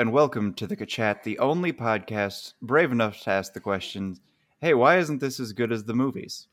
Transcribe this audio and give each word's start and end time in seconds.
And 0.00 0.14
welcome 0.14 0.54
to 0.54 0.66
the 0.66 0.74
Kachat, 0.74 1.24
the 1.24 1.38
only 1.40 1.74
podcast 1.74 2.54
brave 2.62 2.90
enough 2.90 3.20
to 3.20 3.28
ask 3.28 3.52
the 3.52 3.60
question, 3.60 4.16
hey, 4.58 4.72
why 4.72 4.96
isn't 4.96 5.18
this 5.18 5.38
as 5.38 5.52
good 5.52 5.70
as 5.70 5.84
the 5.84 5.92
movies? 5.92 6.46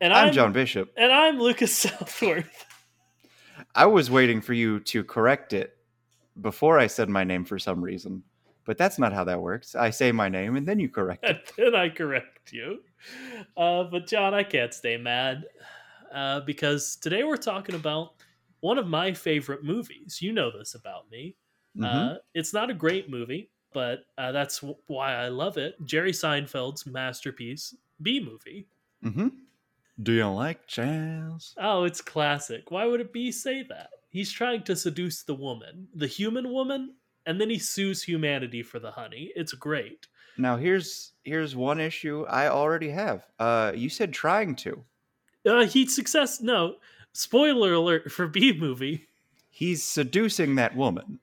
And 0.00 0.12
I'm, 0.12 0.32
John 0.32 0.52
Bishop. 0.52 0.92
And 0.96 1.12
I'm 1.12 1.38
Lucas 1.38 1.72
Southworth. 1.78 2.66
I 3.76 3.86
was 3.86 4.10
waiting 4.10 4.40
for 4.40 4.54
you 4.54 4.80
to 4.80 5.04
correct 5.04 5.52
it 5.52 5.76
before 6.40 6.80
I 6.80 6.88
said 6.88 7.08
my 7.08 7.22
name 7.22 7.44
for 7.44 7.60
some 7.60 7.80
reason, 7.80 8.24
but 8.64 8.76
that's 8.76 8.98
not 8.98 9.12
how 9.12 9.22
that 9.22 9.40
works. 9.40 9.76
I 9.76 9.90
say 9.90 10.10
my 10.10 10.28
name 10.28 10.56
and 10.56 10.66
then 10.66 10.80
you 10.80 10.88
correct 10.88 11.22
it. 11.22 11.28
And 11.28 11.40
then 11.72 11.80
I 11.80 11.90
correct 11.90 12.52
you. 12.52 12.80
Uh, 13.56 13.84
but 13.84 14.08
John, 14.08 14.34
I 14.34 14.42
can't 14.42 14.74
stay 14.74 14.96
mad 14.96 15.44
uh, 16.12 16.40
because 16.40 16.96
today 16.96 17.22
we're 17.22 17.36
talking 17.36 17.76
about 17.76 18.14
one 18.58 18.78
of 18.78 18.88
my 18.88 19.12
favorite 19.12 19.62
movies. 19.62 20.18
You 20.20 20.32
know 20.32 20.50
this 20.50 20.74
about 20.74 21.08
me. 21.08 21.36
Mhm. 21.76 21.84
Uh, 21.84 22.18
it's 22.34 22.52
not 22.52 22.70
a 22.70 22.74
great 22.74 23.08
movie, 23.10 23.50
but 23.72 24.04
uh, 24.18 24.32
that's 24.32 24.60
w- 24.60 24.76
why 24.86 25.14
I 25.14 25.28
love 25.28 25.56
it. 25.56 25.76
Jerry 25.84 26.12
Seinfeld's 26.12 26.86
masterpiece, 26.86 27.74
B 28.02 28.20
movie. 28.20 28.66
mm-hmm. 29.04 29.28
Do 30.02 30.12
you 30.12 30.26
like 30.28 30.66
jazz? 30.66 31.54
Oh, 31.58 31.84
it's 31.84 32.00
classic. 32.00 32.70
Why 32.70 32.86
would 32.86 33.00
it 33.00 33.12
be 33.12 33.30
say 33.30 33.62
that? 33.64 33.90
He's 34.08 34.32
trying 34.32 34.62
to 34.64 34.74
seduce 34.74 35.22
the 35.22 35.34
woman, 35.34 35.88
the 35.94 36.06
human 36.06 36.50
woman, 36.50 36.94
and 37.26 37.40
then 37.40 37.50
he 37.50 37.58
sues 37.58 38.02
humanity 38.02 38.62
for 38.62 38.78
the 38.78 38.90
honey. 38.90 39.30
It's 39.36 39.52
great. 39.52 40.06
Now 40.38 40.56
here's 40.56 41.12
here's 41.22 41.54
one 41.54 41.78
issue 41.80 42.24
I 42.28 42.48
already 42.48 42.88
have. 42.90 43.26
Uh, 43.38 43.72
you 43.74 43.88
said 43.90 44.12
trying 44.12 44.56
to. 44.56 44.84
Uh, 45.44 45.66
he 45.66 45.86
success. 45.86 46.40
No, 46.40 46.76
spoiler 47.12 47.74
alert 47.74 48.10
for 48.10 48.26
B 48.26 48.52
movie. 48.58 49.06
He's 49.50 49.82
seducing 49.84 50.54
that 50.54 50.74
woman. 50.74 51.20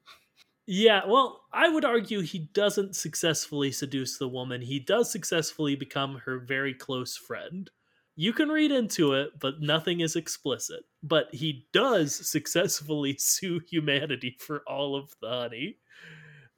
Yeah, 0.70 1.06
well, 1.08 1.46
I 1.54 1.70
would 1.70 1.86
argue 1.86 2.22
he 2.22 2.40
doesn't 2.40 2.96
successfully 2.96 3.72
seduce 3.72 4.18
the 4.18 4.28
woman. 4.28 4.62
He 4.62 4.80
does 4.80 5.10
successfully 5.10 5.76
become 5.76 6.18
her 6.26 6.40
very 6.40 6.74
close 6.74 7.16
friend. 7.16 7.70
You 8.16 8.34
can 8.34 8.50
read 8.50 8.72
into 8.72 9.14
it, 9.14 9.40
but 9.40 9.62
nothing 9.62 10.02
is 10.02 10.16
explicit. 10.16 10.84
But 11.02 11.34
he 11.34 11.68
does 11.72 12.14
successfully 12.30 13.16
sue 13.20 13.60
humanity 13.60 14.36
for 14.40 14.64
all 14.68 14.96
of 14.96 15.16
the 15.22 15.30
honey, 15.30 15.78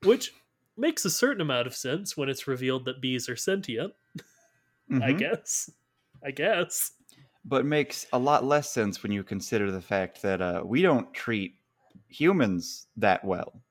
which 0.04 0.34
makes 0.78 1.06
a 1.06 1.10
certain 1.12 1.42
amount 1.42 1.68
of 1.68 1.76
sense 1.76 2.18
when 2.18 2.30
it's 2.30 2.48
revealed 2.48 2.86
that 2.86 3.02
bees 3.02 3.30
are 3.30 3.38
sentient, 3.38 3.94
I 5.02 5.14
Mhm. 5.14 5.14
guess. 5.14 5.70
I 6.24 6.32
guess. 6.32 6.94
but 7.46 7.66
makes 7.66 8.06
a 8.14 8.20
lot 8.20 8.44
less 8.44 8.70
sense 8.72 9.02
when 9.02 9.12
you 9.12 9.24
consider 9.24 9.72
the 9.72 9.82
fact 9.82 10.22
that 10.22 10.42
uh, 10.42 10.62
we 10.66 10.82
don't 10.82 11.14
treat 11.14 11.56
humans 12.08 12.88
that 12.98 13.24
well. 13.24 13.62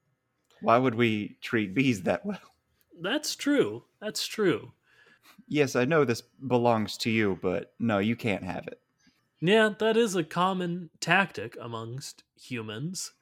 Why 0.61 0.79
would 0.79 0.95
we 0.95 1.39
treat 1.41 1.75
bees 1.75 2.03
that 2.05 2.25
well? 2.25 2.41
That's 3.01 3.35
true. 3.35 3.87
That's 3.99 4.27
true. 4.27 4.75
Yes, 5.49 5.75
I 5.75 5.85
know 5.85 6.05
this 6.05 6.21
belongs 6.23 6.97
to 6.99 7.11
you, 7.11 7.39
but 7.43 7.75
no, 7.81 7.99
you 7.99 8.15
can't 8.17 8.45
have 8.45 8.69
it. 8.69 8.81
Yeah, 9.41 9.71
that 9.81 9.97
is 9.97 10.15
a 10.15 10.23
common 10.23 10.91
tactic 11.01 11.57
amongst 11.61 12.23
humans. 12.37 13.15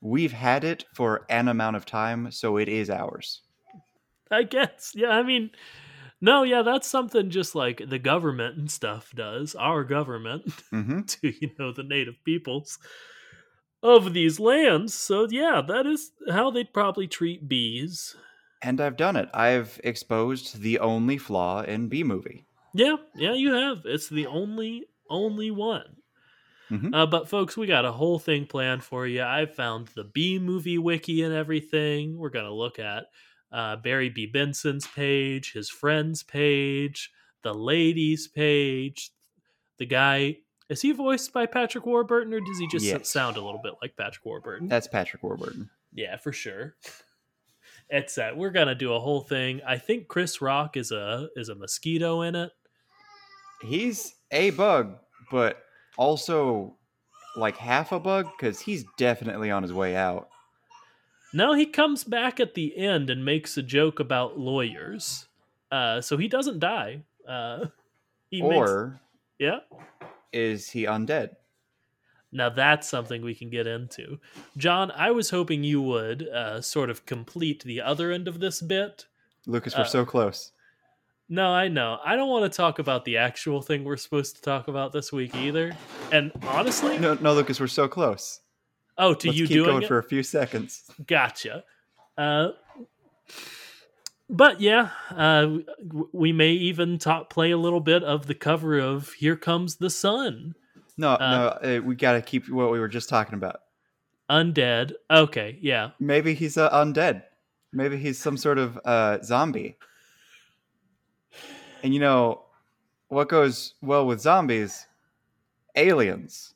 We've 0.00 0.32
had 0.32 0.64
it 0.64 0.86
for 0.94 1.26
an 1.28 1.48
amount 1.48 1.76
of 1.76 1.84
time, 1.84 2.30
so 2.30 2.56
it 2.56 2.66
is 2.66 2.88
ours. 2.88 3.42
I 4.30 4.42
guess. 4.42 4.92
Yeah, 4.94 5.10
I 5.10 5.22
mean, 5.22 5.50
no, 6.20 6.42
yeah, 6.44 6.62
that's 6.62 6.88
something 6.88 7.30
just 7.30 7.54
like 7.54 7.82
the 7.88 7.98
government 7.98 8.58
and 8.58 8.70
stuff 8.70 9.12
does. 9.14 9.54
Our 9.54 9.84
government 9.84 10.46
hmm 10.72 11.00
to, 11.08 11.28
you 11.30 11.52
know, 11.58 11.72
the 11.72 11.84
native 11.84 12.22
peoples 12.24 12.78
of 13.82 14.12
these 14.14 14.40
lands. 14.40 14.94
So, 14.94 15.28
yeah, 15.30 15.62
that 15.66 15.86
is 15.86 16.12
how 16.30 16.50
they'd 16.50 16.72
probably 16.72 17.06
treat 17.06 17.48
bees. 17.48 18.16
And 18.62 18.80
I've 18.80 18.96
done 18.96 19.16
it. 19.16 19.28
I've 19.34 19.80
exposed 19.84 20.60
the 20.60 20.78
only 20.78 21.18
flaw 21.18 21.62
in 21.62 21.88
Bee 21.88 22.04
Movie. 22.04 22.46
Yeah, 22.74 22.96
yeah, 23.14 23.32
you 23.34 23.52
have. 23.52 23.82
It's 23.84 24.08
the 24.08 24.26
only, 24.26 24.86
only 25.08 25.50
one. 25.50 26.02
Mhm. 26.70 26.94
Uh, 26.94 27.06
but, 27.06 27.28
folks, 27.28 27.56
we 27.56 27.66
got 27.66 27.84
a 27.84 27.92
whole 27.92 28.18
thing 28.18 28.46
planned 28.46 28.82
for 28.84 29.06
you. 29.06 29.22
I 29.22 29.46
found 29.46 29.88
the 29.88 30.04
B 30.04 30.38
movie 30.38 30.78
wiki 30.78 31.22
and 31.22 31.32
everything. 31.34 32.18
We're 32.18 32.30
going 32.30 32.44
to 32.46 32.52
look 32.52 32.78
at 32.78 33.06
uh, 33.52 33.76
Barry 33.76 34.08
B. 34.10 34.26
Benson's 34.26 34.86
page, 34.88 35.52
his 35.52 35.70
friend's 35.70 36.22
page, 36.24 37.12
the 37.42 37.54
ladies' 37.54 38.26
page. 38.28 39.12
The 39.78 39.86
guy 39.86 40.38
is 40.68 40.82
he 40.82 40.92
voiced 40.92 41.32
by 41.32 41.46
Patrick 41.46 41.86
Warburton 41.86 42.32
or 42.34 42.40
does 42.40 42.58
he 42.58 42.66
just 42.68 42.84
Yes. 42.84 43.08
sound 43.08 43.36
a 43.36 43.40
little 43.44 43.60
bit 43.62 43.74
like 43.82 43.96
Patrick 43.96 44.24
Warburton? 44.24 44.68
That's 44.68 44.86
Patrick 44.88 45.22
Warburton. 45.22 45.70
yeah, 45.92 46.16
for 46.16 46.32
sure. 46.32 46.74
It's 47.88 48.16
that 48.16 48.36
we're 48.36 48.50
gonna 48.50 48.74
do 48.74 48.94
a 48.94 48.98
whole 48.98 49.20
thing. 49.20 49.60
I 49.64 49.78
think 49.78 50.08
Chris 50.08 50.42
Rock 50.42 50.76
is 50.76 50.90
a 50.90 51.28
is 51.36 51.48
a 51.50 51.54
mosquito 51.54 52.22
in 52.22 52.34
it. 52.34 52.50
He's 53.62 54.12
a 54.32 54.50
bug, 54.50 54.96
but 55.30 55.62
also 55.96 56.76
like 57.36 57.56
half 57.56 57.92
a 57.92 58.00
bug 58.00 58.26
because 58.36 58.58
he's 58.60 58.84
definitely 58.98 59.52
on 59.52 59.62
his 59.62 59.72
way 59.72 59.94
out. 59.94 60.28
No, 61.32 61.52
he 61.54 61.64
comes 61.64 62.02
back 62.02 62.40
at 62.40 62.54
the 62.54 62.76
end 62.76 63.08
and 63.08 63.24
makes 63.24 63.56
a 63.56 63.62
joke 63.62 64.00
about 64.00 64.36
lawyers. 64.36 65.26
Uh, 65.70 66.00
so 66.00 66.16
he 66.16 66.26
doesn't 66.26 66.58
die. 66.58 67.02
Uh, 67.28 67.66
he 68.30 68.42
makes, 68.42 68.54
or 68.68 69.00
yeah. 69.38 69.60
Is 70.36 70.70
he 70.70 70.84
undead? 70.84 71.30
Now 72.32 72.50
that's 72.50 72.88
something 72.88 73.22
we 73.22 73.34
can 73.34 73.48
get 73.50 73.66
into. 73.66 74.18
John, 74.56 74.90
I 74.90 75.10
was 75.10 75.30
hoping 75.30 75.64
you 75.64 75.80
would 75.80 76.28
uh, 76.28 76.60
sort 76.60 76.90
of 76.90 77.06
complete 77.06 77.62
the 77.64 77.80
other 77.80 78.12
end 78.12 78.28
of 78.28 78.40
this 78.40 78.60
bit. 78.60 79.06
Lucas, 79.46 79.74
we're 79.76 79.82
Uh, 79.82 79.86
so 79.86 80.04
close. 80.04 80.52
No, 81.28 81.48
I 81.48 81.68
know. 81.68 81.98
I 82.04 82.14
don't 82.14 82.28
want 82.28 82.50
to 82.50 82.56
talk 82.56 82.78
about 82.78 83.04
the 83.04 83.16
actual 83.16 83.62
thing 83.62 83.84
we're 83.84 83.96
supposed 83.96 84.36
to 84.36 84.42
talk 84.42 84.68
about 84.68 84.92
this 84.92 85.12
week 85.12 85.34
either. 85.34 85.74
And 86.12 86.30
honestly, 86.46 86.98
No, 86.98 87.14
no, 87.14 87.32
Lucas, 87.34 87.58
we're 87.58 87.66
so 87.68 87.88
close. 87.88 88.40
oh, 88.98 89.14
to 89.14 89.28
Let's 89.28 89.38
you 89.38 89.46
keep 89.48 89.54
doing 89.56 89.70
going 89.70 89.82
it? 89.82 89.88
for 89.88 89.98
a 89.98 90.04
few 90.04 90.22
seconds. 90.22 90.84
Gotcha. 91.06 91.64
Uh, 92.18 92.50
but 94.28 94.60
yeah, 94.60 94.90
uh, 95.10 95.58
we 96.12 96.32
may 96.32 96.50
even 96.50 96.98
talk, 96.98 97.30
play 97.30 97.50
a 97.50 97.56
little 97.58 97.80
bit 97.80 98.02
of 98.02 98.26
the 98.26 98.34
cover 98.34 98.78
of 98.78 99.12
"Here 99.14 99.36
Comes 99.36 99.76
the 99.76 99.90
Sun." 99.90 100.54
No, 100.96 101.10
Uh, 101.12 101.58
no, 101.62 101.76
uh, 101.76 101.80
we 101.82 101.94
got 101.94 102.12
to 102.12 102.22
keep 102.22 102.48
what 102.48 102.70
we 102.70 102.78
were 102.80 102.88
just 102.88 103.08
talking 103.08 103.34
about. 103.34 103.60
Undead. 104.30 104.92
Okay, 105.10 105.58
yeah. 105.60 105.90
Maybe 106.00 106.34
he's 106.34 106.56
uh, 106.56 106.70
undead. 106.70 107.22
Maybe 107.72 107.96
he's 107.98 108.18
some 108.18 108.36
sort 108.36 108.58
of 108.58 108.78
uh, 108.84 109.22
zombie. 109.22 109.76
And 111.82 111.92
you 111.92 112.00
know 112.00 112.42
what 113.08 113.28
goes 113.28 113.74
well 113.82 114.06
with 114.06 114.20
zombies? 114.20 114.86
Aliens. 115.76 116.54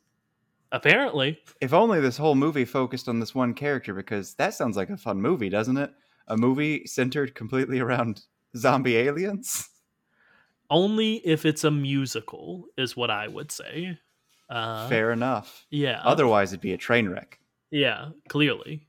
Apparently, 0.73 1.39
If 1.61 1.75
only 1.75 2.01
this 2.01 2.17
whole 2.17 2.35
movie 2.35 2.65
focused 2.65 3.09
on 3.09 3.21
this 3.21 3.35
one 3.35 3.55
character, 3.55 3.93
because 3.93 4.35
that 4.35 4.55
sounds 4.55 4.77
like 4.77 4.89
a 4.89 4.97
fun 4.97 5.21
movie, 5.21 5.49
doesn't 5.49 5.77
it? 5.77 5.93
A 6.31 6.37
movie 6.37 6.87
centered 6.87 7.35
completely 7.35 7.81
around 7.81 8.23
zombie 8.57 8.97
aliens. 8.97 9.69
only 10.71 11.17
if 11.17 11.45
it's 11.45 11.65
a 11.65 11.71
musical 11.71 12.65
is 12.79 12.97
what 12.97 13.11
I 13.11 13.29
would 13.29 13.51
say. 13.53 13.99
Uh, 14.49 14.89
Fair 14.89 15.13
enough. 15.13 15.67
Yeah. 15.71 16.01
Otherwise, 16.05 16.53
it'd 16.53 16.61
be 16.61 16.73
a 16.73 16.79
train 16.79 17.09
wreck. 17.09 17.39
Yeah, 17.71 18.11
clearly. 18.29 18.87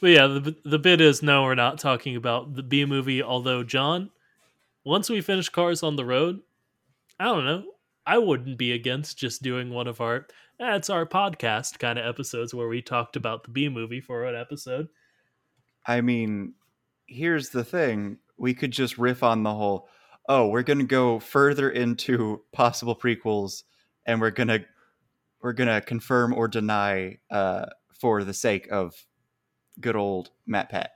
but 0.00 0.10
yeah, 0.10 0.26
the 0.26 0.56
the 0.64 0.78
bit 0.78 1.00
is 1.00 1.22
no, 1.22 1.42
we're 1.42 1.54
not 1.54 1.78
talking 1.78 2.16
about 2.16 2.54
the 2.54 2.62
B 2.62 2.84
movie. 2.84 3.22
Although 3.22 3.62
John, 3.62 4.10
once 4.84 5.08
we 5.08 5.20
finish 5.20 5.48
Cars 5.48 5.82
on 5.82 5.96
the 5.96 6.04
Road, 6.04 6.40
I 7.18 7.24
don't 7.24 7.44
know. 7.44 7.64
I 8.06 8.18
wouldn't 8.18 8.56
be 8.58 8.72
against 8.72 9.18
just 9.18 9.42
doing 9.42 9.70
one 9.70 9.86
of 9.86 10.00
our 10.00 10.26
that's 10.58 10.88
our 10.90 11.04
podcast 11.06 11.78
kind 11.78 11.98
of 11.98 12.06
episodes 12.06 12.54
where 12.54 12.68
we 12.68 12.80
talked 12.82 13.16
about 13.16 13.44
the 13.44 13.50
B 13.50 13.68
movie 13.68 14.00
for 14.00 14.24
an 14.24 14.34
episode. 14.36 14.88
I 15.86 16.00
mean, 16.00 16.54
here's 17.06 17.50
the 17.50 17.64
thing: 17.64 18.18
we 18.36 18.54
could 18.54 18.70
just 18.70 18.98
riff 18.98 19.22
on 19.22 19.42
the 19.42 19.54
whole. 19.54 19.88
Oh, 20.28 20.48
we're 20.48 20.62
gonna 20.62 20.84
go 20.84 21.20
further 21.20 21.70
into 21.70 22.42
possible 22.52 22.96
prequels, 22.96 23.64
and 24.04 24.20
we're 24.20 24.30
gonna 24.30 24.60
we're 25.40 25.52
gonna 25.52 25.80
confirm 25.80 26.34
or 26.34 26.48
deny 26.48 27.18
uh, 27.30 27.66
for 27.92 28.24
the 28.24 28.34
sake 28.34 28.68
of 28.70 28.94
good 29.80 29.96
old 29.96 30.30
MatPat. 30.48 30.88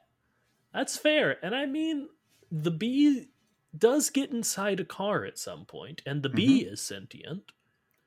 That's 0.73 0.97
fair. 0.97 1.37
And 1.45 1.55
I 1.55 1.67
mean, 1.67 2.09
the 2.51 2.71
bee 2.71 3.29
does 3.77 4.11
get 4.11 4.31
inside 4.31 4.81
a 4.81 4.85
car 4.85 5.25
at 5.25 5.39
some 5.39 5.65
point, 5.65 6.03
and 6.07 6.23
the 6.23 6.29
bee 6.29 6.61
is 6.61 6.81
sentient. 6.81 7.53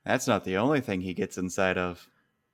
That's 0.05 0.27
not 0.27 0.43
the 0.43 0.57
only 0.57 0.81
thing 0.81 1.01
he 1.01 1.13
gets 1.13 1.37
inside 1.37 1.77
of. 1.77 2.07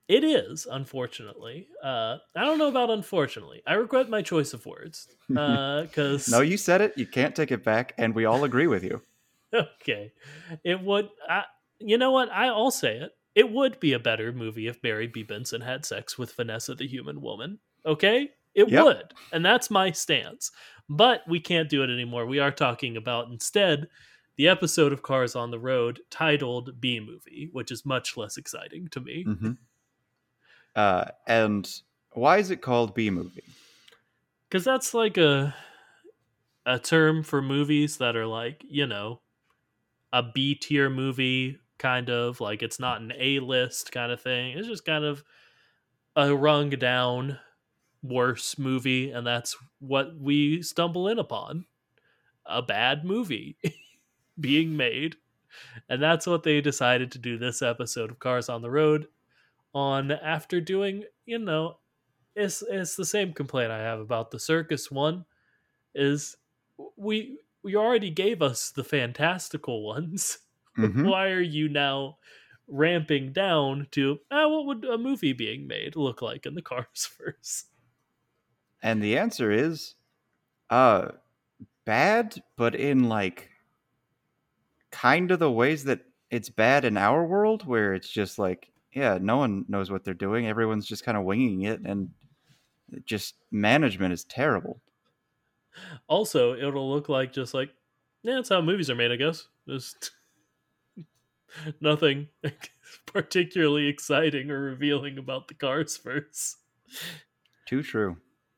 It 0.09 0.23
is, 0.25 0.65
unfortunately. 0.69 1.69
Uh, 1.81 2.17
I 2.35 2.44
don't 2.44 2.57
know 2.57 2.67
about 2.67 2.89
unfortunately. 2.89 3.61
I 3.65 3.75
regret 3.75 4.09
my 4.09 4.21
choice 4.21 4.53
of 4.53 4.65
words. 4.65 5.07
Because 5.29 6.27
No, 6.27 6.41
you 6.41 6.57
said 6.57 6.81
it. 6.81 6.97
You 6.97 7.06
can't 7.07 7.35
take 7.35 7.51
it 7.51 7.63
back, 7.63 7.94
and 7.97 8.13
we 8.13 8.25
all 8.25 8.44
agree 8.44 8.67
with 8.67 8.83
you. 8.83 9.01
okay, 9.53 10.11
it 10.63 10.81
would. 10.81 11.09
I, 11.27 11.45
you 11.79 11.97
know 11.97 12.11
what? 12.11 12.29
I, 12.31 12.47
I'll 12.47 12.71
say 12.71 12.97
it. 12.97 13.11
It 13.35 13.51
would 13.51 13.79
be 13.79 13.94
a 13.94 14.00
better 14.00 14.33
movie 14.33 14.67
if 14.67 14.81
Barry 14.81 15.07
B. 15.07 15.23
Benson 15.23 15.61
had 15.61 15.85
sex 15.85 16.17
with 16.17 16.33
Vanessa 16.33 16.75
the 16.75 16.88
Human 16.88 17.21
Woman. 17.21 17.59
Okay, 17.85 18.29
it 18.56 18.69
Yep. 18.69 18.83
would, 18.83 19.13
and 19.31 19.45
that's 19.45 19.69
my 19.69 19.91
stance. 19.91 20.51
But 20.89 21.21
we 21.27 21.39
can't 21.39 21.69
do 21.69 21.83
it 21.83 21.89
anymore. 21.91 22.25
We 22.25 22.39
are 22.39 22.51
talking 22.51 22.97
about 22.97 23.29
instead 23.31 23.88
the 24.35 24.47
episode 24.47 24.91
of 24.94 25.03
Cars 25.03 25.35
on 25.35 25.51
the 25.51 25.59
Road 25.59 26.01
titled 26.09 26.79
B 26.81 27.00
Movie, 27.00 27.50
which 27.51 27.71
is 27.71 27.85
much 27.85 28.17
less 28.17 28.38
exciting 28.38 28.88
to 28.89 29.00
me. 29.00 29.25
hmm 29.25 29.53
Uh, 30.75 31.06
and 31.27 31.81
why 32.13 32.38
is 32.38 32.51
it 32.51 32.62
called 32.62 32.94
B 32.95 33.10
movie? 33.10 33.44
because 34.50 34.63
that's 34.63 34.94
like 34.94 35.18
a 35.18 35.56
a 36.66 36.80
term 36.80 37.24
for 37.24 37.42
movies 37.42 37.98
that 37.98 38.16
are 38.16 38.25
like 38.27 38.63
you 38.68 38.86
know 38.86 39.21
a 40.12 40.24
B 40.24 40.56
tier 40.56 40.89
movie 40.89 41.60
kind 41.77 42.10
of 42.10 42.42
like 42.42 42.62
it's 42.62 42.80
not 42.80 43.01
an 43.01 43.13
A 43.18 43.39
list 43.39 43.92
kind 43.92 44.12
of 44.12 44.21
thing. 44.21 44.57
It's 44.57 44.68
just 44.68 44.86
kind 44.86 45.06
of 45.06 45.24
a 46.16 46.36
rung 46.36 46.71
down 46.71 47.39
worse 48.04 48.57
movie, 48.57 49.12
and 49.12 49.25
that's 49.25 49.56
what 49.80 50.18
we 50.18 50.62
stumble 50.62 51.07
in 51.07 51.19
upon 51.19 51.66
a 52.45 52.62
bad 52.62 53.06
movie 53.06 53.57
being 54.39 54.75
made. 54.75 55.16
And 55.89 56.01
that's 56.01 56.27
what 56.27 56.44
they 56.44 56.62
decided 56.62 57.12
to 57.13 57.19
do 57.19 57.38
this 57.38 57.62
episode 57.62 58.12
of 58.12 58.19
Cars 58.19 58.50
on 58.50 58.62
the 58.62 58.71
Road 58.71 59.07
on 59.74 60.12
after 60.12 60.62
doing, 60.62 61.06
you 61.25 61.39
know, 61.39 61.80
it's 62.36 62.63
it's 62.63 62.95
the 62.95 63.06
same 63.06 63.33
complaint 63.33 63.71
I 63.71 63.80
have 63.80 64.00
about 64.00 64.31
the 64.31 64.39
circus 64.39 64.92
one 64.92 65.25
is 65.95 66.38
we 66.98 67.39
we 67.63 67.75
already 67.75 68.10
gave 68.12 68.42
us 68.42 68.71
the 68.71 68.83
fantastical 68.83 69.83
ones. 69.86 70.39
Mhm. 70.77 71.12
Why 71.12 71.30
are 71.30 71.42
you 71.42 71.69
now 71.69 72.19
ramping 72.68 73.33
down 73.33 73.88
to 73.92 74.19
ah, 74.31 74.48
what 74.50 74.66
would 74.68 74.86
a 74.86 74.98
movie 74.98 75.33
being 75.33 75.68
made 75.68 75.95
look 75.95 76.21
like 76.21 76.45
in 76.45 76.56
the 76.56 76.62
Cars 76.63 77.10
verse? 77.19 77.66
And 78.81 79.01
the 79.01 79.18
answer 79.18 79.51
is, 79.51 79.95
uh, 80.69 81.13
bad, 81.86 82.44
but 82.57 82.75
in 82.75 83.06
like 83.10 83.51
kind 84.92 85.31
of 85.31 85.39
the 85.39 85.51
ways 85.51 85.83
that 85.86 86.06
it's 86.30 86.50
bad 86.50 86.86
in 86.86 86.98
our 86.98 87.25
world, 87.25 87.66
where 87.66 87.94
it's 87.94 88.10
just 88.10 88.38
like, 88.39 88.71
yeah, 88.94 89.18
no 89.21 89.38
one 89.38 89.65
knows 89.68 89.91
what 89.91 90.03
they're 90.03 90.13
doing. 90.13 90.47
Everyone's 90.47 90.88
just 90.88 91.06
kind 91.06 91.18
of 91.18 91.24
winging 91.24 91.63
it, 91.63 91.81
and 91.86 92.09
just 93.06 93.36
management 93.51 94.13
is 94.13 94.24
terrible. 94.24 94.81
Also, 96.07 96.56
it'll 96.56 96.89
look 96.89 97.09
like 97.09 97.31
just 97.31 97.53
like 97.53 97.69
yeah, 98.24 98.36
that's 98.36 98.50
how 98.50 98.62
movies 98.62 98.89
are 98.89 98.95
made, 98.95 99.12
I 99.12 99.15
guess. 99.15 99.47
Just 99.68 100.12
nothing 101.81 102.27
particularly 103.06 103.88
exciting 103.88 104.51
or 104.51 104.59
revealing 104.59 105.18
about 105.18 105.47
the 105.47 105.53
Cars 105.53 105.97
verse. 105.97 106.57
Too 107.68 107.83
true. 107.83 108.18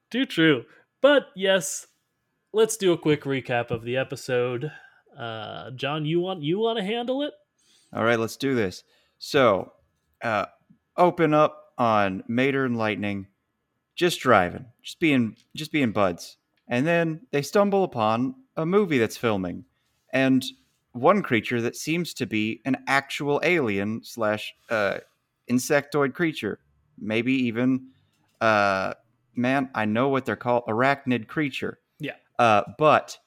Too 0.10 0.25
true. 0.25 0.66
But 1.01 1.27
yes, 1.36 1.88
let's 2.54 2.77
do 2.77 2.94
a 2.94 2.98
quick 2.98 3.24
recap 3.24 3.72
of 3.72 3.84
the 3.84 3.98
episode. 3.98 4.72
Uh, 5.18 5.72
John, 5.72 6.06
you 6.06 6.19
want 6.22 6.42
you 6.42 6.60
want 6.60 6.80
to 6.80 6.84
handle 6.84 7.22
it? 7.22 7.34
All 7.94 8.04
right, 8.04 8.19
let's 8.19 8.38
do 8.38 8.56
this. 8.56 8.84
So, 9.19 9.74
uh, 10.24 10.46
open 10.98 11.34
up 11.34 11.74
on 11.78 12.24
Mater 12.28 12.66
and 12.66 12.78
Lightning, 12.78 13.28
just 13.96 14.20
driving, 14.20 14.66
just 14.82 15.00
being, 15.00 15.36
just 15.56 15.72
being 15.72 15.92
buds, 15.92 16.38
and 16.68 16.86
then 16.86 17.22
they 17.32 17.42
stumble 17.42 17.84
upon 17.84 18.36
a 18.56 18.66
movie 18.66 18.98
that's 18.98 19.18
filming, 19.18 19.66
and 20.14 20.44
one 20.94 21.22
creature 21.22 21.62
that 21.62 21.76
seems 21.76 22.14
to 22.16 22.26
be 22.26 22.62
an 22.66 22.78
actual 22.88 23.40
alien 23.44 24.02
slash 24.04 24.54
uh, 24.70 24.98
insectoid 25.50 26.14
creature, 26.14 26.60
maybe 26.98 27.34
even, 27.34 27.88
uh, 28.42 28.94
man, 29.36 29.70
I 29.74 29.86
know 29.86 30.10
what 30.10 30.26
they're 30.26 30.36
called, 30.36 30.66
arachnid 30.68 31.28
creature. 31.28 31.80
Yeah. 32.00 32.16
Uh, 32.38 32.64
but 32.78 33.18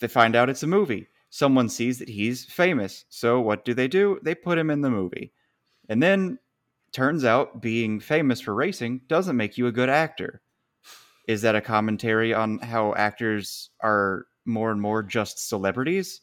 they 0.00 0.08
find 0.08 0.34
out 0.34 0.50
it's 0.50 0.62
a 0.62 0.66
movie. 0.68 1.06
Someone 1.30 1.68
sees 1.68 1.98
that 1.98 2.08
he's 2.08 2.44
famous. 2.44 3.04
So 3.08 3.40
what 3.40 3.64
do 3.64 3.74
they 3.74 3.88
do? 3.88 4.18
They 4.22 4.34
put 4.34 4.58
him 4.58 4.70
in 4.70 4.80
the 4.80 4.90
movie. 4.90 5.32
And 5.88 6.02
then 6.02 6.38
turns 6.92 7.24
out 7.24 7.60
being 7.60 8.00
famous 8.00 8.40
for 8.40 8.54
racing 8.54 9.02
doesn't 9.08 9.36
make 9.36 9.58
you 9.58 9.66
a 9.66 9.72
good 9.72 9.88
actor. 9.88 10.42
Is 11.26 11.42
that 11.42 11.56
a 11.56 11.60
commentary 11.60 12.34
on 12.34 12.58
how 12.58 12.94
actors 12.94 13.70
are 13.82 14.26
more 14.44 14.70
and 14.70 14.80
more 14.80 15.02
just 15.02 15.48
celebrities 15.48 16.20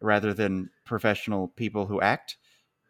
rather 0.00 0.34
than 0.34 0.70
professional 0.84 1.48
people 1.48 1.86
who 1.86 2.00
act? 2.00 2.36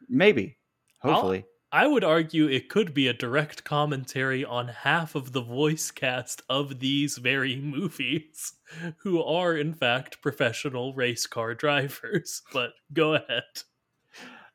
Maybe. 0.08 0.56
Hopefully. 1.00 1.44
I 1.72 1.86
would 1.86 2.02
argue 2.02 2.48
it 2.48 2.68
could 2.68 2.92
be 2.94 3.06
a 3.06 3.12
direct 3.12 3.62
commentary 3.62 4.44
on 4.44 4.66
half 4.66 5.14
of 5.14 5.30
the 5.30 5.40
voice 5.40 5.92
cast 5.92 6.42
of 6.48 6.80
these 6.80 7.18
very 7.18 7.56
movies, 7.56 8.54
who 8.98 9.22
are 9.22 9.54
in 9.54 9.74
fact 9.74 10.20
professional 10.20 10.94
race 10.94 11.26
car 11.26 11.54
drivers. 11.54 12.42
But 12.52 12.72
go 12.92 13.14
ahead. 13.14 13.44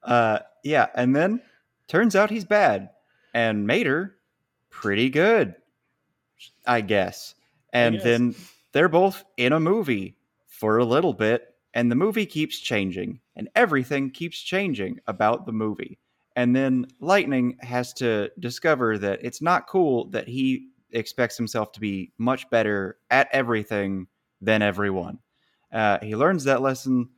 Uh, 0.04 0.40
yeah, 0.64 0.88
and 0.94 1.16
then 1.16 1.42
turns 1.88 2.16
out 2.16 2.30
he's 2.30 2.46
bad, 2.46 2.90
and 3.34 3.68
Mater 3.68 4.16
pretty 4.70 5.10
good, 5.10 5.56
I 6.66 6.82
guess. 6.82 7.36
And 7.74 7.96
guess. 7.96 8.04
then 8.04 8.36
they're 8.72 8.90
both 8.90 9.24
in 9.38 9.54
a 9.54 9.60
movie 9.60 10.18
for 10.48 10.78
a 10.78 10.86
little 10.86 11.14
bit, 11.14 11.54
and 11.74 11.92
the 11.92 11.96
movie 11.96 12.26
keeps 12.26 12.60
changing, 12.60 13.20
and 13.36 13.50
everything 13.56 14.12
keeps 14.12 14.40
changing 14.40 15.00
about 15.08 15.46
the 15.46 15.52
movie. 15.52 16.00
And 16.36 16.56
then 16.56 16.88
Lightning 17.00 17.58
has 17.62 17.94
to 17.94 18.30
discover 18.40 18.98
that 18.98 19.20
it's 19.22 19.42
not 19.42 19.68
cool 19.68 20.10
that 20.10 20.28
he 20.28 20.70
expects 20.92 21.38
himself 21.38 21.72
to 21.74 21.80
be 21.80 22.12
much 22.18 22.50
better 22.50 22.98
at 23.10 23.30
everything 23.32 24.08
than 24.42 24.62
everyone. 24.62 25.20
Uh, 25.72 26.00
he 26.02 26.16
learns 26.16 26.44
that 26.44 26.62
lesson 26.62 27.10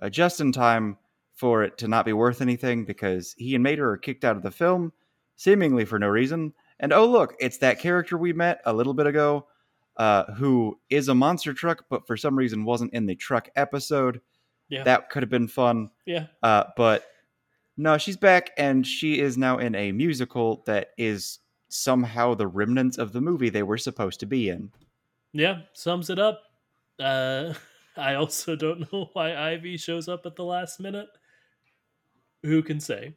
uh, 0.00 0.08
just 0.08 0.40
in 0.40 0.52
time 0.52 0.96
for 1.34 1.64
it 1.64 1.76
to 1.78 1.88
not 1.88 2.04
be 2.04 2.12
worth 2.12 2.40
anything 2.40 2.84
because 2.84 3.34
he 3.36 3.54
and 3.54 3.64
Mater 3.64 3.90
are 3.90 3.98
kicked 3.98 4.24
out 4.24 4.36
of 4.36 4.42
the 4.42 4.50
film, 4.50 4.92
seemingly 5.36 5.84
for 5.84 5.98
no 5.98 6.08
reason. 6.08 6.52
And 6.80 6.92
oh, 6.92 7.06
look, 7.06 7.34
it's 7.40 7.58
that 7.58 7.80
character 7.80 8.16
we 8.16 8.32
met 8.32 8.60
a 8.64 8.72
little 8.72 8.94
bit 8.94 9.06
ago 9.06 9.46
uh, 9.96 10.24
who 10.32 10.78
is 10.90 11.08
a 11.08 11.14
monster 11.14 11.52
truck, 11.52 11.84
but 11.88 12.06
for 12.06 12.16
some 12.16 12.36
reason 12.36 12.64
wasn't 12.64 12.92
in 12.92 13.06
the 13.06 13.14
truck 13.14 13.48
episode. 13.56 14.20
Yeah. 14.68 14.84
That 14.84 15.10
could 15.10 15.22
have 15.22 15.30
been 15.30 15.48
fun. 15.48 15.90
Yeah. 16.06 16.26
Uh, 16.42 16.64
but 16.76 17.04
no, 17.76 17.98
she's 17.98 18.16
back 18.16 18.50
and 18.56 18.86
she 18.86 19.20
is 19.20 19.36
now 19.36 19.58
in 19.58 19.74
a 19.74 19.92
musical 19.92 20.62
that 20.66 20.90
is 20.96 21.40
somehow 21.68 22.34
the 22.34 22.46
remnants 22.46 22.98
of 22.98 23.12
the 23.12 23.20
movie 23.20 23.50
they 23.50 23.62
were 23.62 23.78
supposed 23.78 24.20
to 24.20 24.26
be 24.26 24.48
in. 24.48 24.70
Yeah. 25.32 25.62
Sums 25.72 26.10
it 26.10 26.18
up. 26.18 26.42
Uh, 26.98 27.54
I 27.96 28.14
also 28.14 28.56
don't 28.56 28.92
know 28.92 29.10
why 29.12 29.36
Ivy 29.36 29.76
shows 29.76 30.08
up 30.08 30.26
at 30.26 30.36
the 30.36 30.44
last 30.44 30.80
minute. 30.80 31.08
Who 32.44 32.62
can 32.62 32.78
say? 32.78 33.14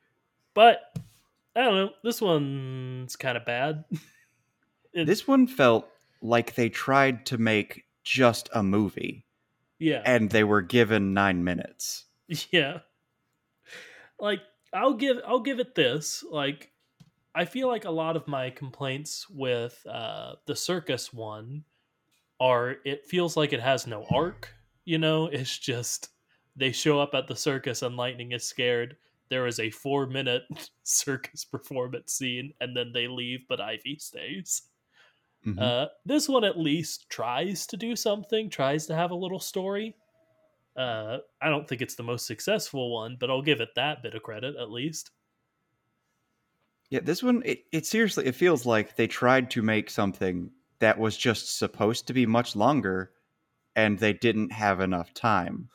But 0.54 0.80
I 1.56 1.62
don't 1.62 1.76
know. 1.76 1.90
This 2.04 2.22
one's 2.22 3.16
kind 3.16 3.38
of 3.38 3.46
bad. 3.46 3.86
This 4.94 5.28
one 5.28 5.46
felt 5.46 5.88
like 6.24 6.56
they 6.56 6.70
tried 6.70 7.28
to 7.28 7.38
make 7.38 7.84
just 8.04 8.50
a 8.52 8.64
movie 8.64 9.26
yeah. 9.78 10.02
and 10.06 10.30
they 10.30 10.44
were 10.44 10.62
given 10.62 11.14
nine 11.14 11.44
minutes. 11.44 12.06
Yeah. 12.52 12.80
Like 14.20 14.42
I'll 14.74 14.96
give 14.96 15.18
I'll 15.26 15.42
give 15.42 15.60
it 15.60 15.76
this. 15.76 16.26
Like 16.30 16.72
I 17.36 17.46
feel 17.46 17.68
like 17.68 17.86
a 17.86 17.92
lot 17.92 18.16
of 18.16 18.28
my 18.28 18.50
complaints 18.50 19.30
with 19.30 19.86
uh 19.88 20.36
the 20.48 20.56
circus 20.56 21.14
one 21.14 21.64
are 22.40 22.78
it 22.84 23.06
feels 23.06 23.38
like 23.38 23.54
it 23.54 23.62
has 23.62 23.86
no 23.86 24.06
arc, 24.10 24.54
you 24.84 24.98
know? 24.98 25.28
It's 25.28 25.58
just 25.58 26.10
they 26.56 26.72
show 26.72 27.00
up 27.00 27.14
at 27.14 27.28
the 27.28 27.36
circus 27.36 27.84
and 27.84 27.96
Lightning 27.96 28.32
is 28.32 28.44
scared. 28.44 28.98
There 29.30 29.48
is 29.48 29.60
a 29.60 29.70
four 29.70 30.08
minute 30.08 30.44
circus 30.84 31.46
performance 31.46 32.14
scene, 32.14 32.54
and 32.62 32.76
then 32.76 32.92
they 32.94 33.08
leave, 33.08 33.48
but 33.48 33.62
Ivy 33.62 33.98
stays. 34.00 34.64
Mhm. 35.46 35.60
Uh, 35.60 35.88
this 36.06 36.28
one 36.28 36.44
at 36.44 36.58
least 36.58 37.10
tries 37.10 37.68
to 37.68 37.78
do 37.78 37.96
something, 37.96 38.50
tries 38.50 38.88
to 38.88 38.96
have 38.96 39.12
a 39.12 39.16
little 39.16 39.40
story. 39.40 39.96
Uh, 40.76 41.20
I 41.42 41.50
don't 41.50 41.68
think 41.68 41.82
it's 41.82 41.96
the 41.96 42.04
most 42.04 42.26
successful 42.28 42.94
one, 42.94 43.18
but 43.20 43.30
I'll 43.30 43.42
give 43.42 43.62
it 43.62 43.76
that 43.76 44.04
bit 44.04 44.14
of 44.14 44.24
credit 44.24 44.56
at 44.56 44.72
least. 44.72 45.12
Yeah, 46.90 47.02
this 47.02 47.22
one 47.22 47.42
it, 47.46 47.66
it 47.72 47.86
seriously 47.86 48.26
it 48.26 48.36
feels 48.36 48.66
like 48.66 48.96
they 48.96 49.08
tried 49.08 49.52
to 49.52 49.62
make 49.62 49.90
something 49.90 50.52
that 50.80 50.98
was 50.98 51.18
just 51.18 51.58
supposed 51.58 52.08
to 52.08 52.14
be 52.14 52.26
much 52.26 52.56
longer 52.56 53.12
and 53.76 54.00
they 54.00 54.14
didn't 54.14 54.52
have 54.52 54.80
enough 54.80 55.14
time. 55.14 55.70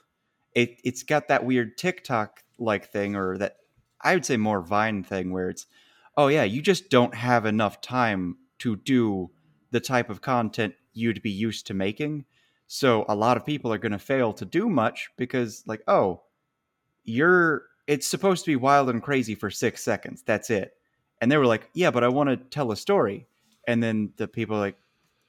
It 0.54 0.80
it's 0.84 1.02
got 1.02 1.28
that 1.28 1.44
weird 1.44 1.76
TikTok 1.78 2.42
like 2.62 2.90
thing 2.90 3.16
or 3.16 3.38
that 3.38 3.56
I 4.00 4.14
would 4.14 4.24
say 4.24 4.36
more 4.36 4.62
Vine 4.62 5.02
thing 5.04 5.32
where 5.32 5.50
it's 5.50 5.66
oh 6.16 6.28
yeah, 6.28 6.44
you 6.44 6.62
just 6.62 6.90
don't 6.90 7.14
have 7.14 7.46
enough 7.46 7.80
time 7.80 8.36
to 8.58 8.76
do 8.76 9.30
the 9.70 9.80
type 9.80 10.10
of 10.10 10.20
content 10.20 10.74
you'd 10.92 11.22
be 11.22 11.30
used 11.30 11.66
to 11.68 11.74
making. 11.74 12.24
So 12.66 13.04
a 13.08 13.14
lot 13.14 13.36
of 13.36 13.46
people 13.46 13.72
are 13.72 13.78
going 13.78 13.92
to 13.92 13.98
fail 13.98 14.32
to 14.34 14.44
do 14.44 14.68
much 14.68 15.10
because 15.16 15.64
like 15.66 15.82
oh, 15.88 16.22
you're 17.04 17.64
it's 17.86 18.06
supposed 18.06 18.44
to 18.44 18.50
be 18.50 18.56
wild 18.56 18.88
and 18.88 19.02
crazy 19.02 19.34
for 19.34 19.50
6 19.50 19.82
seconds. 19.82 20.22
That's 20.24 20.50
it 20.50 20.74
and 21.22 21.30
they 21.30 21.38
were 21.38 21.46
like, 21.46 21.70
"Yeah, 21.72 21.92
but 21.92 22.02
I 22.02 22.08
want 22.08 22.30
to 22.30 22.36
tell 22.36 22.72
a 22.72 22.76
story." 22.76 23.28
And 23.68 23.80
then 23.80 24.12
the 24.16 24.26
people 24.26 24.58
like, 24.58 24.76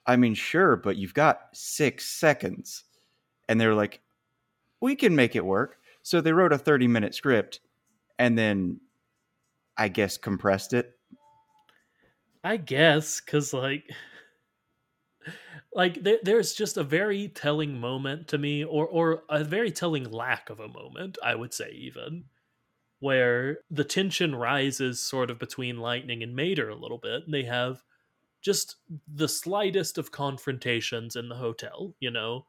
"I 0.08 0.16
mean, 0.16 0.34
sure, 0.34 0.75
but 0.75 0.98
you've 0.98 1.13
got 1.13 1.50
6 1.54 2.04
seconds." 2.04 2.84
And 3.48 3.62
they 3.62 3.68
were 3.68 3.75
like, 3.75 4.02
"We 4.82 4.96
can 4.96 5.16
make 5.16 5.36
it 5.36 5.46
work." 5.46 5.78
So 6.04 6.22
they 6.22 6.34
wrote 6.34 6.54
a 6.54 6.58
30-minute 6.58 7.16
script 7.16 7.62
and 8.20 8.38
then 8.38 8.80
I 9.78 9.88
guess 9.88 10.18
compressed 10.18 10.74
it. 10.74 10.92
I 12.44 12.58
guess 12.58 13.22
because 13.22 13.54
like, 13.54 13.90
like 15.74 16.04
there, 16.04 16.20
there's 16.24 16.54
just 16.54 16.78
a 16.78 16.84
very 16.84 17.30
telling 17.30 17.80
moment 17.80 18.28
to 18.28 18.38
me, 18.38 18.64
or 18.64 18.86
or 18.86 19.24
a 19.30 19.44
very 19.44 19.72
telling 19.72 20.12
lack 20.12 20.50
of 20.50 20.60
a 20.60 20.68
moment. 20.68 21.18
I 21.24 21.36
would 21.36 21.54
say 21.54 21.72
even 21.72 22.26
where 23.00 23.60
the 23.72 23.84
tension 23.84 24.36
rises 24.36 25.00
sort 25.00 25.32
of 25.32 25.40
between 25.40 25.78
Lightning 25.78 26.22
and 26.22 26.36
Mater 26.36 26.70
a 26.70 26.76
little 26.76 26.98
bit. 26.98 27.24
And 27.26 27.34
they 27.34 27.44
have 27.44 27.84
just 28.42 28.76
the 29.08 29.28
slightest 29.28 29.98
of 29.98 30.12
confrontations 30.12 31.16
in 31.16 31.28
the 31.30 31.36
hotel, 31.36 31.96
you 32.00 32.12
know, 32.12 32.46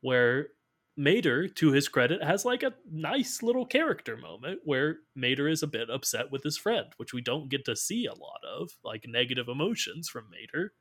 where 0.00 0.48
Mater, 0.96 1.48
to 1.48 1.72
his 1.72 1.88
credit, 1.88 2.22
has 2.22 2.44
like 2.44 2.62
a 2.62 2.74
nice 2.90 3.42
little 3.42 3.64
character 3.64 4.16
moment 4.16 4.60
where 4.64 4.98
Mater 5.14 5.48
is 5.48 5.62
a 5.62 5.68
bit 5.68 5.88
upset 5.88 6.30
with 6.30 6.42
his 6.42 6.58
friend, 6.58 6.86
which 6.96 7.12
we 7.12 7.20
don't 7.20 7.48
get 7.48 7.64
to 7.64 7.76
see 7.76 8.06
a 8.06 8.14
lot 8.14 8.40
of, 8.44 8.70
like 8.84 9.06
negative 9.06 9.48
emotions 9.48 10.08
from 10.08 10.26
Mater. 10.30 10.72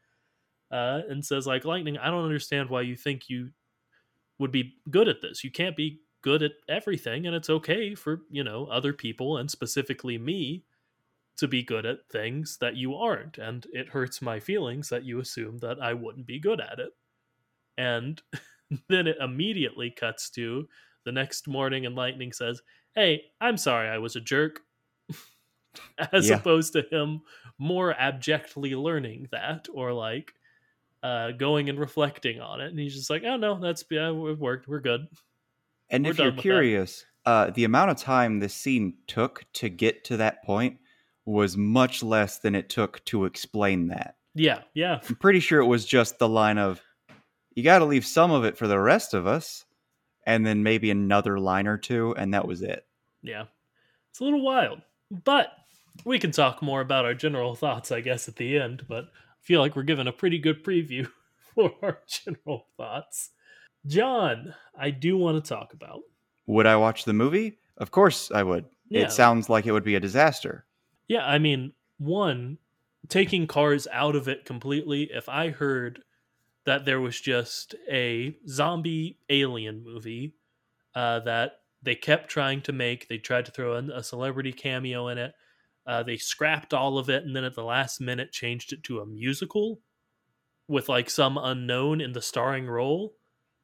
Uh, 0.71 1.01
and 1.09 1.25
says 1.25 1.47
like 1.47 1.65
Lightning, 1.65 1.97
I 1.97 2.11
don't 2.11 2.25
understand 2.25 2.69
why 2.69 2.81
you 2.81 2.95
think 2.95 3.29
you 3.29 3.49
would 4.37 4.51
be 4.51 4.75
good 4.89 5.07
at 5.07 5.21
this. 5.21 5.43
You 5.43 5.51
can't 5.51 5.75
be 5.75 6.01
good 6.21 6.43
at 6.43 6.53
everything 6.67 7.25
and 7.25 7.35
it's 7.35 7.49
okay 7.49 7.95
for 7.95 8.21
you 8.29 8.43
know 8.43 8.65
other 8.65 8.93
people 8.93 9.37
and 9.37 9.49
specifically 9.49 10.17
me 10.17 10.63
to 11.37 11.47
be 11.47 11.63
good 11.63 11.85
at 11.85 11.99
things 12.11 12.57
that 12.59 12.75
you 12.75 12.95
aren't 12.95 13.37
and 13.37 13.67
it 13.71 13.89
hurts 13.89 14.21
my 14.21 14.39
feelings 14.39 14.89
that 14.89 15.05
you 15.05 15.19
assume 15.19 15.57
that 15.59 15.81
i 15.81 15.93
wouldn't 15.93 16.25
be 16.25 16.39
good 16.39 16.59
at 16.59 16.79
it 16.79 16.91
and 17.77 18.21
then 18.89 19.07
it 19.07 19.17
immediately 19.19 19.89
cuts 19.91 20.29
to 20.31 20.67
the 21.05 21.11
next 21.11 21.47
morning 21.47 21.85
and 21.85 21.95
lightning 21.95 22.31
says 22.31 22.61
hey 22.95 23.21
i'm 23.41 23.57
sorry 23.57 23.87
i 23.89 23.97
was 23.97 24.15
a 24.15 24.21
jerk 24.21 24.61
as 26.13 26.29
Yeah. 26.29 26.35
opposed 26.37 26.73
to 26.73 26.83
him 26.91 27.21
more 27.57 27.93
abjectly 27.93 28.75
learning 28.75 29.27
that 29.31 29.67
or 29.73 29.93
like 29.93 30.33
uh, 31.01 31.31
going 31.31 31.69
and 31.69 31.79
reflecting 31.79 32.41
on 32.41 32.59
it. 32.59 32.67
And 32.67 32.77
he's 32.79 32.93
just 32.93 33.09
like 33.09 33.23
oh 33.25 33.37
no 33.37 33.57
that's 33.59 33.85
yeah 33.89 34.09
it 34.09 34.37
worked. 34.39 34.67
We're 34.67 34.81
good. 34.81 35.07
And 35.89 36.03
We're 36.03 36.11
if 36.11 36.17
you're 36.19 36.31
curious, 36.33 37.05
uh, 37.25 37.51
the 37.51 37.63
amount 37.63 37.91
of 37.91 37.97
time 37.97 38.39
this 38.39 38.53
scene 38.53 38.95
took 39.07 39.45
to 39.53 39.69
get 39.69 40.03
to 40.05 40.17
that 40.17 40.43
point 40.43 40.77
was 41.25 41.55
much 41.55 42.03
less 42.03 42.39
than 42.39 42.53
it 42.55 42.69
took 42.69 43.03
to 43.05 43.23
explain 43.25 43.87
that. 43.87 44.15
yeah 44.35 44.61
yeah. 44.73 44.99
I'm 45.07 45.15
pretty 45.15 45.39
sure 45.39 45.61
it 45.61 45.65
was 45.67 45.85
just 45.85 46.19
the 46.19 46.27
line 46.27 46.57
of, 46.57 46.81
you 47.53 47.63
got 47.63 47.79
to 47.79 47.85
leave 47.85 48.05
some 48.05 48.31
of 48.31 48.45
it 48.45 48.57
for 48.57 48.67
the 48.67 48.79
rest 48.79 49.13
of 49.13 49.27
us, 49.27 49.65
and 50.25 50.45
then 50.45 50.63
maybe 50.63 50.91
another 50.91 51.39
line 51.39 51.67
or 51.67 51.77
two, 51.77 52.15
and 52.15 52.33
that 52.33 52.47
was 52.47 52.61
it. 52.61 52.85
Yeah. 53.21 53.45
It's 54.11 54.19
a 54.19 54.23
little 54.23 54.43
wild. 54.43 54.81
But 55.11 55.51
we 56.05 56.19
can 56.19 56.31
talk 56.31 56.61
more 56.61 56.81
about 56.81 57.05
our 57.05 57.13
general 57.13 57.55
thoughts, 57.55 57.91
I 57.91 58.01
guess, 58.01 58.27
at 58.27 58.35
the 58.35 58.57
end. 58.57 58.85
But 58.87 59.05
I 59.05 59.41
feel 59.41 59.59
like 59.59 59.75
we're 59.75 59.83
given 59.83 60.07
a 60.07 60.13
pretty 60.13 60.37
good 60.37 60.63
preview 60.63 61.09
for 61.55 61.73
our 61.81 61.99
general 62.07 62.67
thoughts. 62.77 63.31
John, 63.85 64.53
I 64.77 64.91
do 64.91 65.17
want 65.17 65.43
to 65.43 65.49
talk 65.49 65.73
about. 65.73 66.01
Would 66.47 66.65
I 66.65 66.75
watch 66.75 67.05
the 67.05 67.13
movie? 67.13 67.59
Of 67.77 67.91
course 67.91 68.31
I 68.31 68.43
would. 68.43 68.65
Yeah. 68.89 69.03
It 69.03 69.11
sounds 69.11 69.49
like 69.49 69.65
it 69.65 69.71
would 69.71 69.83
be 69.83 69.95
a 69.95 69.99
disaster. 69.99 70.65
Yeah, 71.07 71.25
I 71.25 71.39
mean, 71.39 71.73
one, 71.97 72.57
taking 73.07 73.47
cars 73.47 73.87
out 73.91 74.15
of 74.15 74.27
it 74.27 74.45
completely, 74.45 75.03
if 75.11 75.29
I 75.29 75.49
heard 75.49 76.03
that 76.69 76.85
there 76.85 77.01
was 77.01 77.19
just 77.19 77.75
a 77.91 78.37
zombie 78.47 79.19
alien 79.29 79.83
movie 79.83 80.35
uh, 80.95 81.19
that 81.21 81.61
they 81.81 81.95
kept 81.95 82.29
trying 82.29 82.61
to 82.63 82.73
make, 82.73 83.07
they 83.07 83.17
tried 83.19 83.45
to 83.45 83.51
throw 83.51 83.77
in 83.77 83.91
a 83.91 84.03
celebrity 84.03 84.53
cameo 84.53 85.07
in 85.09 85.17
it, 85.17 85.33
uh, 85.87 86.03
they 86.03 86.17
scrapped 86.17 86.73
all 86.73 86.97
of 86.97 87.09
it, 87.09 87.23
and 87.23 87.35
then 87.35 87.43
at 87.45 87.55
the 87.55 87.63
last 87.63 88.01
minute 88.01 88.31
changed 88.31 88.73
it 88.73 88.83
to 88.83 88.99
a 89.01 89.05
musical 89.05 89.81
with 90.67 90.89
like 90.89 91.09
some 91.09 91.37
unknown 91.37 92.01
in 92.01 92.13
the 92.13 92.21
starring 92.21 92.67
role. 92.67 93.15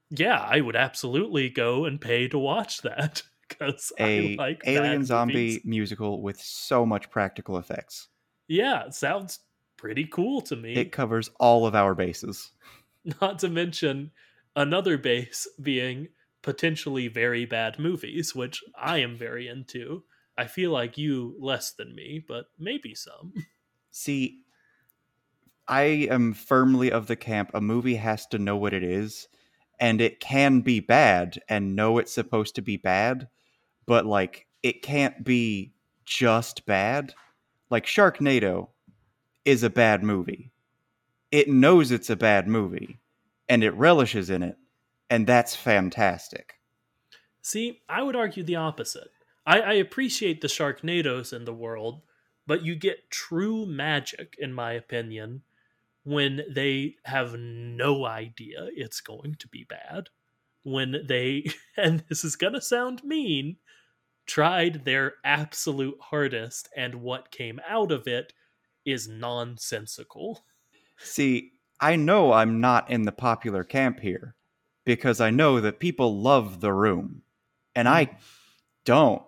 Yeah, 0.10 0.40
I 0.40 0.62
would 0.62 0.76
absolutely 0.76 1.50
go 1.50 1.86
and 1.86 2.02
pay 2.02 2.28
to 2.30 2.40
watch 2.40 2.82
that 2.84 3.24
because 3.50 3.92
A 3.98 4.02
I 4.02 4.36
like 4.38 4.64
alien 4.64 5.04
zombie 5.04 5.36
movies. 5.36 5.66
musical 5.66 6.22
with 6.22 6.40
so 6.40 6.86
much 6.86 7.10
practical 7.10 7.58
effects. 7.58 8.08
Yeah, 8.48 8.86
it 8.86 8.94
sounds 8.94 9.40
pretty 9.78 10.06
cool 10.06 10.42
to 10.42 10.56
me. 10.56 10.76
It 10.76 10.92
covers 10.92 11.30
all 11.40 11.66
of 11.66 11.74
our 11.74 11.96
bases. 11.96 12.52
Not 13.22 13.40
to 13.40 13.50
mention 13.50 14.12
another 14.56 14.98
base 14.98 15.48
being 15.62 16.10
potentially 16.42 17.08
very 17.08 17.46
bad 17.46 17.80
movies, 17.80 18.36
which 18.36 18.64
I 18.80 19.00
am 19.00 19.18
very 19.18 19.48
into. 19.48 20.04
I 20.38 20.46
feel 20.46 20.72
like 20.72 20.98
you 20.98 21.36
less 21.40 21.72
than 21.72 21.96
me, 21.96 22.24
but 22.26 22.46
maybe 22.60 22.94
some. 22.94 23.34
See, 23.92 24.42
I 25.68 25.84
am 26.12 26.34
firmly 26.34 26.92
of 26.92 27.08
the 27.08 27.16
camp 27.16 27.52
a 27.54 27.62
movie 27.62 27.96
has 27.96 28.28
to 28.28 28.38
know 28.38 28.58
what 28.58 28.74
it 28.74 28.84
is, 28.84 29.28
and 29.80 30.02
it 30.02 30.20
can 30.20 30.62
be 30.62 30.80
bad 30.80 31.40
and 31.50 31.76
know 31.76 31.98
it's 31.98 32.14
supposed 32.14 32.56
to 32.56 32.62
be 32.62 32.78
bad, 32.78 33.28
but 33.86 34.06
like 34.06 34.48
it 34.62 34.82
can't 34.82 35.24
be 35.24 35.74
just 36.06 36.66
bad. 36.66 37.14
Like 37.70 37.86
Sharknado 37.86 38.70
is 39.46 39.64
a 39.64 39.70
bad 39.70 40.04
movie. 40.04 40.52
It 41.36 41.50
knows 41.50 41.92
it's 41.92 42.10
a 42.10 42.16
bad 42.16 42.48
movie, 42.48 43.02
and 43.50 43.62
it 43.62 43.72
relishes 43.72 44.30
in 44.30 44.42
it, 44.42 44.56
and 45.10 45.28
that's 45.28 45.54
fantastic. 45.54 46.54
See, 47.42 47.82
I 47.90 48.04
would 48.04 48.16
argue 48.16 48.42
the 48.42 48.56
opposite. 48.56 49.10
I, 49.46 49.60
I 49.60 49.74
appreciate 49.74 50.40
the 50.40 50.48
Sharknadoes 50.48 51.34
in 51.34 51.44
the 51.44 51.54
world, 51.54 52.04
but 52.48 52.64
you 52.64 52.74
get 52.74 53.12
true 53.12 53.66
magic, 53.66 54.38
in 54.40 54.54
my 54.54 54.72
opinion, 54.72 55.42
when 56.06 56.42
they 56.50 56.96
have 57.04 57.38
no 57.38 58.06
idea 58.06 58.70
it's 58.74 59.02
going 59.02 59.36
to 59.40 59.50
be 59.50 59.66
bad. 59.66 60.08
When 60.64 61.04
they, 61.06 61.48
and 61.78 62.06
this 62.08 62.24
is 62.24 62.38
going 62.38 62.54
to 62.54 62.62
sound 62.62 63.04
mean, 63.04 63.58
tried 64.26 64.86
their 64.86 65.16
absolute 65.26 65.98
hardest, 66.00 66.70
and 66.78 66.96
what 66.96 67.30
came 67.30 67.60
out 67.68 67.92
of 67.92 68.08
it 68.08 68.32
is 68.86 69.10
nonsensical. 69.10 70.46
See, 70.98 71.52
I 71.80 71.96
know 71.96 72.32
I'm 72.32 72.62
not 72.62 72.90
in 72.90 73.04
the 73.04 73.12
popular 73.12 73.64
camp 73.64 74.00
here 74.00 74.36
because 74.86 75.20
I 75.20 75.30
know 75.30 75.60
that 75.62 75.80
people 75.80 76.22
love 76.22 76.62
The 76.62 76.74
Room, 76.74 77.22
and 77.76 77.88
I 77.88 78.06
hmm. 78.06 78.16
don't. 78.86 79.22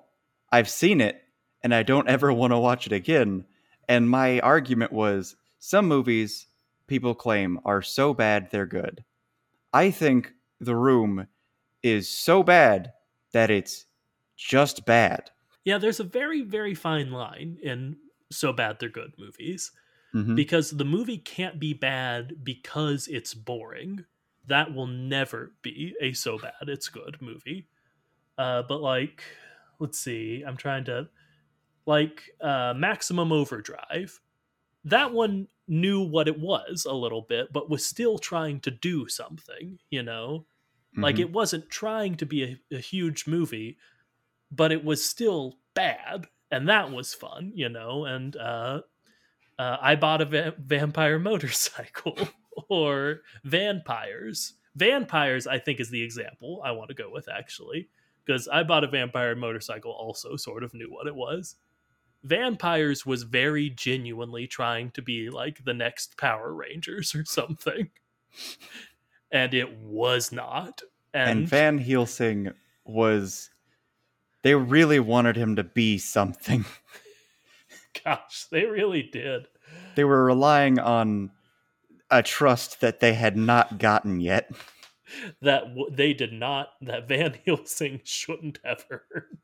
I've 0.52 0.70
seen 0.70 1.02
it, 1.02 1.22
and 1.62 1.74
I 1.74 1.84
don't 1.84 2.08
ever 2.08 2.32
want 2.34 2.54
to 2.54 2.60
watch 2.60 2.88
it 2.88 2.94
again. 2.94 3.46
And 3.90 4.10
my 4.10 4.40
argument 4.40 4.92
was 4.92 5.36
some 5.60 5.88
movies 5.88 6.48
people 6.88 7.14
claim 7.14 7.60
are 7.66 7.82
so 7.82 8.14
bad 8.14 8.50
they're 8.50 8.66
good. 8.66 9.04
I 9.74 9.92
think 9.92 10.34
The 10.60 10.76
Room 10.76 11.28
is 11.84 12.10
so 12.10 12.44
bad 12.44 12.94
that 13.34 13.50
it's 13.50 13.86
just 14.36 14.86
bad. 14.86 15.30
Yeah, 15.66 15.78
there's 15.78 16.00
a 16.00 16.06
very, 16.06 16.42
very 16.42 16.74
fine 16.74 17.12
line 17.12 17.58
in 17.62 17.98
So 18.32 18.54
Bad 18.54 18.78
They're 18.80 18.90
Good 18.90 19.14
movies. 19.18 19.72
Mhm. 20.14 20.36
because 20.36 20.72
the 20.72 20.86
movie 20.86 21.18
can't 21.18 21.60
be 21.60 21.74
bad 21.74 22.44
because 22.44 23.08
it's 23.08 23.34
boring. 23.34 24.06
That 24.46 24.74
will 24.74 24.88
never 24.88 25.54
be 25.62 25.96
a 26.02 26.14
so 26.14 26.38
bad 26.40 26.54
it's 26.70 26.90
good 26.90 27.22
movie. 27.22 27.68
Uh, 28.38 28.64
but 28.64 28.82
like, 28.82 29.24
let's 29.80 30.00
see, 30.00 30.44
I'm 30.46 30.58
trying 30.58 30.86
to 30.86 31.10
like 31.86 32.30
uh, 32.42 32.74
Maximum 32.76 33.32
Overdrive. 33.32 34.20
That 34.86 35.14
one 35.14 35.48
knew 35.68 36.02
what 36.02 36.28
it 36.28 36.40
was 36.40 36.86
a 36.86 36.94
little 36.94 37.22
bit, 37.24 37.54
but 37.54 37.70
was 37.70 37.86
still 37.86 38.18
trying 38.20 38.62
to 38.62 38.72
do 38.72 39.08
something. 39.08 39.80
You 39.92 40.04
know, 40.04 40.48
like 40.96 41.18
Mhm. 41.18 41.22
it 41.22 41.32
wasn't 41.32 41.70
trying 41.70 42.16
to 42.18 42.26
be 42.26 42.44
a, 42.44 42.76
a 42.78 42.80
huge 42.80 43.28
movie, 43.28 43.78
but 44.52 44.72
it 44.72 44.84
was 44.84 45.04
still 45.04 45.60
bad, 45.74 46.28
and 46.52 46.70
that 46.70 46.92
was 46.92 47.14
fun. 47.14 47.52
You 47.56 47.70
know, 47.70 48.06
and 48.06 48.36
uh, 48.38 48.82
uh, 49.60 49.78
I 49.82 49.96
bought 49.96 50.22
a 50.22 50.26
va- 50.26 50.56
vampire 50.58 51.20
motorcycle 51.20 52.18
or 52.70 53.22
vampires. 53.44 54.54
Vampires, 54.76 55.48
I 55.48 55.58
think, 55.60 55.80
is 55.80 55.90
the 55.90 56.02
example 56.02 56.62
I 56.64 56.72
want 56.72 56.90
to 56.90 56.96
go 56.96 57.10
with 57.12 57.28
actually, 57.30 57.90
because 58.26 58.48
I 58.48 58.64
bought 58.64 58.84
a 58.84 58.88
vampire 58.88 59.36
motorcycle. 59.36 59.92
Also, 59.92 60.36
sort 60.36 60.64
of 60.64 60.74
knew 60.74 60.92
what 60.92 61.08
it 61.08 61.16
was. 61.16 61.56
Vampires 62.24 63.06
was 63.06 63.24
very 63.24 63.70
genuinely 63.70 64.48
trying 64.48 64.92
to 64.92 65.02
be 65.02 65.30
like 65.30 65.64
the 65.64 65.74
next 65.74 66.18
Power 66.18 66.54
Rangers 66.54 67.16
or 67.16 67.26
something, 67.26 67.90
and 69.32 69.54
it 69.54 69.78
was 69.80 70.32
not. 70.32 70.82
and 71.14 71.40
And, 71.40 71.48
Van 71.48 71.78
Helsing 71.80 72.52
was 72.86 73.50
they 74.44 74.54
really 74.56 75.00
wanted 75.00 75.36
him 75.36 75.56
to 75.56 75.64
be 75.64 75.98
something. 75.98 76.66
gosh, 78.04 78.46
they 78.51 78.66
really 78.66 79.04
did. 79.04 79.48
They 79.96 80.04
were 80.04 80.24
relying 80.25 80.80
on 80.80 81.32
a 82.10 82.24
trust 82.24 82.82
that 82.82 83.00
they 83.00 83.13
had 83.13 83.36
not 83.38 83.77
gotten 83.80 84.20
yet. 84.20 84.50
that 85.42 85.63
w- 85.70 85.89
they 85.92 86.13
did 86.13 86.34
not 86.34 86.70
that 86.82 87.08
Van 87.08 87.38
Helsing 87.46 88.01
shouldn't 88.04 88.60
have 88.63 88.86
heard. 88.89 89.38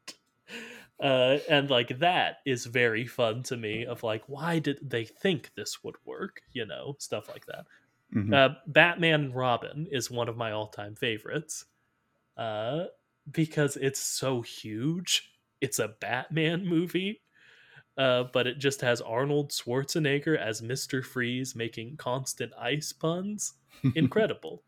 Uh, 1.01 1.39
and 1.49 1.69
like 1.69 1.99
that 1.99 2.37
is 2.45 2.65
very 2.65 3.05
fun 3.05 3.43
to 3.43 3.57
me. 3.57 3.85
Of 3.85 4.03
like, 4.03 4.23
why 4.27 4.59
did 4.59 4.77
they 4.81 5.03
think 5.05 5.51
this 5.55 5.83
would 5.83 5.95
work? 6.05 6.41
You 6.53 6.65
know, 6.65 6.95
stuff 6.99 7.27
like 7.29 7.45
that. 7.47 7.65
Mhm. 8.15 8.33
Uh, 8.33 8.55
Batman 8.67 9.21
and 9.25 9.35
Robin 9.35 9.87
is 9.91 10.11
one 10.11 10.29
of 10.29 10.37
my 10.37 10.51
all-time 10.51 10.95
favorites, 10.95 11.65
uh, 12.37 12.85
because 13.29 13.75
it's 13.75 13.99
so 13.99 14.41
huge. 14.43 15.31
It's 15.61 15.79
a 15.79 15.87
Batman 15.99 16.65
movie, 16.67 17.21
uh, 17.97 18.25
but 18.33 18.47
it 18.47 18.59
just 18.59 18.81
has 18.81 19.01
Arnold 19.01 19.51
Schwarzenegger 19.51 20.37
as 20.37 20.61
Mister 20.61 21.03
Freeze 21.03 21.55
making 21.55 21.97
constant 21.97 22.51
ice 22.59 22.91
puns 22.91 23.53
incredible. 23.95 24.63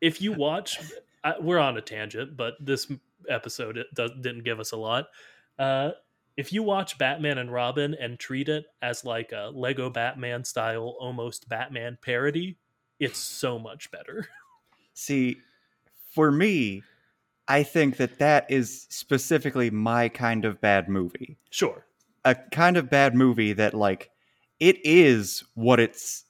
if 0.00 0.20
you 0.20 0.32
watch, 0.32 0.78
I, 1.22 1.34
we're 1.40 1.58
on 1.58 1.76
a 1.76 1.80
tangent, 1.80 2.36
but 2.36 2.54
this 2.60 2.90
episode 3.28 3.76
it 3.76 3.86
does, 3.94 4.10
didn't 4.20 4.44
give 4.44 4.60
us 4.60 4.72
a 4.72 4.76
lot. 4.76 5.06
Uh, 5.58 5.90
if 6.36 6.52
you 6.52 6.62
watch 6.62 6.98
Batman 6.98 7.38
and 7.38 7.52
Robin 7.52 7.94
and 7.94 8.18
treat 8.18 8.48
it 8.48 8.66
as 8.82 9.04
like 9.04 9.32
a 9.32 9.50
Lego 9.54 9.88
Batman 9.88 10.44
style, 10.44 10.96
almost 10.98 11.48
Batman 11.48 11.96
parody, 12.02 12.58
it's 12.98 13.18
so 13.18 13.58
much 13.58 13.90
better. 13.90 14.28
See, 14.94 15.36
for 16.12 16.32
me, 16.32 16.82
I 17.46 17.62
think 17.62 17.98
that 17.98 18.18
that 18.18 18.50
is 18.50 18.86
specifically 18.90 19.70
my 19.70 20.08
kind 20.08 20.44
of 20.44 20.60
bad 20.60 20.88
movie. 20.88 21.36
Sure. 21.50 21.86
A 22.24 22.34
kind 22.34 22.76
of 22.76 22.90
bad 22.90 23.14
movie 23.14 23.52
that 23.52 23.74
like 23.74 24.10
it 24.60 24.78
is 24.84 25.44
what 25.54 25.80
it's 25.80 26.24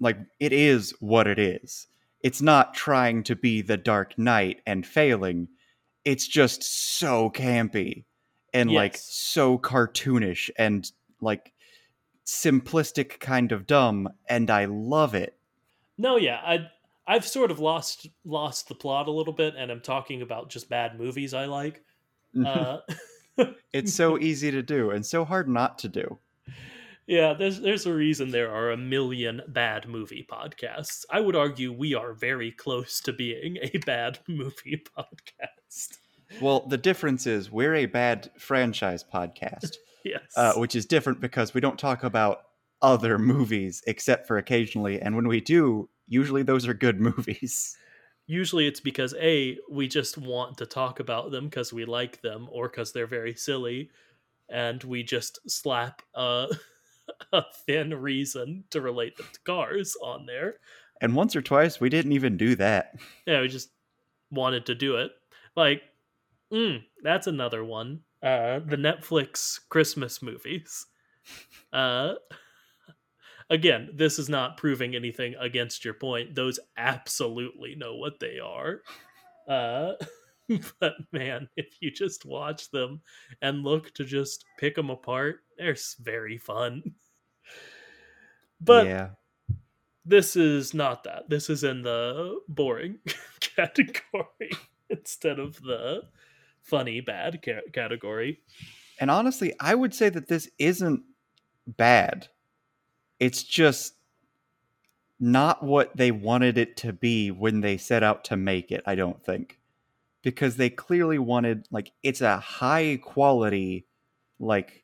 like 0.00 0.18
it 0.40 0.52
is 0.52 0.94
what 1.00 1.26
it 1.26 1.38
is. 1.38 1.86
It's 2.22 2.40
not 2.40 2.74
trying 2.74 3.24
to 3.24 3.36
be 3.36 3.62
the 3.62 3.76
Dark 3.76 4.18
Knight 4.18 4.60
and 4.66 4.86
failing. 4.86 5.48
It's 6.04 6.26
just 6.26 6.62
so 6.98 7.30
campy 7.30 8.04
and 8.54 8.70
like 8.70 8.96
so 8.96 9.58
cartoonish 9.58 10.50
and 10.56 10.90
like 11.20 11.52
simplistic 12.26 13.20
kind 13.20 13.52
of 13.52 13.66
dumb 13.66 14.08
and 14.28 14.50
I 14.50 14.66
love 14.66 15.14
it. 15.14 15.36
No, 15.98 16.16
yeah, 16.16 16.40
I 16.44 16.68
I've 17.06 17.26
sort 17.26 17.50
of 17.50 17.58
lost 17.58 18.08
lost 18.24 18.68
the 18.68 18.74
plot 18.74 19.08
a 19.08 19.12
little 19.12 19.32
bit, 19.32 19.54
and 19.56 19.70
I'm 19.70 19.80
talking 19.80 20.22
about 20.22 20.50
just 20.50 20.68
bad 20.68 20.98
movies 20.98 21.34
I 21.34 21.46
like. 21.46 21.84
Uh, 22.44 22.78
it's 23.72 23.94
so 23.94 24.18
easy 24.20 24.50
to 24.50 24.62
do 24.62 24.90
and 24.90 25.04
so 25.04 25.24
hard 25.24 25.48
not 25.48 25.78
to 25.80 25.88
do. 25.88 26.18
Yeah, 27.06 27.34
there's 27.34 27.60
there's 27.60 27.84
a 27.86 27.92
reason 27.92 28.30
there 28.30 28.50
are 28.54 28.70
a 28.70 28.76
million 28.76 29.42
bad 29.48 29.88
movie 29.88 30.26
podcasts. 30.30 31.04
I 31.10 31.20
would 31.20 31.34
argue 31.34 31.72
we 31.72 31.94
are 31.94 32.12
very 32.14 32.52
close 32.52 33.00
to 33.00 33.12
being 33.12 33.58
a 33.60 33.76
bad 33.78 34.20
movie 34.28 34.82
podcast. 34.96 35.98
Well, 36.40 36.66
the 36.68 36.78
difference 36.78 37.26
is 37.26 37.50
we're 37.50 37.74
a 37.74 37.86
bad 37.86 38.30
franchise 38.38 39.04
podcast, 39.04 39.74
Yes. 40.04 40.22
uh, 40.36 40.54
which 40.54 40.74
is 40.76 40.86
different 40.86 41.20
because 41.20 41.52
we 41.54 41.60
don't 41.60 41.78
talk 41.78 42.04
about 42.04 42.42
other 42.80 43.18
movies 43.18 43.82
except 43.86 44.26
for 44.26 44.38
occasionally, 44.38 45.00
and 45.00 45.14
when 45.16 45.28
we 45.28 45.40
do, 45.40 45.88
usually 46.06 46.42
those 46.42 46.66
are 46.68 46.74
good 46.74 47.00
movies. 47.00 47.76
Usually 48.26 48.66
it's 48.66 48.80
because 48.80 49.14
A, 49.20 49.58
we 49.70 49.88
just 49.88 50.16
want 50.16 50.58
to 50.58 50.66
talk 50.66 51.00
about 51.00 51.30
them 51.30 51.46
because 51.46 51.72
we 51.72 51.84
like 51.84 52.22
them 52.22 52.48
or 52.50 52.68
because 52.68 52.92
they're 52.92 53.06
very 53.06 53.34
silly, 53.34 53.90
and 54.48 54.82
we 54.84 55.02
just 55.02 55.38
slap 55.50 56.02
a, 56.14 56.48
a 57.32 57.44
thin 57.66 57.94
reason 57.94 58.64
to 58.70 58.80
relate 58.80 59.16
them 59.16 59.26
to 59.32 59.40
cars 59.40 59.96
on 60.02 60.26
there. 60.26 60.56
And 61.00 61.16
once 61.16 61.34
or 61.34 61.42
twice, 61.42 61.80
we 61.80 61.88
didn't 61.88 62.12
even 62.12 62.36
do 62.36 62.54
that. 62.56 62.94
yeah, 63.26 63.40
we 63.40 63.48
just 63.48 63.70
wanted 64.30 64.66
to 64.66 64.74
do 64.74 64.96
it. 64.96 65.10
Like, 65.56 65.82
mm, 66.52 66.82
that's 67.02 67.26
another 67.26 67.64
one. 67.64 68.00
Uh, 68.22 68.60
the 68.60 68.76
Netflix 68.76 69.58
Christmas 69.68 70.22
movies. 70.22 70.86
Uh, 71.72 72.14
again, 73.52 73.90
this 73.92 74.18
is 74.18 74.30
not 74.30 74.56
proving 74.56 74.96
anything 74.96 75.34
against 75.38 75.84
your 75.84 75.94
point. 75.94 76.34
Those 76.34 76.58
absolutely 76.76 77.74
know 77.74 77.94
what 77.96 78.18
they 78.18 78.38
are. 78.40 78.80
Uh, 79.46 79.92
but 80.80 80.94
man, 81.12 81.48
if 81.56 81.76
you 81.80 81.90
just 81.90 82.24
watch 82.24 82.70
them 82.70 83.02
and 83.42 83.62
look 83.62 83.92
to 83.94 84.04
just 84.04 84.46
pick 84.58 84.74
them 84.74 84.90
apart, 84.90 85.40
they're 85.58 85.76
very 86.00 86.38
fun. 86.38 86.82
But 88.64 88.86
yeah, 88.86 89.08
this 90.04 90.36
is 90.36 90.72
not 90.72 91.02
that. 91.02 91.28
This 91.28 91.50
is 91.50 91.64
in 91.64 91.82
the 91.82 92.38
boring 92.46 92.98
category 93.40 94.52
instead 94.88 95.40
of 95.40 95.60
the 95.62 96.02
funny 96.60 97.00
bad 97.00 97.40
ca- 97.44 97.68
category. 97.72 98.38
and 99.00 99.10
honestly, 99.10 99.52
I 99.58 99.74
would 99.74 99.92
say 99.92 100.10
that 100.10 100.28
this 100.28 100.48
isn't 100.60 101.02
bad. 101.66 102.28
It's 103.22 103.44
just 103.44 103.94
not 105.20 105.62
what 105.62 105.96
they 105.96 106.10
wanted 106.10 106.58
it 106.58 106.76
to 106.78 106.92
be 106.92 107.30
when 107.30 107.60
they 107.60 107.76
set 107.76 108.02
out 108.02 108.24
to 108.24 108.36
make 108.36 108.72
it, 108.72 108.82
I 108.84 108.96
don't 108.96 109.24
think. 109.24 109.60
Because 110.22 110.56
they 110.56 110.70
clearly 110.70 111.20
wanted 111.20 111.68
like 111.70 111.92
it's 112.02 112.20
a 112.20 112.38
high 112.38 112.98
quality 113.00 113.86
like 114.40 114.82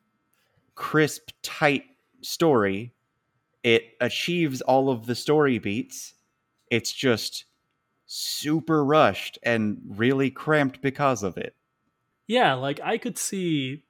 crisp 0.73 1.31
tight 1.41 1.83
story. 2.21 2.93
It 3.61 3.83
achieves 3.99 4.61
all 4.61 4.89
of 4.89 5.05
the 5.05 5.15
story 5.15 5.59
beats. 5.59 6.13
It's 6.71 6.93
just 6.93 7.43
super 8.05 8.85
rushed 8.85 9.37
and 9.43 9.81
really 9.85 10.31
cramped 10.31 10.81
because 10.81 11.23
of 11.23 11.35
it. 11.35 11.55
Yeah, 12.25 12.53
like 12.53 12.79
I 12.81 12.99
could 12.99 13.17
see 13.17 13.83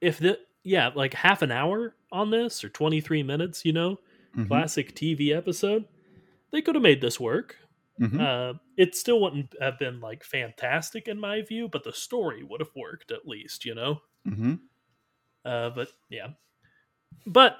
if 0.00 0.18
the 0.18 0.38
yeah, 0.66 0.90
like 0.94 1.14
half 1.14 1.42
an 1.42 1.52
hour 1.52 1.94
on 2.10 2.30
this 2.30 2.64
or 2.64 2.68
23 2.68 3.22
minutes, 3.22 3.64
you 3.64 3.72
know, 3.72 3.98
Mhm, 4.36 4.48
classic 4.48 4.94
TV 4.94 5.32
episode. 5.32 5.84
They 6.50 6.60
could 6.60 6.74
have 6.74 6.82
made 6.82 7.00
this 7.00 7.18
work. 7.20 7.56
mhm. 8.00 8.20
Uh, 8.20 8.58
it 8.76 8.94
still 8.94 9.20
wouldn't 9.22 9.54
have 9.60 9.78
been 9.78 10.00
like 10.00 10.22
fantastic 10.24 11.08
in 11.08 11.18
my 11.18 11.40
view, 11.42 11.68
but 11.68 11.82
the 11.84 11.92
story 11.92 12.42
would 12.42 12.60
have 12.60 12.74
worked 12.76 13.10
at 13.10 13.26
least, 13.26 13.64
you 13.64 13.74
know. 13.74 14.02
Mhm. 14.26 14.60
Uh, 15.44 15.70
but 15.70 15.88
yeah, 16.10 16.28
but 17.26 17.56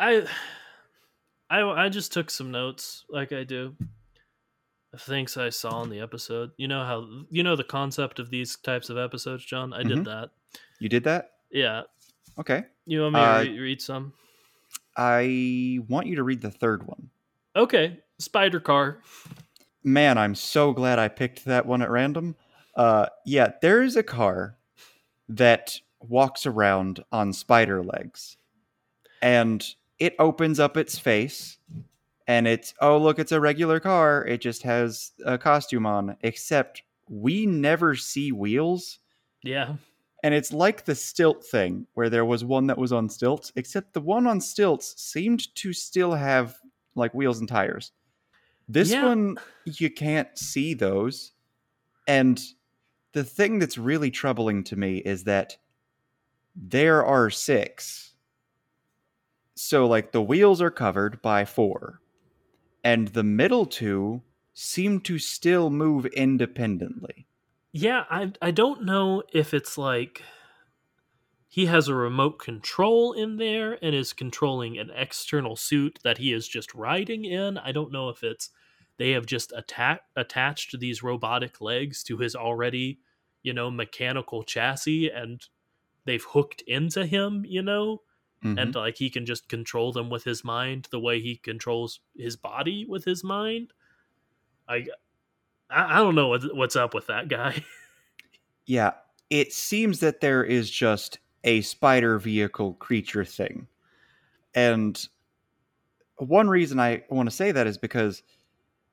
I, 0.00 0.26
I, 1.50 1.62
I 1.62 1.88
just 1.88 2.12
took 2.12 2.30
some 2.30 2.50
notes 2.50 3.04
like 3.10 3.32
I 3.32 3.44
do. 3.44 3.76
of 4.92 5.00
Things 5.02 5.36
I 5.36 5.50
saw 5.50 5.82
in 5.84 5.90
the 5.90 6.00
episode. 6.00 6.50
You 6.56 6.66
know 6.66 6.84
how 6.84 7.06
you 7.30 7.42
know 7.44 7.54
the 7.54 7.62
concept 7.64 8.18
of 8.18 8.30
these 8.30 8.56
types 8.56 8.90
of 8.90 8.98
episodes, 8.98 9.44
John. 9.44 9.72
I 9.72 9.82
did 9.84 10.04
that. 10.06 10.30
You 10.80 10.88
did 10.88 11.04
that? 11.04 11.30
Yeah, 11.50 11.82
Okay. 12.38 12.64
you 12.86 13.02
want 13.02 13.14
me 13.14 13.20
Uh, 13.20 13.44
to 13.44 13.50
re- 13.50 13.58
read 13.58 13.82
some? 13.82 14.12
I 14.96 15.78
want 15.88 16.06
you 16.06 16.16
to 16.16 16.22
read 16.22 16.40
the 16.40 16.50
third 16.50 16.86
one. 16.86 17.10
Okay, 17.56 17.98
Spider 18.18 18.60
Car. 18.60 19.02
Man, 19.82 20.18
I'm 20.18 20.34
so 20.34 20.72
glad 20.72 20.98
I 20.98 21.08
picked 21.08 21.44
that 21.46 21.66
one 21.66 21.82
at 21.82 21.90
random. 21.90 22.36
Uh, 22.76 23.06
yeah, 23.24 23.52
there 23.62 23.82
is 23.82 23.96
a 23.96 24.02
car 24.02 24.56
that 25.28 25.80
walks 26.00 26.46
around 26.46 27.02
on 27.10 27.32
spider 27.32 27.82
legs, 27.82 28.36
and 29.22 29.74
it 29.98 30.14
opens 30.18 30.60
up 30.60 30.76
its 30.76 30.98
face, 30.98 31.58
and 32.26 32.46
it's 32.46 32.74
oh 32.80 32.98
look, 32.98 33.18
it's 33.18 33.32
a 33.32 33.40
regular 33.40 33.80
car. 33.80 34.24
It 34.26 34.40
just 34.40 34.62
has 34.62 35.12
a 35.24 35.36
costume 35.38 35.86
on, 35.86 36.16
except 36.20 36.82
we 37.08 37.46
never 37.46 37.96
see 37.96 38.32
wheels. 38.32 38.98
Yeah. 39.42 39.76
And 40.22 40.34
it's 40.34 40.52
like 40.52 40.84
the 40.84 40.94
stilt 40.94 41.44
thing, 41.44 41.86
where 41.94 42.10
there 42.10 42.24
was 42.26 42.44
one 42.44 42.66
that 42.66 42.78
was 42.78 42.92
on 42.92 43.08
stilts, 43.08 43.52
except 43.56 43.94
the 43.94 44.00
one 44.00 44.26
on 44.26 44.40
stilts 44.40 45.00
seemed 45.02 45.54
to 45.56 45.72
still 45.72 46.12
have 46.12 46.58
like 46.94 47.14
wheels 47.14 47.40
and 47.40 47.48
tires. 47.48 47.92
This 48.68 48.90
Yeah. 48.90 49.06
one, 49.06 49.38
you 49.64 49.90
can't 49.90 50.36
see 50.38 50.74
those. 50.74 51.32
And 52.06 52.40
the 53.12 53.24
thing 53.24 53.58
that's 53.58 53.78
really 53.78 54.10
troubling 54.10 54.62
to 54.64 54.76
me 54.76 54.98
is 54.98 55.24
that 55.24 55.56
there 56.54 57.04
are 57.04 57.30
six. 57.30 58.14
So, 59.56 59.86
like, 59.86 60.12
the 60.12 60.22
wheels 60.22 60.60
are 60.62 60.70
covered 60.70 61.20
by 61.22 61.44
four, 61.44 62.00
and 62.84 63.08
the 63.08 63.24
middle 63.24 63.66
two 63.66 64.22
seem 64.54 65.00
to 65.02 65.18
still 65.18 65.70
move 65.70 66.06
independently. 66.06 67.26
Yeah, 67.72 68.04
I 68.10 68.32
I 68.42 68.50
don't 68.50 68.82
know 68.84 69.22
if 69.32 69.54
it's 69.54 69.78
like 69.78 70.22
he 71.48 71.66
has 71.66 71.88
a 71.88 71.94
remote 71.94 72.38
control 72.38 73.12
in 73.12 73.36
there 73.36 73.78
and 73.84 73.94
is 73.94 74.12
controlling 74.12 74.78
an 74.78 74.90
external 74.94 75.56
suit 75.56 75.98
that 76.04 76.18
he 76.18 76.32
is 76.32 76.46
just 76.46 76.74
riding 76.74 77.24
in. 77.24 77.58
I 77.58 77.72
don't 77.72 77.92
know 77.92 78.08
if 78.08 78.22
it's 78.22 78.50
they 78.98 79.10
have 79.12 79.26
just 79.26 79.52
atta- 79.52 80.00
attached 80.14 80.78
these 80.78 81.02
robotic 81.02 81.60
legs 81.60 82.04
to 82.04 82.18
his 82.18 82.36
already, 82.36 83.00
you 83.42 83.52
know, 83.52 83.70
mechanical 83.70 84.42
chassis 84.44 85.08
and 85.10 85.42
they've 86.06 86.24
hooked 86.24 86.62
into 86.62 87.06
him, 87.06 87.44
you 87.46 87.62
know, 87.62 88.02
Mhm. 88.44 88.62
and 88.62 88.74
like 88.74 88.98
he 88.98 89.10
can 89.10 89.26
just 89.26 89.48
control 89.48 89.92
them 89.92 90.10
with 90.10 90.24
his 90.24 90.44
mind 90.44 90.88
the 90.90 91.00
way 91.00 91.20
he 91.20 91.36
controls 91.36 92.00
his 92.16 92.36
body 92.36 92.84
with 92.86 93.04
his 93.04 93.24
mind. 93.24 93.72
I 94.68 94.86
I, 95.70 95.96
I 95.96 95.98
don't 95.98 96.14
know 96.14 96.28
what, 96.28 96.54
what's 96.54 96.76
up 96.76 96.94
with 96.94 97.06
that 97.08 97.28
guy. 97.28 97.64
Yeah, 98.66 98.92
it 99.30 99.52
seems 99.52 99.98
that 99.98 100.20
there 100.20 100.44
is 100.44 100.70
just 100.70 101.18
a 101.42 101.60
spider 101.62 102.20
vehicle 102.20 102.74
creature 102.74 103.24
thing. 103.24 103.66
And 104.54 105.08
one 106.18 106.48
reason 106.48 106.78
I 106.78 107.02
want 107.08 107.28
to 107.28 107.34
say 107.34 107.50
that 107.50 107.66
is 107.66 107.78
because 107.78 108.22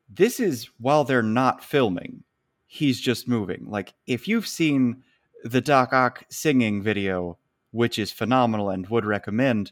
this 0.10 0.40
is 0.40 0.70
while 0.80 1.04
they're 1.04 1.22
not 1.22 1.64
filming, 1.64 2.24
he's 2.66 3.00
just 3.00 3.28
moving. 3.28 3.68
Like, 3.70 3.94
if 4.08 4.28
you've 4.28 4.48
seen 4.48 5.04
the 5.44 5.62
Doc 5.62 5.94
Ock 5.94 6.24
singing 6.30 6.82
video, 6.82 7.38
which 7.70 8.00
is 8.00 8.12
phenomenal 8.12 8.72
and 8.72 8.88
would 8.88 9.06
recommend, 9.06 9.72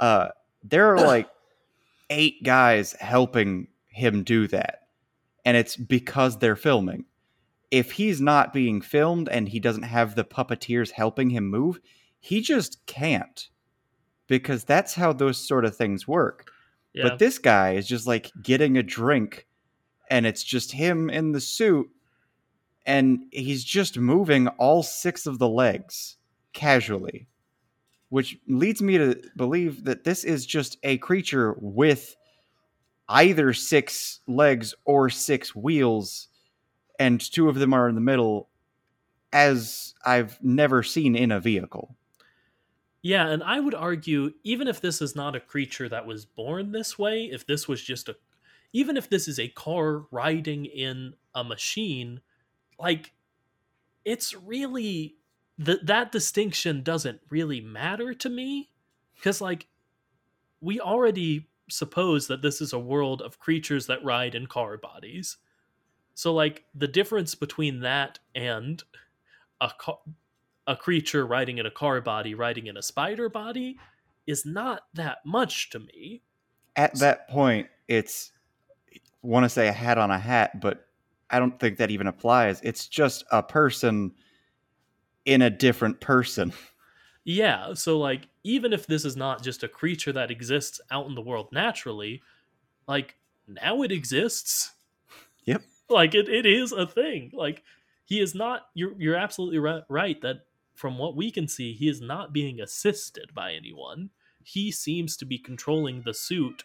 uh, 0.00 0.28
there 0.62 0.90
are 0.92 1.06
like 1.06 1.28
eight 2.10 2.42
guys 2.42 2.92
helping 2.98 3.68
him 3.86 4.24
do 4.24 4.48
that. 4.48 4.83
And 5.44 5.56
it's 5.56 5.76
because 5.76 6.38
they're 6.38 6.56
filming 6.56 7.04
if 7.74 7.90
he's 7.90 8.20
not 8.20 8.52
being 8.52 8.80
filmed 8.80 9.28
and 9.28 9.48
he 9.48 9.58
doesn't 9.58 9.82
have 9.82 10.14
the 10.14 10.22
puppeteers 10.22 10.92
helping 10.92 11.30
him 11.30 11.50
move, 11.50 11.80
he 12.20 12.40
just 12.40 12.86
can't. 12.86 13.48
Because 14.28 14.62
that's 14.62 14.94
how 14.94 15.12
those 15.12 15.38
sort 15.38 15.64
of 15.64 15.76
things 15.76 16.06
work. 16.06 16.52
Yeah. 16.92 17.08
But 17.08 17.18
this 17.18 17.38
guy 17.38 17.72
is 17.72 17.88
just 17.88 18.06
like 18.06 18.30
getting 18.40 18.76
a 18.76 18.82
drink 18.84 19.48
and 20.08 20.24
it's 20.24 20.44
just 20.44 20.70
him 20.70 21.10
in 21.10 21.32
the 21.32 21.40
suit 21.40 21.90
and 22.86 23.24
he's 23.32 23.64
just 23.64 23.98
moving 23.98 24.46
all 24.46 24.84
six 24.84 25.26
of 25.26 25.40
the 25.40 25.48
legs 25.48 26.16
casually. 26.52 27.26
Which 28.08 28.38
leads 28.46 28.80
me 28.80 28.98
to 28.98 29.20
believe 29.34 29.82
that 29.82 30.04
this 30.04 30.22
is 30.22 30.46
just 30.46 30.78
a 30.84 30.98
creature 30.98 31.56
with 31.58 32.14
either 33.14 33.52
six 33.52 34.20
legs 34.26 34.74
or 34.84 35.08
six 35.08 35.54
wheels 35.54 36.28
and 36.98 37.20
two 37.20 37.48
of 37.48 37.54
them 37.54 37.72
are 37.72 37.88
in 37.88 37.94
the 37.94 38.00
middle 38.00 38.48
as 39.32 39.94
I've 40.04 40.42
never 40.42 40.82
seen 40.82 41.14
in 41.14 41.30
a 41.30 41.40
vehicle. 41.40 41.96
Yeah, 43.02 43.28
and 43.28 43.42
I 43.42 43.60
would 43.60 43.74
argue 43.74 44.32
even 44.42 44.66
if 44.66 44.80
this 44.80 45.00
is 45.00 45.14
not 45.14 45.36
a 45.36 45.40
creature 45.40 45.88
that 45.88 46.06
was 46.06 46.26
born 46.26 46.72
this 46.72 46.98
way, 46.98 47.24
if 47.24 47.46
this 47.46 47.68
was 47.68 47.82
just 47.82 48.08
a 48.08 48.16
even 48.72 48.96
if 48.96 49.08
this 49.08 49.28
is 49.28 49.38
a 49.38 49.48
car 49.48 50.06
riding 50.10 50.64
in 50.64 51.14
a 51.36 51.44
machine, 51.44 52.20
like 52.80 53.12
it's 54.04 54.34
really 54.34 55.14
that 55.58 55.86
that 55.86 56.10
distinction 56.10 56.82
doesn't 56.82 57.20
really 57.30 57.60
matter 57.60 58.12
to 58.12 58.28
me 58.28 58.70
cuz 59.22 59.40
like 59.40 59.68
we 60.60 60.80
already 60.80 61.46
suppose 61.68 62.26
that 62.28 62.42
this 62.42 62.60
is 62.60 62.72
a 62.72 62.78
world 62.78 63.22
of 63.22 63.38
creatures 63.38 63.86
that 63.86 64.04
ride 64.04 64.34
in 64.34 64.46
car 64.46 64.76
bodies. 64.76 65.38
So 66.14 66.32
like 66.32 66.64
the 66.74 66.88
difference 66.88 67.34
between 67.34 67.80
that 67.80 68.18
and 68.34 68.82
a 69.60 69.70
car, 69.76 69.98
a 70.66 70.76
creature 70.76 71.26
riding 71.26 71.58
in 71.58 71.66
a 71.66 71.70
car 71.70 72.00
body 72.00 72.34
riding 72.34 72.66
in 72.66 72.76
a 72.76 72.82
spider 72.82 73.28
body 73.28 73.78
is 74.26 74.46
not 74.46 74.82
that 74.94 75.18
much 75.24 75.70
to 75.70 75.78
me. 75.78 76.22
At 76.76 76.98
that 76.98 77.28
point, 77.28 77.68
it's 77.88 78.32
want 79.22 79.44
to 79.44 79.48
say 79.48 79.68
a 79.68 79.72
hat 79.72 79.98
on 79.98 80.10
a 80.10 80.18
hat, 80.18 80.60
but 80.60 80.86
I 81.30 81.38
don't 81.38 81.58
think 81.58 81.78
that 81.78 81.90
even 81.90 82.06
applies. 82.06 82.60
It's 82.62 82.86
just 82.88 83.24
a 83.32 83.42
person 83.42 84.12
in 85.24 85.42
a 85.42 85.50
different 85.50 86.00
person. 86.00 86.52
Yeah, 87.24 87.72
so 87.74 87.98
like 87.98 88.28
even 88.42 88.72
if 88.72 88.86
this 88.86 89.04
is 89.04 89.16
not 89.16 89.42
just 89.42 89.62
a 89.62 89.68
creature 89.68 90.12
that 90.12 90.30
exists 90.30 90.80
out 90.90 91.06
in 91.06 91.14
the 91.14 91.22
world 91.22 91.48
naturally, 91.52 92.22
like 92.88 93.16
now 93.48 93.82
it 93.82 93.92
exists. 93.92 94.72
Yep. 95.46 95.62
Like 95.90 96.14
it, 96.14 96.30
it 96.30 96.46
is 96.46 96.72
a 96.72 96.86
thing. 96.86 97.30
Like 97.34 97.62
he 98.06 98.20
is 98.20 98.34
not 98.34 98.68
you're 98.74 98.94
you're 98.98 99.16
absolutely 99.16 99.58
right, 99.58 99.82
right 99.90 100.20
that 100.22 100.46
from 100.74 100.96
what 100.96 101.14
we 101.14 101.30
can 101.30 101.46
see, 101.46 101.74
he 101.74 101.88
is 101.90 102.00
not 102.00 102.32
being 102.32 102.60
assisted 102.62 103.34
by 103.34 103.52
anyone. 103.52 104.08
He 104.42 104.72
seems 104.72 105.16
to 105.18 105.26
be 105.26 105.38
controlling 105.38 106.00
the 106.02 106.14
suit. 106.14 106.64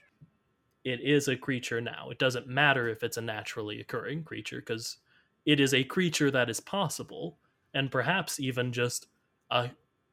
It 0.86 1.02
is 1.02 1.28
a 1.28 1.36
creature 1.38 1.82
now. 1.82 2.10
It 2.10 2.20
doesn't 2.20 2.48
matter 2.48 2.88
if 2.88 3.04
it's 3.04 3.18
a 3.18 3.22
naturally 3.22 3.82
occurring 3.82 4.24
creature 4.24 4.60
because 4.60 4.98
it 5.46 5.60
is 5.60 5.74
a 5.74 5.84
creature 5.84 6.32
that 6.32 6.50
is 6.50 6.60
possible 6.60 7.38
and 7.74 7.92
perhaps 7.92 8.40
even 8.40 8.72
just 8.72 9.08
a 9.52 9.70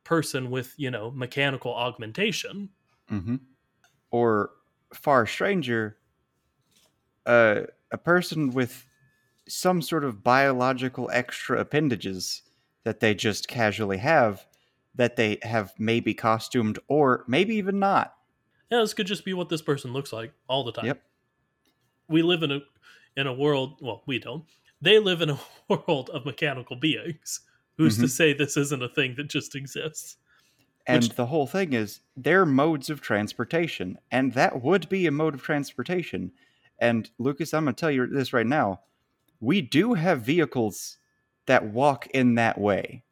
person 0.07 0.51
with, 0.51 0.73
you 0.77 0.91
know, 0.91 1.11
mechanical 1.11 1.75
augmentation. 1.75 2.71
Mm-hmm. 3.11 3.37
Or 4.11 4.51
far 4.95 5.27
stranger, 5.27 5.99
uh, 7.27 7.63
a 7.91 7.99
person 7.99 8.53
with 8.53 8.87
some 9.49 9.83
sort 9.83 10.05
of 10.05 10.23
biological 10.23 11.11
extra 11.13 11.61
appendages 11.61 12.43
that 12.85 13.01
they 13.01 13.15
just 13.15 13.49
casually 13.49 13.99
have 13.99 14.47
that 14.95 15.17
they 15.17 15.39
have 15.43 15.73
maybe 15.79 16.15
costumed 16.15 16.79
or 16.89 17.25
maybe 17.29 17.57
even 17.57 17.79
not. 17.79 18.15
Yeah, 18.71 18.79
this 18.79 18.95
could 18.95 19.07
just 19.07 19.25
be 19.25 19.35
what 19.35 19.49
this 19.49 19.63
person 19.63 19.93
looks 19.93 20.13
like 20.13 20.33
all 20.49 20.65
the 20.65 20.73
time. 20.73 20.87
Yep. 20.87 21.03
We 22.09 22.23
live 22.23 22.43
in 22.43 22.53
a 22.53 22.61
in 23.17 23.27
a 23.27 23.33
world, 23.33 23.79
well, 23.81 24.03
we 24.07 24.19
don't. 24.19 24.45
They 24.81 24.99
live 24.99 25.21
in 25.21 25.31
a 25.31 25.41
world 25.69 26.11
of 26.11 26.25
mechanical 26.25 26.77
beings. 26.77 27.41
Who's 27.77 27.99
to 27.99 28.05
Mhm. 28.05 28.11
say 28.11 28.33
this 28.33 28.57
isn't 28.57 28.83
a 28.83 28.89
thing 28.89 29.15
that 29.17 29.29
just 29.29 29.55
exists? 29.55 30.17
And 30.87 31.03
Which- 31.03 31.15
the 31.17 31.27
whole 31.27 31.47
thing 31.47 31.73
is 31.73 32.01
they're 32.17 32.47
modes 32.47 32.89
of 32.91 33.01
transportation, 33.01 33.99
and 34.11 34.33
that 34.35 34.63
would 34.63 34.89
be 34.89 35.07
a 35.07 35.11
mode 35.11 35.35
of 35.35 35.43
transportation. 35.43 36.33
And 36.79 37.11
Lucas, 37.19 37.53
I'm 37.53 37.65
going 37.65 37.75
to 37.75 37.81
tell 37.81 37.91
you 37.91 38.07
this 38.07 38.33
right 38.33 38.47
now. 38.47 38.81
We 39.41 39.61
do 39.63 39.95
have 39.95 40.23
vehicles 40.23 40.99
that 41.47 41.65
walk 41.67 42.07
in 42.09 42.35
that 42.37 42.59
way. 42.59 43.03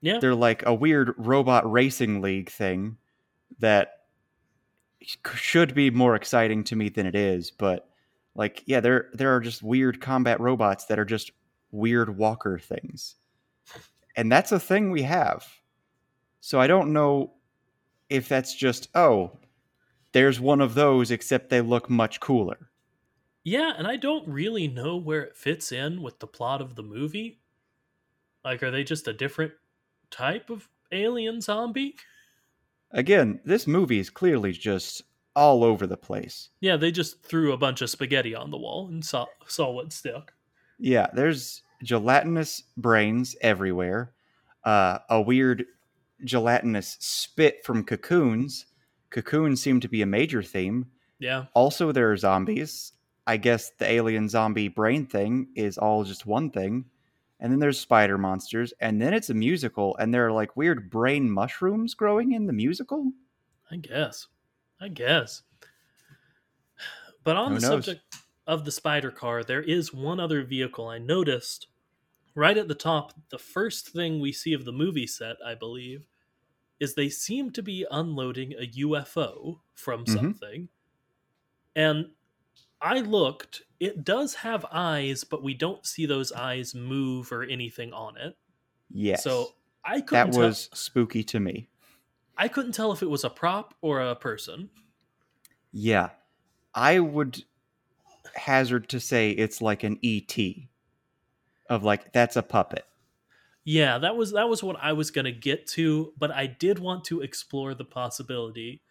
Yeah. 0.00 0.18
They're 0.18 0.34
like 0.34 0.64
a 0.66 0.74
weird 0.74 1.14
robot 1.16 1.70
racing 1.70 2.20
league 2.20 2.50
thing 2.50 2.98
that 3.58 4.06
should 5.34 5.74
be 5.74 5.90
more 5.90 6.14
exciting 6.14 6.64
to 6.64 6.76
me 6.76 6.88
than 6.88 7.06
it 7.06 7.14
is, 7.14 7.50
but 7.50 7.88
like 8.34 8.62
yeah, 8.66 8.80
there 8.80 9.08
there 9.14 9.34
are 9.34 9.40
just 9.40 9.62
weird 9.62 10.00
combat 10.00 10.40
robots 10.40 10.86
that 10.86 10.98
are 10.98 11.04
just 11.04 11.30
weird 11.70 12.16
walker 12.18 12.58
things. 12.58 13.16
And 14.16 14.30
that's 14.30 14.52
a 14.52 14.60
thing 14.60 14.90
we 14.90 15.02
have. 15.02 15.46
So 16.40 16.60
I 16.60 16.66
don't 16.66 16.92
know 16.92 17.32
if 18.08 18.28
that's 18.28 18.54
just 18.54 18.88
oh, 18.94 19.32
there's 20.12 20.40
one 20.40 20.60
of 20.60 20.74
those 20.74 21.10
except 21.10 21.50
they 21.50 21.60
look 21.60 21.90
much 21.90 22.20
cooler. 22.20 22.70
Yeah, 23.44 23.74
and 23.76 23.86
I 23.86 23.96
don't 23.96 24.26
really 24.26 24.66
know 24.66 24.96
where 24.96 25.22
it 25.22 25.36
fits 25.36 25.70
in 25.70 26.02
with 26.02 26.18
the 26.18 26.26
plot 26.26 26.60
of 26.60 26.74
the 26.74 26.82
movie. 26.82 27.40
Like, 28.44 28.62
are 28.62 28.70
they 28.70 28.82
just 28.82 29.06
a 29.06 29.12
different 29.12 29.52
type 30.10 30.50
of 30.50 30.68
alien 30.90 31.40
zombie? 31.40 31.96
Again, 32.90 33.40
this 33.44 33.66
movie 33.66 33.98
is 33.98 34.10
clearly 34.10 34.52
just 34.52 35.02
all 35.34 35.62
over 35.62 35.86
the 35.86 35.96
place. 35.96 36.48
Yeah, 36.60 36.76
they 36.76 36.90
just 36.90 37.22
threw 37.22 37.52
a 37.52 37.58
bunch 37.58 37.82
of 37.82 37.90
spaghetti 37.90 38.34
on 38.34 38.50
the 38.50 38.56
wall 38.56 38.88
and 38.88 39.04
saw 39.04 39.26
saw 39.46 39.70
what 39.70 39.92
stuck. 39.92 40.32
Yeah, 40.78 41.08
there's 41.12 41.62
gelatinous 41.82 42.62
brains 42.76 43.36
everywhere. 43.40 44.12
Uh, 44.64 44.98
a 45.10 45.20
weird 45.20 45.64
gelatinous 46.24 46.96
spit 47.00 47.64
from 47.64 47.84
cocoons. 47.84 48.66
Cocoons 49.10 49.60
seem 49.60 49.80
to 49.80 49.88
be 49.88 50.02
a 50.02 50.06
major 50.06 50.42
theme. 50.42 50.86
Yeah, 51.18 51.46
Also, 51.54 51.92
there 51.92 52.10
are 52.10 52.16
zombies. 52.16 52.92
I 53.26 53.36
guess 53.38 53.70
the 53.78 53.90
alien 53.90 54.28
zombie 54.28 54.68
brain 54.68 55.06
thing 55.06 55.48
is 55.54 55.78
all 55.78 56.04
just 56.04 56.26
one 56.26 56.50
thing. 56.50 56.84
And 57.40 57.52
then 57.52 57.58
there's 57.58 57.78
spider 57.80 58.16
monsters, 58.18 58.72
and 58.80 59.00
then 59.00 59.12
it's 59.12 59.28
a 59.30 59.34
musical, 59.34 59.96
and 59.98 60.12
there 60.12 60.26
are 60.26 60.32
like 60.32 60.56
weird 60.56 60.90
brain 60.90 61.30
mushrooms 61.30 61.94
growing 61.94 62.32
in 62.32 62.46
the 62.46 62.52
musical. 62.52 63.12
I 63.70 63.76
guess. 63.76 64.26
I 64.80 64.88
guess. 64.88 65.42
But 67.24 67.36
on 67.36 67.52
Who 67.52 67.58
the 67.58 67.68
knows? 67.68 67.84
subject 67.86 68.05
of 68.46 68.64
the 68.64 68.72
spider 68.72 69.10
car, 69.10 69.42
there 69.44 69.62
is 69.62 69.92
one 69.92 70.20
other 70.20 70.44
vehicle 70.44 70.88
I 70.88 70.98
noticed 70.98 71.68
right 72.34 72.56
at 72.58 72.68
the 72.68 72.74
top. 72.74 73.14
The 73.30 73.38
first 73.38 73.88
thing 73.90 74.20
we 74.20 74.32
see 74.32 74.52
of 74.52 74.64
the 74.64 74.72
movie 74.72 75.06
set, 75.06 75.36
I 75.44 75.54
believe, 75.54 76.06
is 76.80 76.94
they 76.94 77.08
seem 77.10 77.52
to 77.52 77.62
be 77.62 77.86
unloading 77.90 78.54
a 78.54 78.66
UFO 78.66 79.62
from 79.74 80.06
Mhm. 80.06 80.08
something. 80.08 80.68
And 81.74 82.14
I 82.80 83.00
looked, 83.00 83.62
it 83.80 84.04
does 84.04 84.36
have 84.36 84.66
eyes, 84.72 85.24
but 85.24 85.42
we 85.42 85.54
don't 85.54 85.86
see 85.86 86.06
those 86.06 86.32
eyes 86.32 86.74
move 86.74 87.32
or 87.32 87.42
anything 87.44 87.92
on 87.92 88.16
it. 88.18 88.38
Yes. 88.90 89.22
So 89.22 89.56
I 89.84 90.00
couldn't 90.00 90.30
that 90.30 90.32
tell, 90.32 90.42
was 90.48 90.68
spooky 90.74 91.22
to 91.24 91.38
me. 91.40 91.68
I 92.34 92.48
couldn't 92.48 92.72
tell 92.72 92.92
if 92.92 93.02
it 93.02 93.10
was 93.10 93.24
a 93.24 93.28
prop 93.30 93.74
or 93.82 94.00
a 94.00 94.16
person. 94.16 94.70
Yeah. 95.72 96.10
I 96.74 97.00
would 97.00 97.44
hazard 98.36 98.88
to 98.90 99.00
say 99.00 99.30
it's 99.30 99.60
like 99.60 99.82
an 99.84 99.98
ET 100.04 100.36
of 101.68 101.82
like 101.84 102.12
that's 102.12 102.36
a 102.36 102.42
puppet. 102.42 102.84
Yeah, 103.64 103.98
that 103.98 104.16
was 104.16 104.32
that 104.32 104.48
was 104.48 104.62
what 104.62 104.76
I 104.80 104.92
was 104.92 105.10
gonna 105.10 105.32
get 105.32 105.66
to, 105.68 106.12
but 106.16 106.30
I 106.30 106.46
did 106.46 106.78
want 106.78 107.04
to 107.06 107.20
explore 107.20 107.74
the 107.74 107.84
possibility 107.84 108.82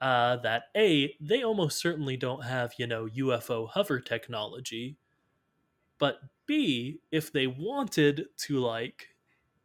uh, 0.00 0.36
that 0.38 0.64
a 0.76 1.16
they 1.20 1.42
almost 1.44 1.78
certainly 1.80 2.16
don't 2.16 2.44
have 2.44 2.74
you 2.78 2.86
know 2.86 3.06
UFO 3.06 3.68
hover 3.70 4.00
technology, 4.00 4.98
but 5.98 6.20
b 6.46 7.00
if 7.10 7.32
they 7.32 7.46
wanted 7.46 8.26
to 8.38 8.58
like 8.58 9.16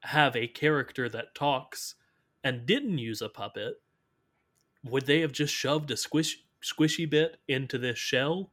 have 0.02 0.36
a 0.36 0.48
character 0.48 1.10
that 1.10 1.36
talks 1.36 1.96
and 2.44 2.65
didn't 2.65 2.98
use 2.98 3.22
a 3.22 3.30
puppet, 3.30 3.82
would 4.84 5.06
they 5.06 5.22
have 5.22 5.32
just 5.32 5.54
shoved 5.54 5.92
a 5.92 5.98
squish 5.98 6.44
squishy 6.62 7.10
bit 7.10 7.38
into 7.48 7.78
this 7.78 7.98
shell? 7.98 8.52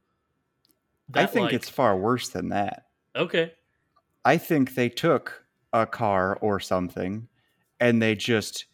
I 1.14 1.27
think 1.27 1.45
like- 1.47 1.55
it's 1.55 1.69
far 1.69 1.97
worse 1.97 2.29
than 2.29 2.49
that. 2.51 2.87
okay. 3.14 3.53
I 4.25 4.38
think 4.38 4.75
they 4.75 4.88
took 4.88 5.45
a 5.73 5.87
car 5.87 6.37
or 6.40 6.59
something 6.59 7.29
and 7.79 8.03
they 8.03 8.16
just 8.16 8.64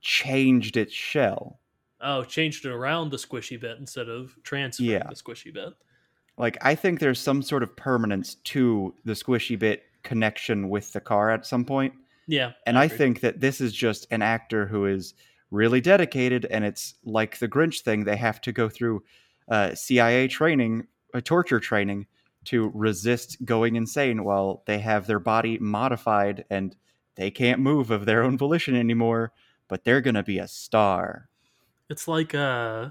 changed 0.00 0.76
its 0.76 0.92
shell. 0.92 1.58
Oh, 2.00 2.24
changed 2.24 2.64
it 2.66 2.70
around 2.70 3.10
the 3.10 3.16
squishy 3.16 3.58
bit 3.60 3.78
instead 3.78 4.08
of 4.08 4.36
transferring 4.42 4.90
Yeah. 4.90 5.02
the 5.08 5.14
squishy 5.14 5.52
bit. 5.52 5.72
Like 6.38 6.56
I 6.62 6.74
think 6.74 7.00
there's 7.00 7.20
some 7.20 7.42
sort 7.42 7.62
of 7.62 7.74
permanence 7.76 8.36
to 8.36 8.94
the 9.04 9.12
squishy 9.12 9.58
bit 9.58 9.84
connection 10.02 10.68
with 10.68 10.92
the 10.92 11.00
car 11.00 11.30
at 11.30 11.46
some 11.46 11.64
point. 11.64 11.94
Yeah, 12.28 12.52
And 12.66 12.78
I 12.78 12.84
agree. 12.84 12.98
think 12.98 13.20
that 13.20 13.40
this 13.40 13.60
is 13.60 13.72
just 13.72 14.06
an 14.12 14.22
actor 14.22 14.66
who 14.66 14.86
is 14.86 15.14
really 15.50 15.80
dedicated, 15.80 16.46
and 16.46 16.64
it's 16.64 16.94
like 17.04 17.38
the 17.38 17.48
Grinch 17.48 17.80
thing. 17.80 18.04
They 18.04 18.16
have 18.16 18.40
to 18.42 18.52
go 18.52 18.68
through 18.68 19.02
uh, 19.48 19.74
CIA 19.74 20.28
training, 20.28 20.86
uh, 21.12 21.20
torture 21.20 21.60
training, 21.60 22.06
to 22.44 22.70
resist 22.74 23.44
going 23.44 23.76
insane 23.76 24.24
while 24.24 24.62
they 24.66 24.78
have 24.80 25.06
their 25.06 25.20
body 25.20 25.58
modified 25.58 26.44
and 26.50 26.74
they 27.14 27.30
can't 27.30 27.60
move 27.60 27.90
of 27.90 28.04
their 28.04 28.22
own 28.22 28.36
volition 28.36 28.74
anymore. 28.74 29.32
But 29.68 29.84
they're 29.84 30.00
gonna 30.00 30.22
be 30.22 30.38
a 30.38 30.48
star. 30.48 31.28
it's 31.88 32.08
like 32.08 32.34
uh, 32.34 32.88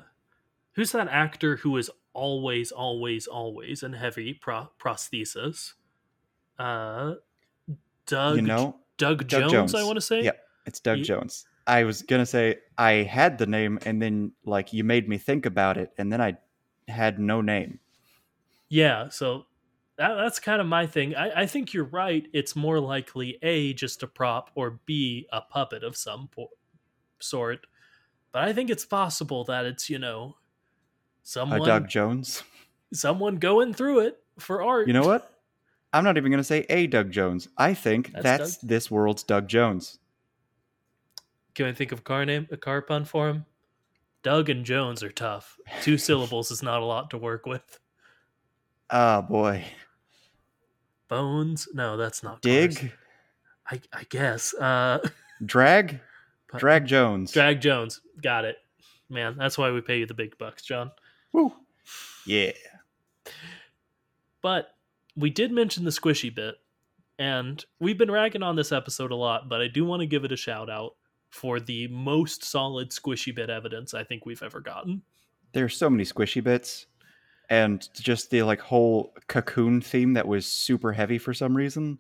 who's 0.74 0.92
that 0.94 1.08
actor 1.10 1.58
who 1.58 1.76
is 1.78 1.92
always, 2.14 2.72
always, 2.72 3.28
always 3.28 3.84
in 3.84 3.94
heavy 3.94 4.34
pro- 4.34 4.70
prosthesis? 4.80 5.74
Uh, 6.58 7.16
Doug. 8.06 8.36
you 8.36 8.42
know, 8.42 8.78
Doug, 8.98 9.28
Doug 9.28 9.52
Jones, 9.52 9.76
I 9.76 9.84
want 9.84 9.96
to 9.98 10.02
say. 10.02 10.24
Yep. 10.24 10.44
it's 10.66 10.80
Doug 10.80 11.00
Ye- 11.00 11.04
Jones. 11.04 11.46
I 11.68 11.84
was 11.84 12.02
gonna 12.02 12.26
say 12.26 12.58
I 12.78 12.92
had 12.94 13.38
the 13.38 13.46
name, 13.46 13.80
and 13.86 14.02
then 14.02 14.32
like 14.46 14.74
you 14.74 14.84
made 14.84 15.08
me 15.08 15.18
think 15.18 15.46
about 15.46 15.78
it, 15.78 15.92
and 15.98 16.12
then 16.12 16.20
I 16.22 16.38
had 16.88 17.20
no 17.20 17.42
name. 17.42 17.80
Yeah, 18.72 19.10
so 19.10 19.48
that, 19.98 20.16
that's 20.16 20.40
kind 20.40 20.62
of 20.62 20.68
my 20.68 20.88
thing. 20.88 21.14
I, 21.14 21.42
I 21.42 21.46
think 21.46 21.74
you're 21.74 21.84
right. 21.84 22.26
It's 22.32 22.56
more 22.56 22.80
likely 22.80 23.38
A, 23.42 23.74
just 23.74 24.02
a 24.02 24.08
prop, 24.08 24.50
or 24.56 24.80
B, 24.86 25.28
a 25.34 25.42
puppet 25.42 25.84
of 25.84 25.98
some 25.98 26.30
po- 26.34 26.52
sort. 27.20 27.68
But 28.32 28.44
I 28.46 28.54
think 28.54 28.70
it's 28.70 28.86
possible 28.86 29.44
that 29.44 29.66
it's, 29.66 29.90
you 29.90 30.00
know, 30.00 30.36
Uh, 30.38 30.40
someone 31.24 31.68
Doug 31.68 31.90
Jones. 31.90 32.44
someone 32.94 33.36
going 33.36 33.74
through 33.74 34.00
it 34.08 34.24
for 34.40 34.64
art. 34.64 34.88
You 34.88 34.94
know 34.94 35.06
what? 35.06 35.30
I'm 35.92 36.06
not 36.06 36.16
even 36.16 36.32
going 36.32 36.40
to 36.40 36.46
say 36.46 36.66
a 36.70 36.88
Doug 36.88 37.12
Jones. 37.12 37.50
I 37.58 37.74
think 37.74 38.14
That's 38.14 38.24
that's, 38.24 38.58
this 38.60 38.90
world's 38.90 39.24
Doug 39.24 39.50
Jones. 39.50 40.00
Can 41.56 41.66
I 41.66 41.74
think 41.74 41.92
of 41.92 42.00
a 42.00 42.04
car 42.04 42.26
name, 42.26 42.48
a 42.52 42.58
car 42.58 42.82
pun 42.82 43.04
for 43.04 43.28
him? 43.28 43.46
Doug 44.24 44.50
and 44.50 44.64
Jones 44.64 45.04
are 45.04 45.12
tough. 45.12 45.58
Two 45.82 45.98
syllables 45.98 46.52
is 46.52 46.64
not 46.64 46.82
a 46.82 46.86
lot 46.86 47.10
to 47.10 47.18
work 47.18 47.46
with. 47.46 47.80
Oh 48.92 49.22
boy. 49.22 49.66
Bones? 51.08 51.68
No, 51.74 51.98
that's 51.98 52.24
not 52.24 52.42
cars. 52.42 52.42
Dig, 52.42 52.92
I, 53.70 53.82
I 53.94 54.04
guess. 54.10 54.54
Uh, 54.54 55.00
drag, 55.46 56.00
drag 56.58 56.86
Jones. 56.86 57.32
Drag 57.32 57.60
Jones. 57.62 58.02
Got 58.22 58.46
it. 58.46 58.58
Man, 59.10 59.36
that's 59.38 59.58
why 59.58 59.72
we 59.72 59.82
pay 59.82 60.00
you 60.00 60.06
the 60.06 60.14
big 60.14 60.38
bucks, 60.38 60.62
John. 60.62 60.92
Woo. 61.34 61.54
Yeah. 62.26 62.52
But 64.42 64.74
we 65.16 65.30
did 65.30 65.52
mention 65.52 65.84
the 65.84 65.92
squishy 65.92 66.34
bit, 66.34 66.56
and 67.20 67.64
we've 67.80 67.98
been 67.98 68.12
ragging 68.12 68.44
on 68.44 68.56
this 68.56 68.72
episode 68.72 69.12
a 69.12 69.16
lot, 69.16 69.50
but 69.50 69.62
I 69.62 69.68
do 69.68 69.86
want 69.86 70.02
to 70.02 70.06
give 70.06 70.24
it 70.24 70.32
a 70.32 70.38
shout 70.38 70.70
out 70.70 70.96
for 71.30 71.60
the 71.60 71.88
most 71.88 72.44
solid 72.44 72.92
squishy 72.92 73.34
bit 73.34 73.50
evidence 73.50 73.94
I 73.94 74.04
think 74.04 74.26
we've 74.26 74.44
ever 74.44 74.60
gotten. 74.60 75.02
There's 75.54 75.76
so 75.76 75.90
many 75.90 76.04
squishy 76.04 76.44
bits, 76.44 76.88
and 77.52 77.90
just 77.94 78.30
the 78.32 78.44
like 78.44 78.62
whole 78.62 79.14
cocoon 79.28 79.82
theme 79.82 80.14
that 80.14 80.26
was 80.26 80.46
super 80.46 80.94
heavy 80.94 81.18
for 81.18 81.34
some 81.34 81.56
reason. 81.56 82.00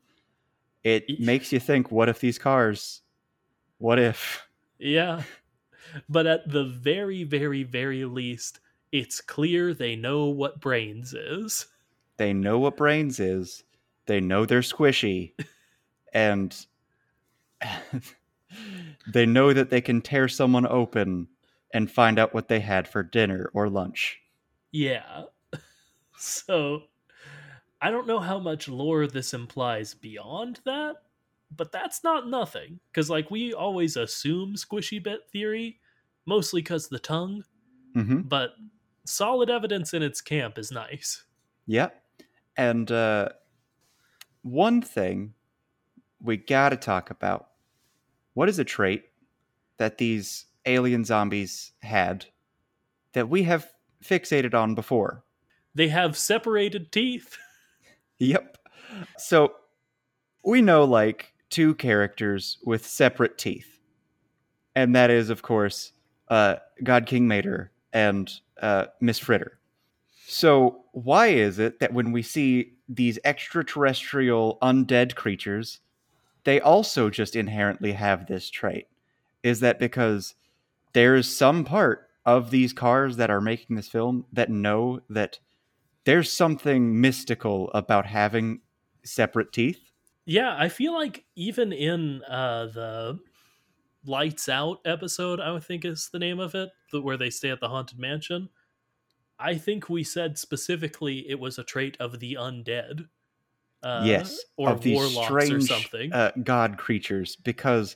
It 0.81 1.19
makes 1.19 1.51
you 1.51 1.59
think, 1.59 1.91
what 1.91 2.07
if 2.07 2.21
these 2.21 2.39
cars? 2.39 3.01
What 3.77 3.99
if? 3.99 4.47
Yeah. 4.79 5.23
But 6.07 6.25
at 6.25 6.49
the 6.49 6.63
very, 6.63 7.25
very, 7.25 7.63
very 7.63 8.05
least, 8.05 8.61
it's 8.93 9.19
clear 9.19 9.73
they 9.73 9.97
know 9.97 10.27
what 10.27 10.61
brains 10.61 11.13
is. 11.13 11.67
They 12.15 12.31
know 12.31 12.57
what 12.57 12.77
brains 12.77 13.19
is. 13.19 13.65
They 14.05 14.21
know 14.21 14.45
they're 14.45 14.61
squishy, 14.61 15.33
and 16.13 16.55
they 19.13 19.25
know 19.25 19.51
that 19.51 19.69
they 19.69 19.81
can 19.81 20.01
tear 20.01 20.29
someone 20.29 20.65
open 20.65 21.27
and 21.73 21.91
find 21.91 22.17
out 22.17 22.33
what 22.33 22.47
they 22.47 22.61
had 22.61 22.87
for 22.87 23.03
dinner 23.03 23.51
or 23.53 23.69
lunch. 23.69 24.21
Yeah. 24.71 25.23
So 26.21 26.84
I 27.81 27.89
don't 27.89 28.07
know 28.07 28.19
how 28.19 28.39
much 28.39 28.67
lore 28.67 29.07
this 29.07 29.34
implies 29.34 29.93
beyond 29.93 30.60
that, 30.65 30.97
but 31.55 31.71
that's 31.71 32.03
not 32.03 32.27
nothing. 32.27 32.79
Because, 32.91 33.10
like, 33.10 33.31
we 33.31 33.53
always 33.53 33.97
assume 33.97 34.53
squishy 34.55 35.01
bit 35.01 35.21
theory, 35.31 35.79
mostly 36.25 36.62
because 36.62 36.88
the 36.88 36.99
tongue, 36.99 37.43
Mm-hmm. 37.95 38.21
but 38.21 38.51
solid 39.05 39.49
evidence 39.49 39.93
in 39.93 40.01
its 40.01 40.21
camp 40.21 40.57
is 40.57 40.71
nice. 40.71 41.25
Yep. 41.65 42.01
And 42.55 42.89
uh, 42.89 43.29
one 44.43 44.81
thing 44.81 45.34
we 46.21 46.38
got 46.38 46.69
to 46.69 46.77
talk 46.77 47.10
about 47.10 47.49
what 48.34 48.47
is 48.47 48.60
a 48.60 48.63
trait 48.63 49.03
that 49.77 49.97
these 49.97 50.45
alien 50.65 51.03
zombies 51.03 51.73
had 51.81 52.27
that 53.12 53.27
we 53.27 53.43
have 53.43 53.69
fixated 54.01 54.53
on 54.53 54.73
before? 54.73 55.25
They 55.75 55.88
have 55.89 56.17
separated 56.17 56.91
teeth. 56.91 57.38
Yep. 58.19 58.60
So 59.17 59.53
we 60.45 60.62
know 60.62 60.84
like 60.84 61.34
two 61.49 61.73
characters 61.73 62.60
with 62.63 62.86
separate 62.86 63.39
teeth. 63.39 63.79
And 64.75 64.95
that 64.95 65.10
is, 65.10 65.31
of 65.31 65.41
course, 65.41 65.93
uh, 66.27 66.57
God 66.84 67.07
King 67.07 67.27
Mater 67.27 67.71
and 67.93 68.31
uh, 68.62 68.86
Miss 68.99 69.17
Fritter. 69.17 69.60
So 70.27 70.86
why 70.93 71.27
is 71.27 71.60
it 71.60 71.79
that 71.79 71.93
when 71.93 72.12
we 72.12 72.21
see 72.21 72.73
these 72.88 73.17
extraterrestrial 73.25 74.60
undead 74.62 75.15
creatures, 75.15 75.79
they 76.43 76.62
also 76.62 77.10
just 77.10 77.36
inherently 77.36 77.93
have 77.93 78.27
this 78.27 78.49
trait? 78.49 78.88
Is 79.43 79.60
that 79.62 79.79
because 79.79 80.36
there 80.93 81.15
is 81.15 81.36
some 81.36 81.65
part 81.65 82.07
of 82.25 82.51
these 82.51 82.71
cars 82.71 83.17
that 83.17 83.29
are 83.29 83.41
making 83.41 83.75
this 83.75 83.89
film 83.89 84.25
that 84.31 84.49
know 84.49 85.01
that 85.10 85.39
there's 86.05 86.31
something 86.31 86.99
mystical 86.99 87.69
about 87.73 88.05
having 88.05 88.61
separate 89.03 89.51
teeth. 89.51 89.91
Yeah, 90.25 90.55
I 90.57 90.69
feel 90.69 90.93
like 90.93 91.25
even 91.35 91.73
in 91.73 92.23
uh, 92.23 92.67
the 92.67 93.19
Lights 94.05 94.49
Out 94.49 94.79
episode, 94.85 95.39
I 95.39 95.51
would 95.51 95.63
think 95.63 95.85
is 95.85 96.09
the 96.11 96.19
name 96.19 96.39
of 96.39 96.55
it, 96.55 96.69
the, 96.91 97.01
where 97.01 97.17
they 97.17 97.29
stay 97.29 97.49
at 97.49 97.59
the 97.59 97.69
haunted 97.69 97.99
mansion. 97.99 98.49
I 99.39 99.55
think 99.55 99.89
we 99.89 100.03
said 100.03 100.37
specifically 100.37 101.27
it 101.27 101.39
was 101.39 101.57
a 101.57 101.63
trait 101.63 101.97
of 101.99 102.19
the 102.19 102.37
undead. 102.39 103.07
Uh, 103.83 104.03
yes, 104.05 104.39
or 104.57 104.69
of 104.69 104.81
these 104.81 104.95
warlocks 104.95 105.25
strange 105.25 105.63
or 105.63 105.67
something. 105.67 106.13
Uh, 106.13 106.31
god 106.43 106.77
creatures 106.77 107.35
because 107.35 107.95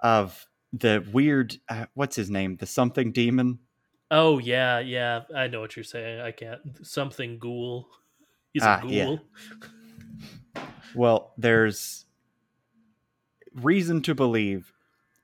of 0.00 0.46
the 0.74 1.06
weird. 1.12 1.56
Uh, 1.68 1.86
what's 1.94 2.16
his 2.16 2.28
name? 2.28 2.56
The 2.56 2.66
something 2.66 3.12
demon. 3.12 3.60
Oh 4.12 4.38
yeah, 4.38 4.78
yeah, 4.78 5.22
I 5.34 5.48
know 5.48 5.60
what 5.60 5.74
you're 5.74 5.82
saying. 5.84 6.20
I 6.20 6.30
can't 6.30 6.60
something 6.86 7.38
ghoul. 7.40 7.88
He's 8.52 8.62
Ah, 8.62 8.80
a 8.82 8.86
yeah. 8.86 9.04
ghoul. 9.06 9.20
Well, 10.94 11.32
there's 11.38 12.04
reason 13.54 14.02
to 14.02 14.14
believe 14.14 14.72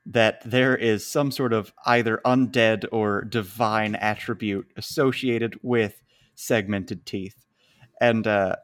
that 0.07 0.41
there 0.45 0.75
is 0.75 1.07
some 1.07 1.31
sort 1.31 1.53
of 1.53 1.73
either 1.85 2.21
undead 2.25 2.87
or 2.91 3.23
divine 3.25 3.95
attribute 3.97 4.67
associated 4.77 5.59
with 5.63 6.03
segmented 6.35 7.05
teeth. 7.05 7.45
And 8.01 8.27
uh, 8.27 8.57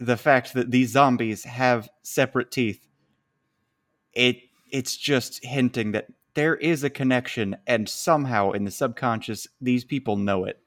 the 0.00 0.16
fact 0.16 0.54
that 0.54 0.72
these 0.72 0.90
zombies 0.90 1.44
have 1.44 1.88
separate 2.02 2.50
teeth, 2.50 2.88
it 4.12 4.38
it's 4.72 4.96
just 4.96 5.44
hinting 5.44 5.92
that 5.92 6.08
there 6.38 6.54
is 6.54 6.84
a 6.84 6.90
connection 6.90 7.56
and 7.66 7.88
somehow 7.88 8.52
in 8.52 8.62
the 8.62 8.70
subconscious 8.70 9.48
these 9.60 9.84
people 9.84 10.14
know 10.14 10.44
it. 10.44 10.60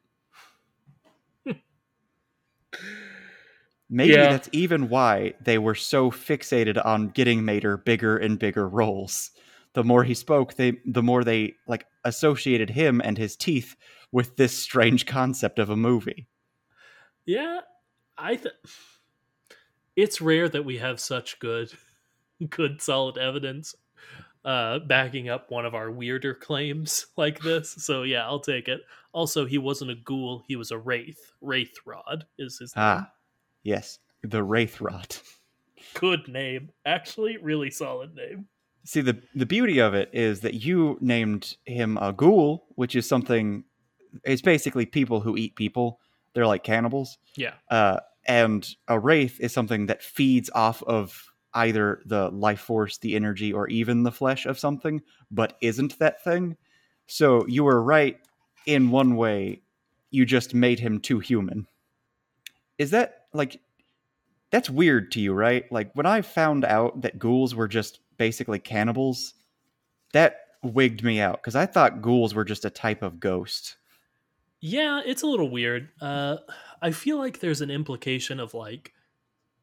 Maybe 3.89 4.11
Yeah. 4.11 4.31
that's 4.31 4.49
even 4.51 4.89
why 4.89 5.33
they 5.41 5.57
were 5.57 5.75
so 5.75 6.11
fixated 6.11 6.83
on 6.85 7.07
getting 7.09 7.45
Mater 7.45 7.77
bigger 7.77 8.17
and 8.17 8.37
bigger 8.37 8.67
roles. 8.67 9.31
The 9.71 9.83
more 9.85 10.03
he 10.03 10.13
spoke, 10.13 10.55
they 10.55 10.73
the 10.85 11.01
more 11.03 11.23
they 11.23 11.55
like 11.67 11.85
associated 12.03 12.69
him 12.69 13.01
and 13.01 13.17
his 13.17 13.37
teeth 13.37 13.77
with 14.11 14.35
this 14.35 14.57
strange 14.57 15.05
concept 15.05 15.57
of 15.57 15.69
a 15.69 15.77
movie. 15.77 16.27
Yeah, 17.25 17.61
I 18.17 18.35
th- 18.35 18.55
it's 19.95 20.19
rare 20.19 20.49
that 20.49 20.65
we 20.65 20.79
have 20.79 20.99
such 20.99 21.39
good 21.39 21.71
good 22.49 22.81
solid 22.81 23.17
evidence 23.17 23.73
uh 24.43 24.79
backing 24.79 25.29
up 25.29 25.51
one 25.51 25.65
of 25.65 25.75
our 25.75 25.91
weirder 25.91 26.33
claims 26.33 27.07
like 27.17 27.39
this. 27.39 27.71
So 27.77 28.03
yeah, 28.03 28.25
I'll 28.25 28.39
take 28.39 28.67
it. 28.67 28.81
Also, 29.13 29.45
he 29.45 29.57
wasn't 29.57 29.91
a 29.91 29.95
ghoul, 29.95 30.43
he 30.47 30.55
was 30.55 30.71
a 30.71 30.77
wraith. 30.77 31.33
Wraith 31.41 31.75
Rod 31.85 32.25
is 32.37 32.57
his 32.59 32.75
name. 32.75 32.85
Ah, 32.85 33.11
yes, 33.63 33.99
the 34.23 34.43
Wraith 34.43 34.79
Rod. 34.79 35.15
Good 35.95 36.27
name. 36.27 36.69
Actually, 36.85 37.37
really 37.37 37.71
solid 37.71 38.15
name. 38.15 38.47
See 38.83 39.01
the 39.01 39.21
the 39.35 39.45
beauty 39.45 39.79
of 39.79 39.93
it 39.93 40.09
is 40.13 40.41
that 40.41 40.55
you 40.55 40.97
named 41.01 41.57
him 41.65 41.97
a 41.97 42.13
ghoul, 42.13 42.65
which 42.75 42.95
is 42.95 43.07
something. 43.07 43.63
It's 44.23 44.41
basically 44.41 44.85
people 44.85 45.19
who 45.19 45.37
eat 45.37 45.55
people. 45.55 45.99
They're 46.33 46.47
like 46.47 46.63
cannibals. 46.63 47.17
Yeah. 47.35 47.53
Uh, 47.69 47.99
and 48.25 48.67
a 48.87 48.99
wraith 48.99 49.39
is 49.39 49.51
something 49.51 49.87
that 49.87 50.03
feeds 50.03 50.49
off 50.53 50.83
of 50.83 51.30
either 51.53 52.01
the 52.05 52.29
life 52.29 52.61
force, 52.61 52.97
the 52.97 53.15
energy, 53.15 53.51
or 53.51 53.67
even 53.67 54.03
the 54.03 54.11
flesh 54.11 54.45
of 54.45 54.59
something, 54.59 55.01
but 55.29 55.57
isn't 55.61 55.99
that 55.99 56.23
thing. 56.23 56.57
So 57.07 57.45
you 57.47 57.63
were 57.63 57.81
right 57.81 58.19
in 58.65 58.89
one 58.89 59.15
way. 59.15 59.61
You 60.11 60.25
just 60.25 60.53
made 60.53 60.79
him 60.79 60.99
too 60.99 61.19
human. 61.19 61.67
Is 62.77 62.91
that 62.91 63.25
like 63.33 63.59
that's 64.49 64.69
weird 64.69 65.11
to 65.13 65.21
you, 65.21 65.33
right? 65.33 65.69
Like 65.71 65.91
when 65.93 66.05
I 66.05 66.21
found 66.21 66.65
out 66.65 67.01
that 67.01 67.19
ghouls 67.19 67.55
were 67.55 67.67
just 67.67 67.99
basically 68.17 68.59
cannibals, 68.59 69.33
that 70.13 70.41
wigged 70.63 71.03
me 71.03 71.19
out 71.19 71.41
because 71.41 71.55
I 71.55 71.65
thought 71.65 72.01
ghouls 72.01 72.35
were 72.35 72.45
just 72.45 72.65
a 72.65 72.69
type 72.69 73.01
of 73.01 73.19
ghost. 73.19 73.77
Yeah, 74.59 75.01
it's 75.05 75.23
a 75.23 75.27
little 75.27 75.49
weird. 75.49 75.89
Uh 75.99 76.37
I 76.81 76.91
feel 76.91 77.17
like 77.17 77.39
there's 77.39 77.61
an 77.61 77.71
implication 77.71 78.39
of 78.39 78.53
like 78.53 78.93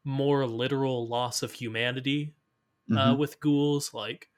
more 0.03 0.47
literal 0.47 1.07
loss 1.07 1.43
of 1.43 1.53
humanity 1.53 2.35
uh, 2.93 3.15
Mhm. 3.15 3.19
with 3.19 3.39
ghouls, 3.39 3.93
like 3.93 4.29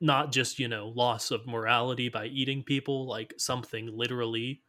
not 0.00 0.32
just 0.32 0.58
you 0.58 0.68
know 0.68 0.88
loss 0.88 1.30
of 1.30 1.46
morality 1.46 2.08
by 2.08 2.26
eating 2.26 2.62
people, 2.64 3.06
like 3.06 3.34
something 3.38 3.88
literally 3.96 4.62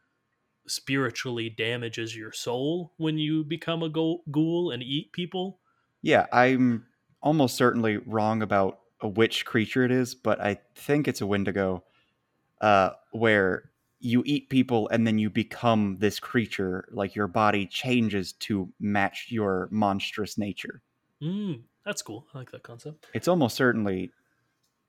spiritually 0.68 1.50
damages 1.50 2.16
your 2.16 2.32
soul 2.32 2.94
when 2.98 3.18
you 3.18 3.44
become 3.44 3.82
a 3.82 3.88
ghoul, 3.88 4.24
ghoul 4.30 4.70
and 4.70 4.82
eat 4.82 5.12
people. 5.12 5.60
Yeah, 6.02 6.26
I'm 6.32 6.86
almost 7.22 7.56
certainly 7.56 7.96
wrong 7.98 8.42
about 8.42 8.80
which 9.02 9.44
creature 9.44 9.84
it 9.84 9.90
is, 9.90 10.14
but 10.14 10.40
I 10.40 10.54
think 10.74 11.08
it's 11.08 11.20
a 11.20 11.26
Wendigo, 11.26 11.84
uh, 12.60 12.92
where 13.12 13.72
you 14.00 14.22
eat 14.26 14.48
people 14.48 14.88
and 14.88 15.06
then 15.06 15.18
you 15.18 15.30
become 15.30 15.96
this 15.98 16.20
creature. 16.20 16.88
Like 16.90 17.14
your 17.14 17.26
body 17.26 17.66
changes 17.66 18.32
to 18.34 18.72
match 18.80 19.26
your 19.28 19.68
monstrous 19.70 20.38
nature. 20.38 20.82
Mm, 21.22 21.62
that's 21.84 22.02
cool. 22.02 22.26
I 22.34 22.38
like 22.38 22.50
that 22.52 22.62
concept. 22.62 23.06
It's 23.14 23.28
almost 23.28 23.56
certainly 23.56 24.12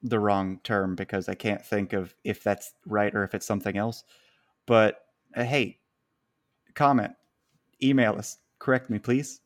the 0.03 0.19
wrong 0.19 0.59
term 0.63 0.95
because 0.95 1.27
I 1.27 1.33
can't 1.33 1.65
think 1.65 1.93
of 1.93 2.13
if 2.23 2.43
that's 2.43 2.73
right 2.85 3.13
or 3.13 3.23
if 3.23 3.33
it's 3.33 3.45
something 3.45 3.77
else. 3.77 4.03
But 4.65 5.05
uh, 5.35 5.43
hey, 5.43 5.79
comment, 6.75 7.13
email 7.81 8.15
us, 8.15 8.37
correct 8.59 8.89
me, 8.89 8.99
please. 8.99 9.41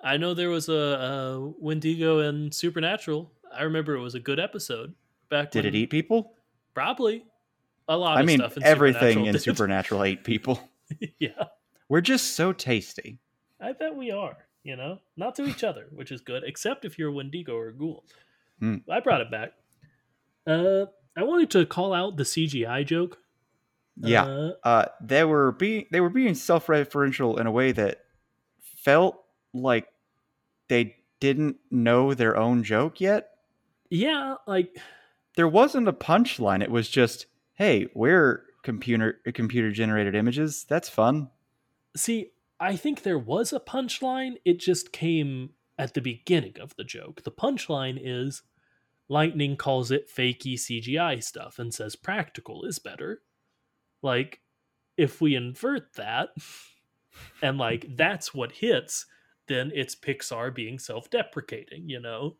I 0.00 0.16
know 0.16 0.34
there 0.34 0.50
was 0.50 0.68
a, 0.68 0.72
a 0.72 1.52
Wendigo 1.58 2.20
in 2.20 2.52
Supernatural. 2.52 3.30
I 3.52 3.62
remember 3.62 3.94
it 3.94 4.00
was 4.00 4.14
a 4.14 4.20
good 4.20 4.38
episode 4.38 4.94
back. 5.28 5.50
Did 5.50 5.64
when, 5.64 5.74
it 5.74 5.78
eat 5.78 5.90
people? 5.90 6.34
Probably 6.74 7.24
a 7.88 7.96
lot. 7.96 8.18
I 8.18 8.22
mean, 8.22 8.38
stuff 8.38 8.56
in 8.56 8.62
everything 8.64 9.26
in 9.26 9.32
did. 9.32 9.42
Supernatural 9.42 10.04
ate 10.04 10.24
people. 10.24 10.60
yeah, 11.18 11.30
We're 11.88 12.00
just 12.00 12.36
so 12.36 12.52
tasty. 12.52 13.18
I 13.60 13.72
bet 13.72 13.94
we 13.94 14.10
are. 14.10 14.36
You 14.64 14.76
know, 14.76 14.98
not 15.16 15.34
to 15.36 15.44
each 15.46 15.64
other, 15.64 15.86
which 15.92 16.12
is 16.12 16.20
good, 16.20 16.42
except 16.44 16.84
if 16.84 16.98
you're 16.98 17.08
a 17.08 17.12
Wendigo 17.12 17.54
or 17.56 17.68
a 17.68 17.72
ghoul. 17.74 18.04
Hmm. 18.60 18.76
I 18.90 19.00
brought 19.00 19.20
it 19.22 19.30
back. 19.30 19.52
Uh, 20.46 20.86
I 21.16 21.22
wanted 21.22 21.50
to 21.52 21.64
call 21.64 21.94
out 21.94 22.16
the 22.16 22.24
CGI 22.24 22.84
joke. 22.84 23.18
Yeah. 23.96 24.24
Uh, 24.24 24.52
Uh, 24.64 24.84
they 25.00 25.24
were 25.24 25.52
being 25.52 25.86
they 25.90 26.00
were 26.00 26.10
being 26.10 26.34
self-referential 26.34 27.40
in 27.40 27.46
a 27.46 27.50
way 27.50 27.72
that 27.72 28.04
felt 28.60 29.22
like 29.54 29.86
they 30.68 30.96
didn't 31.20 31.56
know 31.70 32.14
their 32.14 32.36
own 32.36 32.62
joke 32.62 33.00
yet. 33.00 33.30
yeah, 33.90 34.34
like 34.46 34.76
There 35.36 35.48
wasn't 35.48 35.88
a 35.88 35.92
punchline. 35.92 36.62
It 36.62 36.70
was 36.70 36.88
just, 36.88 37.26
"Hey, 37.58 37.88
we're 37.94 38.44
computer 38.62 39.20
computer 39.34 39.70
generated 39.70 40.14
images. 40.14 40.64
That's 40.64 40.88
fun." 40.88 41.30
See, 41.96 42.30
I 42.58 42.76
think 42.76 43.02
there 43.02 43.18
was 43.18 43.52
a 43.52 43.60
punchline. 43.60 44.36
It 44.44 44.58
just 44.58 44.92
came 44.92 45.50
at 45.78 45.94
the 45.94 46.00
beginning 46.00 46.56
of 46.60 46.74
the 46.76 46.84
joke. 46.84 47.22
The 47.22 47.30
punchline 47.30 47.98
is 48.02 48.42
Lightning 49.08 49.56
calls 49.56 49.90
it 49.90 50.10
fakey 50.14 50.54
CGI 50.54 51.22
stuff 51.22 51.58
and 51.58 51.72
says 51.72 51.96
practical 51.96 52.64
is 52.64 52.78
better. 52.78 53.22
Like, 54.02 54.42
if 54.96 55.20
we 55.20 55.34
invert 55.34 55.94
that 55.94 56.30
and 57.42 57.56
like 57.56 57.96
that's 57.96 58.34
what 58.34 58.52
hits, 58.52 59.06
then 59.46 59.72
it's 59.74 59.96
Pixar 59.96 60.54
being 60.54 60.78
self 60.78 61.08
deprecating, 61.08 61.88
you 61.88 62.00
know? 62.00 62.36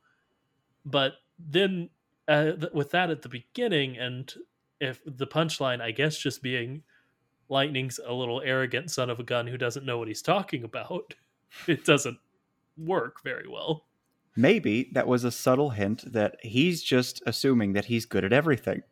But 0.85 1.15
then 1.39 1.89
uh, 2.27 2.53
th- 2.53 2.73
with 2.75 2.91
that 2.91 3.11
at 3.11 3.23
the 3.23 3.31
beginning, 3.31 3.97
and 3.97 4.33
if 4.81 5.01
the 5.05 5.27
punchline, 5.27 5.81
I 5.81 5.91
guess, 5.91 6.17
just 6.17 6.43
being 6.43 6.83
Lightning's 7.49 7.99
a 8.05 8.13
little 8.13 8.43
arrogant 8.45 8.91
son 8.91 9.11
of 9.11 9.21
a 9.21 9.25
gun 9.25 9.47
who 9.47 9.57
doesn't 9.57 9.87
know 9.87 9.99
what 9.99 10.09
he's 10.09 10.23
talking 10.23 10.65
about, 10.65 11.15
it 11.67 11.85
doesn't 11.85 12.19
work 12.77 13.23
very 13.23 13.49
well. 13.49 13.87
Maybe 14.37 14.91
that 14.93 15.09
was 15.09 15.25
a 15.25 15.33
subtle 15.33 15.71
hint 15.71 16.13
that 16.13 16.37
he's 16.43 16.83
just 16.83 17.23
assuming 17.27 17.73
that 17.73 17.87
he's 17.87 18.07
good 18.07 18.25
at 18.25 18.33
everything. 18.33 18.83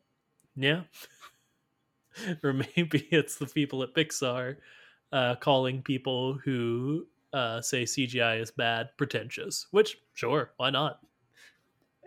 Yeah. 0.56 0.82
or 2.42 2.52
maybe 2.52 3.06
it's 3.10 3.36
the 3.36 3.46
people 3.46 3.82
at 3.82 3.94
Pixar 3.94 4.56
uh, 5.12 5.36
calling 5.36 5.82
people 5.82 6.34
who 6.44 7.06
uh, 7.32 7.60
say 7.60 7.84
CGI 7.84 8.40
is 8.40 8.50
bad 8.50 8.88
pretentious, 8.96 9.66
which, 9.70 9.98
sure, 10.14 10.52
why 10.56 10.70
not? 10.70 11.00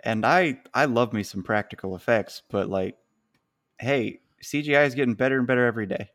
And 0.04 0.26
I 0.26 0.60
I 0.74 0.86
love 0.86 1.12
me 1.12 1.24
some 1.24 1.44
practical 1.44 1.96
effects, 1.96 2.42
but 2.50 2.70
like 2.70 2.98
hey, 3.80 4.22
CGI 4.44 4.86
is 4.86 4.96
getting 4.96 5.16
better 5.16 5.38
and 5.38 5.48
better 5.48 5.66
every 5.66 5.86
day. 5.86 6.10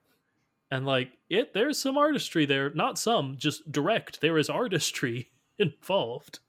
And 0.71 0.87
like, 0.87 1.12
it, 1.29 1.53
there's 1.55 1.79
some 1.79 1.99
artistry 1.99 2.47
there. 2.47 2.71
Not 2.71 2.99
some, 2.99 3.37
just 3.37 3.71
direct. 3.71 4.21
There 4.21 4.39
is 4.39 4.51
artistry 4.51 5.31
involved. 5.59 6.41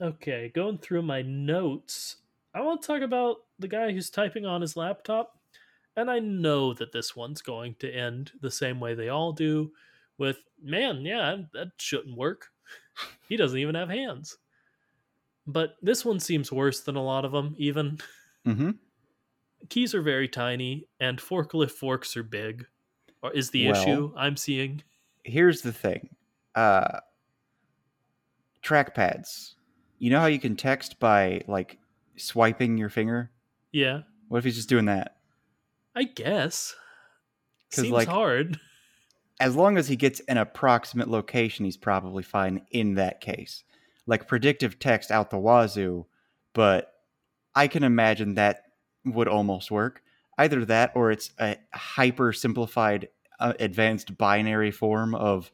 Okay, 0.00 0.50
going 0.54 0.78
through 0.78 1.02
my 1.02 1.22
notes. 1.22 2.16
I 2.54 2.60
want 2.60 2.82
to 2.82 2.86
talk 2.86 3.02
about 3.02 3.36
the 3.58 3.68
guy 3.68 3.92
who's 3.92 4.10
typing 4.10 4.44
on 4.44 4.60
his 4.60 4.76
laptop. 4.76 5.38
And 5.96 6.10
I 6.10 6.18
know 6.18 6.72
that 6.74 6.92
this 6.92 7.14
one's 7.14 7.42
going 7.42 7.76
to 7.80 7.90
end 7.90 8.32
the 8.40 8.50
same 8.50 8.80
way 8.80 8.94
they 8.94 9.10
all 9.10 9.32
do 9.32 9.72
with, 10.18 10.38
man, 10.62 11.02
yeah, 11.02 11.36
that 11.52 11.68
shouldn't 11.78 12.16
work. 12.16 12.48
He 13.28 13.38
doesn't 13.38 13.58
even 13.58 13.74
have 13.74 13.88
hands. 13.88 14.36
But 15.46 15.76
this 15.80 16.04
one 16.04 16.20
seems 16.20 16.52
worse 16.52 16.80
than 16.80 16.96
a 16.96 17.02
lot 17.02 17.24
of 17.24 17.32
them, 17.32 17.54
even. 17.56 17.98
Mm-hmm. 18.46 18.72
Keys 19.68 19.94
are 19.94 20.02
very 20.02 20.28
tiny, 20.28 20.86
and 21.00 21.18
forklift 21.18 21.70
forks 21.72 22.16
are 22.16 22.22
big. 22.22 22.66
or 23.22 23.32
is 23.32 23.50
the 23.50 23.68
Well- 23.68 23.80
issue 23.82 24.12
I'm 24.16 24.36
seeing. 24.36 24.82
Here's 25.24 25.62
the 25.62 25.72
thing. 25.72 26.16
Uh 26.56 26.98
trackpads. 28.62 29.54
You 29.98 30.10
know 30.10 30.20
how 30.20 30.26
you 30.26 30.38
can 30.40 30.56
text 30.56 30.98
by 30.98 31.42
like 31.46 31.78
swiping 32.16 32.76
your 32.78 32.88
finger? 32.88 33.30
Yeah, 33.72 34.02
What 34.28 34.38
if 34.38 34.44
he's 34.44 34.56
just 34.56 34.68
doing 34.68 34.86
that? 34.86 35.16
I 35.94 36.04
guess. 36.04 36.74
Seems 37.70 37.90
like, 37.90 38.08
hard. 38.08 38.60
As 39.40 39.56
long 39.56 39.78
as 39.78 39.88
he 39.88 39.96
gets 39.96 40.20
an 40.28 40.36
approximate 40.36 41.08
location, 41.08 41.64
he's 41.64 41.76
probably 41.76 42.22
fine 42.22 42.66
in 42.70 42.94
that 42.94 43.20
case. 43.20 43.64
Like 44.06 44.28
predictive 44.28 44.78
text 44.78 45.10
out 45.10 45.30
the 45.30 45.38
wazoo, 45.38 46.06
but 46.52 46.92
I 47.54 47.68
can 47.68 47.82
imagine 47.84 48.34
that 48.34 48.61
would 49.04 49.28
almost 49.28 49.70
work. 49.70 50.02
Either 50.38 50.64
that 50.64 50.92
or 50.94 51.10
it's 51.10 51.30
a 51.38 51.56
hyper 51.74 52.32
simplified 52.32 53.08
uh, 53.40 53.52
advanced 53.60 54.16
binary 54.16 54.70
form 54.70 55.14
of 55.14 55.50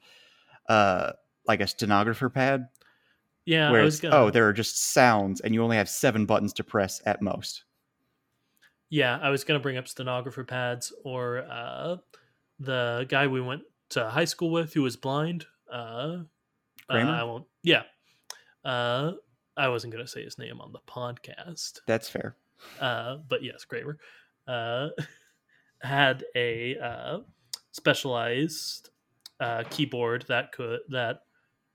uh 0.69 1.13
like 1.47 1.61
a 1.61 1.67
stenographer 1.67 2.29
pad 2.29 2.69
Yeah, 3.47 3.71
where 3.71 3.81
I 3.81 3.85
it's, 3.85 3.97
was 3.97 4.01
gonna. 4.01 4.17
oh 4.17 4.31
there 4.31 4.47
are 4.47 4.53
just 4.53 4.93
sounds 4.93 5.41
and 5.41 5.55
you 5.55 5.63
only 5.63 5.77
have 5.79 5.89
seven 5.89 6.27
buttons 6.27 6.53
to 6.55 6.65
press 6.65 7.01
at 7.07 7.23
most 7.23 7.65
Yeah, 8.91 9.19
I 9.21 9.31
was 9.31 9.45
gonna 9.45 9.61
bring 9.61 9.77
up 9.77 9.89
stenographer 9.89 10.45
pads 10.45 10.93
or 11.05 11.39
uh, 11.49 11.97
the 12.59 13.07
guy 13.09 13.27
we 13.27 13.41
went 13.41 13.63
to 13.91 14.09
high 14.09 14.25
school 14.25 14.51
with 14.51 14.73
who 14.75 14.83
was 14.83 14.97
blind. 14.97 15.47
Uh, 15.71 16.19
uh, 16.89 16.95
I 16.95 17.23
won't. 17.25 17.47
Yeah, 17.63 17.83
uh, 18.65 19.13
I 19.57 19.69
wasn't 19.69 19.93
gonna 19.93 20.07
say 20.07 20.25
his 20.25 20.39
name 20.39 20.61
on 20.61 20.73
the 20.73 20.81
podcast. 20.87 21.81
that's 21.87 22.09
fair 22.09 22.37
Uh, 22.81 23.17
but 23.29 23.43
yes, 23.43 23.65
Kramer 23.65 23.99
uh, 24.47 24.89
had 25.83 26.25
a 26.35 26.77
uh, 26.79 27.19
specialized 27.73 28.91
uh, 29.41 29.65
keyboard 29.71 30.25
that 30.29 30.53
could 30.53 30.81
that 30.91 31.21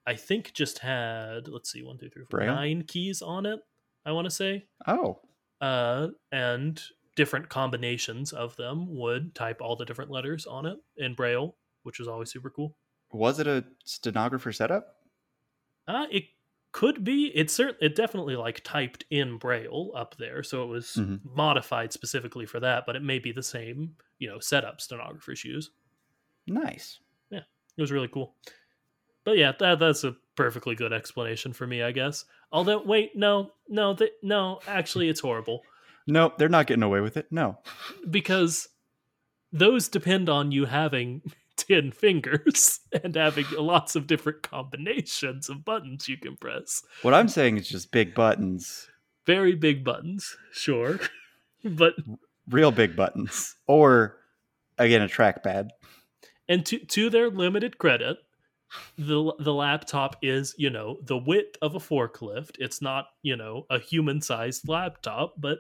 I 0.06 0.16
think 0.16 0.54
just 0.54 0.80
had 0.80 1.48
let's 1.48 1.72
see 1.72 1.82
one 1.84 1.98
two 1.98 2.10
three 2.10 2.24
four 2.30 2.40
Braille? 2.40 2.56
nine 2.56 2.84
keys 2.84 3.22
on 3.22 3.46
it. 3.46 3.60
I 4.06 4.12
want 4.12 4.26
to 4.26 4.32
say 4.32 4.66
oh 4.88 5.20
uh, 5.62 6.08
and 6.32 6.82
different 7.16 7.48
combinations 7.48 8.34
of 8.34 8.56
them 8.58 8.88
would 8.98 9.34
type 9.36 9.62
all 9.62 9.76
the 9.76 9.86
different 9.86 10.12
letters 10.12 10.46
on 10.46 10.66
it 10.66 10.78
in 10.98 11.14
Braille, 11.14 11.56
which 11.84 12.00
was 12.00 12.08
always 12.08 12.32
super 12.32 12.50
cool. 12.50 12.76
was 13.12 13.40
it 13.40 13.48
a 13.48 13.64
stenographer 13.86 14.52
setup 14.52 14.96
Uh, 15.88 16.06
it 16.12 16.24
could 16.74 17.04
be. 17.06 17.28
It 17.34 17.50
certainly 17.50 17.86
it 17.86 17.96
definitely 17.96 18.36
like 18.36 18.62
typed 18.66 19.06
in 19.10 19.38
Braille 19.38 19.92
up 19.96 20.16
there, 20.18 20.44
so 20.44 20.64
it 20.64 20.68
was 20.68 20.96
Mhm. 20.98 21.22
modified 21.24 21.94
specifically 21.94 22.46
for 22.46 22.60
that. 22.60 22.86
But 22.86 22.96
it 22.98 23.02
may 23.04 23.20
be 23.20 23.32
the 23.32 23.42
same, 23.44 23.96
you 24.20 24.28
know, 24.28 24.40
setup 24.40 24.82
stenographers 24.82 25.46
use. 25.46 25.72
nice 26.46 27.00
Yeah. 27.32 27.44
It 27.78 27.82
was 27.82 27.92
really 27.92 28.10
cool. 28.10 28.36
But 29.24 29.38
yeah, 29.38 29.54
that 29.60 29.80
that's 29.80 30.04
a 30.04 30.18
perfectly 30.36 30.76
good 30.76 30.92
explanation 30.92 31.54
for 31.54 31.66
me, 31.66 31.82
I 31.82 31.94
guess. 31.94 32.26
Although, 32.52 32.82
wait, 32.84 33.16
no, 33.16 33.54
no, 33.70 33.96
th- 33.96 34.12
no, 34.22 34.60
actually, 34.68 35.08
it's 35.08 35.22
horrible. 35.22 35.64
no 36.08 36.34
they're 36.38 36.50
not 36.50 36.68
getting 36.68 36.84
away 36.84 37.00
with 37.00 37.16
it 37.16 37.32
no 37.32 37.58
because 38.10 38.68
those 39.54 39.88
depend 39.88 40.28
on 40.28 40.52
you 40.52 40.66
having 40.66 41.22
10 41.68 41.92
fingers 41.92 42.80
and 43.04 43.16
having 43.16 43.46
lots 43.58 43.96
of 43.96 44.08
different 44.08 44.42
combinations 44.44 45.50
of 45.50 45.64
buttons 45.66 46.08
you 46.08 46.18
can 46.18 46.36
press. 46.38 46.84
what 47.02 47.14
i'm 47.14 47.28
saying 47.28 47.58
is 47.58 47.68
just 47.68 47.92
big 47.92 48.14
buttons 48.14 48.90
Very 49.26 49.56
big 49.56 49.84
buttons, 49.84 50.36
sure. 50.52 51.00
But 51.64 51.94
real 52.50 52.72
big 52.72 52.94
buttons 52.96 53.56
or 53.68 54.18
again 54.78 55.02
a 55.02 55.08
trackpad 55.08 55.70
and 56.50 56.66
to 56.66 56.78
to 56.78 57.10
their 57.10 57.30
limited 57.30 57.78
credit, 57.78 58.18
the 58.98 59.34
the 59.40 59.54
laptop 59.54 60.18
is, 60.22 60.54
you 60.58 60.70
know, 60.70 60.98
the 61.04 61.18
width 61.18 61.58
of 61.62 61.76
a 61.76 61.80
forklift. 61.80 62.58
It's 62.60 62.82
not, 62.82 63.06
you 63.22 63.36
know, 63.38 63.66
a 63.70 63.80
human-sized 63.80 64.68
laptop, 64.68 65.36
but 65.38 65.60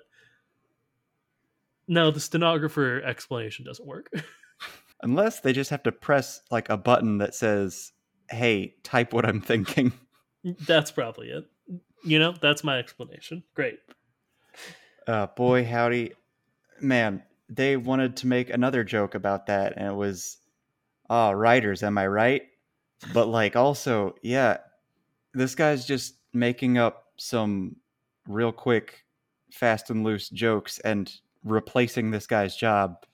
no, 1.88 2.12
the 2.12 2.20
stenographer 2.20 3.01
explanation 3.01 3.66
doesn't 3.66 3.88
work. 3.88 4.12
unless 5.04 5.41
they 5.41 5.54
just 5.54 5.70
have 5.70 5.84
to 5.84 5.91
press 5.91 6.41
like 6.49 6.68
a 6.70 6.78
button 6.78 7.20
that 7.20 7.36
says 7.36 7.91
hey 8.32 8.74
type 8.84 9.14
what 9.14 9.26
i'm 9.26 9.41
thinking 9.51 9.91
That's 10.68 10.91
probably 10.91 11.30
it. 11.30 11.45
You 12.04 12.20
know, 12.20 12.34
that's 12.41 12.66
my 12.66 12.78
explanation. 12.78 13.43
Great. 13.56 13.80
uh, 15.08 15.28
boy 15.28 15.66
howdy 15.66 16.14
man 16.82 17.24
they 17.49 17.78
wanted 17.78 18.18
to 18.18 18.28
make 18.28 18.49
another 18.49 18.84
joke 18.84 19.16
about 19.16 19.45
that 19.47 19.74
and 19.78 19.88
it 19.88 19.95
was 19.95 20.38
ah 21.10 21.30
writers 21.32 21.84
am 21.84 21.97
i 21.97 22.08
right 22.08 22.43
but 23.14 23.28
like 23.28 23.56
also 23.56 24.16
yeah 24.22 24.58
this 25.34 25.56
guy's 25.56 25.86
just 25.86 26.16
making 26.34 26.78
up 26.78 27.06
some 27.18 27.76
real 28.28 28.51
quick 28.51 29.06
fast 29.51 29.89
and 29.89 30.04
loose 30.04 30.30
jokes 30.30 30.80
and 30.80 31.12
replacing 31.43 32.12
this 32.12 32.26
guy's 32.28 32.56
job 32.56 33.06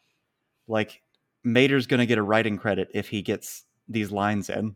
like 0.68 1.02
mater's 1.44 1.88
gonna 1.88 2.06
get 2.06 2.18
a 2.18 2.24
writing 2.24 2.58
credit 2.58 2.90
if 2.94 3.10
he 3.10 3.22
gets 3.22 3.66
these 3.88 4.12
lines 4.12 4.50
in 4.50 4.76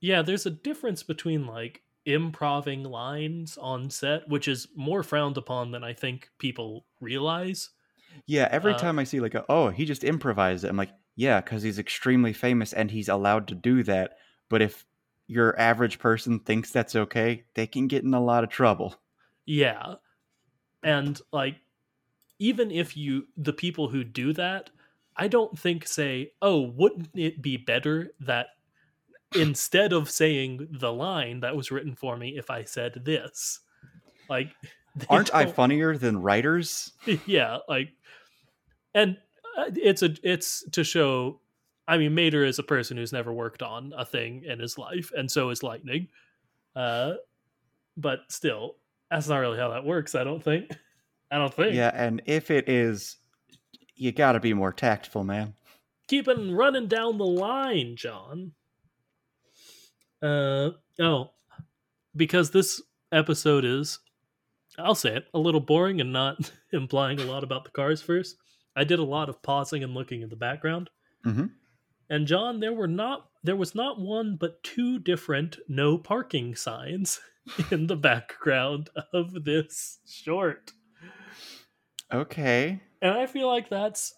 Yeah, 0.00 0.20
there's 0.22 0.44
a 0.46 0.50
difference 0.50 1.02
between 1.02 1.46
like 1.46 1.84
improving 2.04 2.82
lines 2.82 3.56
on 3.56 3.88
set, 3.90 4.28
which 4.28 4.48
is 4.48 4.68
more 4.74 5.02
frowned 5.02 5.36
upon 5.38 5.70
than 5.70 5.84
I 5.84 5.92
think 5.94 6.30
people 6.38 6.86
realize. 7.00 7.70
Yeah, 8.26 8.48
every 8.50 8.74
Uh, 8.74 8.74
time 8.74 8.98
I 8.98 9.04
see 9.04 9.20
like, 9.20 9.34
a, 9.34 9.44
oh, 9.48 9.68
he 9.70 9.84
just 9.84 10.04
improvised 10.04 10.64
it, 10.64 10.68
I'm 10.68 10.76
like, 10.76 10.92
yeah, 11.16 11.40
because 11.40 11.62
he's 11.62 11.78
extremely 11.78 12.32
famous 12.32 12.72
and 12.72 12.90
he's 12.90 13.08
allowed 13.08 13.48
to 13.48 13.54
do 13.54 13.82
that. 13.84 14.16
But 14.48 14.62
if 14.62 14.86
your 15.26 15.58
average 15.58 15.98
person 15.98 16.40
thinks 16.40 16.70
that's 16.70 16.96
okay, 16.96 17.44
they 17.54 17.66
can 17.66 17.86
get 17.88 18.04
in 18.04 18.14
a 18.14 18.22
lot 18.22 18.44
of 18.44 18.50
trouble. 18.50 18.96
Yeah. 19.46 19.96
And 20.82 21.20
like 21.32 21.60
even 22.40 22.70
if 22.72 22.96
you 22.96 23.28
the 23.36 23.54
people 23.54 23.88
who 23.88 24.04
do 24.04 24.32
that, 24.34 24.70
I 25.16 25.28
don't 25.28 25.58
think 25.58 25.86
say, 25.86 26.32
"Oh, 26.40 26.60
wouldn't 26.60 27.10
it 27.14 27.42
be 27.42 27.56
better 27.56 28.12
that 28.20 28.48
instead 29.34 29.92
of 29.92 30.10
saying 30.10 30.68
the 30.70 30.92
line 30.92 31.40
that 31.40 31.56
was 31.56 31.70
written 31.70 31.94
for 31.94 32.16
me 32.16 32.36
if 32.36 32.50
I 32.50 32.64
said 32.64 33.02
this?" 33.04 33.60
Like 34.28 34.54
Aren't 35.08 35.34
I 35.34 35.46
funnier 35.46 35.96
than 35.96 36.20
writers? 36.20 36.92
yeah 37.26 37.58
like 37.68 37.88
and 38.94 39.16
uh, 39.56 39.70
it's 39.76 40.02
a 40.02 40.14
it's 40.22 40.64
to 40.70 40.84
show 40.84 41.40
i 41.88 41.96
mean 41.96 42.14
mater 42.14 42.44
is 42.44 42.58
a 42.58 42.62
person 42.62 42.96
who's 42.96 43.12
never 43.12 43.32
worked 43.32 43.62
on 43.62 43.92
a 43.96 44.04
thing 44.04 44.44
in 44.44 44.58
his 44.58 44.78
life 44.78 45.10
and 45.16 45.30
so 45.30 45.50
is 45.50 45.62
lightning 45.62 46.08
uh 46.76 47.14
but 47.96 48.20
still 48.28 48.76
that's 49.10 49.28
not 49.28 49.38
really 49.38 49.58
how 49.58 49.68
that 49.68 49.84
works 49.84 50.14
i 50.14 50.24
don't 50.24 50.42
think 50.42 50.70
i 51.30 51.38
don't 51.38 51.52
think 51.54 51.74
Yeah, 51.74 51.90
and 51.94 52.22
if 52.26 52.50
it 52.50 52.68
is, 52.68 53.16
you 54.02 54.12
got 54.12 54.32
to 54.32 54.40
be 54.40 54.52
more 54.54 54.72
tactful, 54.72 55.24
man. 55.24 55.54
keeping 56.08 56.52
running 56.54 56.88
down 56.88 57.18
the 57.18 57.24
line 57.26 57.94
john. 57.96 58.52
Uh 60.22 60.70
oh 61.00 61.30
because 62.14 62.50
this 62.50 62.80
episode 63.10 63.64
is 63.64 63.98
i'll 64.78 64.94
say 64.94 65.16
it 65.16 65.26
a 65.34 65.38
little 65.38 65.60
boring 65.60 66.00
and 66.00 66.12
not 66.12 66.52
implying 66.72 67.18
a 67.20 67.24
lot 67.24 67.44
about 67.44 67.64
the 67.64 67.70
cars 67.70 68.02
first. 68.02 68.36
I 68.74 68.84
did 68.84 68.98
a 68.98 69.04
lot 69.04 69.28
of 69.28 69.42
pausing 69.42 69.82
and 69.84 69.92
looking 69.94 70.22
in 70.22 70.28
the 70.30 70.36
background. 70.36 70.90
Mhm. 71.26 71.50
and 72.10 72.26
john 72.26 72.60
there 72.60 72.72
were 72.72 72.88
not 72.88 73.28
there 73.44 73.56
was 73.56 73.74
not 73.74 74.00
one 74.00 74.36
but 74.36 74.62
two 74.64 74.98
different 74.98 75.56
no 75.68 75.96
parking 75.98 76.54
signs 76.54 77.20
in 77.70 77.86
the 77.86 77.96
background 77.96 78.90
of 79.12 79.44
this 79.44 79.98
short. 80.06 80.72
Okay, 82.12 82.80
and 83.02 83.12
i 83.12 83.26
feel 83.26 83.48
like 83.48 83.68
that's 83.68 84.14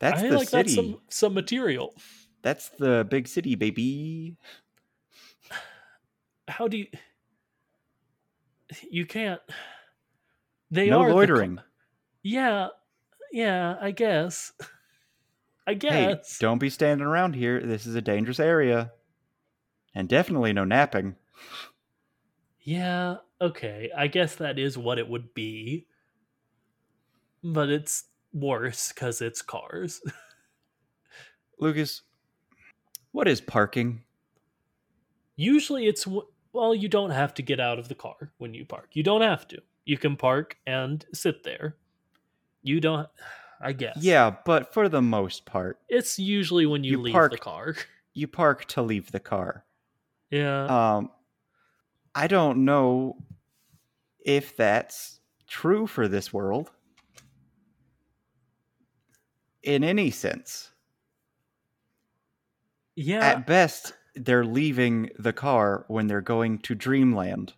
that's 0.00 0.18
i 0.18 0.22
feel 0.22 0.30
the 0.32 0.38
like 0.38 0.48
city. 0.48 0.62
that's 0.62 0.74
some 0.74 1.00
some 1.08 1.34
material 1.34 1.94
That's 2.42 2.68
the 2.78 3.06
big 3.08 3.26
city, 3.28 3.54
baby. 3.54 4.36
how 6.48 6.68
do 6.68 6.76
you 6.78 6.86
you 8.90 9.06
can't 9.06 9.40
they 10.70 10.90
no 10.90 11.00
are 11.02 11.08
the 11.08 11.14
loitering. 11.14 11.60
yeah 12.22 12.68
yeah 13.32 13.76
i 13.80 13.90
guess 13.92 14.52
i 15.66 15.74
guess. 15.74 15.92
Hey, 15.92 16.06
guess 16.14 16.38
don't 16.38 16.58
be 16.58 16.68
standing 16.70 17.06
around 17.06 17.34
here. 17.34 17.60
This 17.64 17.86
is 17.86 17.94
a 17.94 18.02
dangerous 18.02 18.38
area, 18.40 18.92
and 19.94 20.08
definitely 20.08 20.52
no 20.52 20.64
napping. 20.64 21.16
yeah 22.60 23.16
okay 23.40 23.90
i 23.96 24.06
guess 24.06 24.36
that 24.36 24.58
is 24.58 24.76
what 24.76 24.98
it 24.98 25.08
would 25.08 25.32
be 25.34 25.86
but 27.44 27.68
it's 27.68 28.04
worse 28.32 28.90
because 28.92 29.20
it's 29.20 29.42
cars 29.42 30.00
Lucas, 31.60 32.02
what 33.12 33.28
is 33.28 33.40
parking? 33.40 34.02
usually 35.36 35.86
it's 35.86 36.06
well 36.52 36.74
you 36.74 36.88
don't 36.88 37.10
have 37.10 37.34
to 37.34 37.42
get 37.42 37.58
out 37.60 37.78
of 37.78 37.88
the 37.88 37.94
car 37.94 38.30
when 38.38 38.54
you 38.54 38.64
park 38.64 38.88
you 38.92 39.02
don't 39.02 39.20
have 39.22 39.46
to 39.48 39.60
you 39.84 39.98
can 39.98 40.16
park 40.16 40.56
and 40.66 41.04
sit 41.12 41.42
there 41.44 41.76
you 42.62 42.80
don't 42.80 43.08
I 43.60 43.72
guess. 43.72 43.96
Yeah, 44.00 44.34
but 44.44 44.74
for 44.74 44.88
the 44.90 45.00
most 45.00 45.46
part, 45.46 45.78
It's 45.88 46.18
usually 46.18 46.66
when 46.66 46.84
you, 46.84 46.90
You 46.92 47.00
leave 47.00 47.12
park- 47.14 47.32
the 47.32 47.38
car. 47.38 47.74
you 48.12 48.26
park 48.28 48.66
to 48.66 48.82
leave 48.82 49.10
the 49.10 49.20
car. 49.20 49.64
yeah. 50.30 50.66
Um, 50.66 51.10
I 52.14 52.26
don't 52.26 52.64
know 52.66 53.16
if 54.24 54.54
that's 54.56 55.20
true 55.46 55.86
for 55.86 56.08
this 56.08 56.30
world 56.32 56.72
in 59.64 59.82
any 59.82 60.10
sense. 60.10 60.72
yeah. 62.96 63.20
At 63.22 63.46
best, 63.46 63.94
they're 64.14 64.44
leaving 64.44 65.10
the 65.18 65.32
car 65.32 65.84
when 65.88 66.06
they're 66.06 66.20
going 66.20 66.58
to 66.60 66.74
Dreamland. 66.76 67.54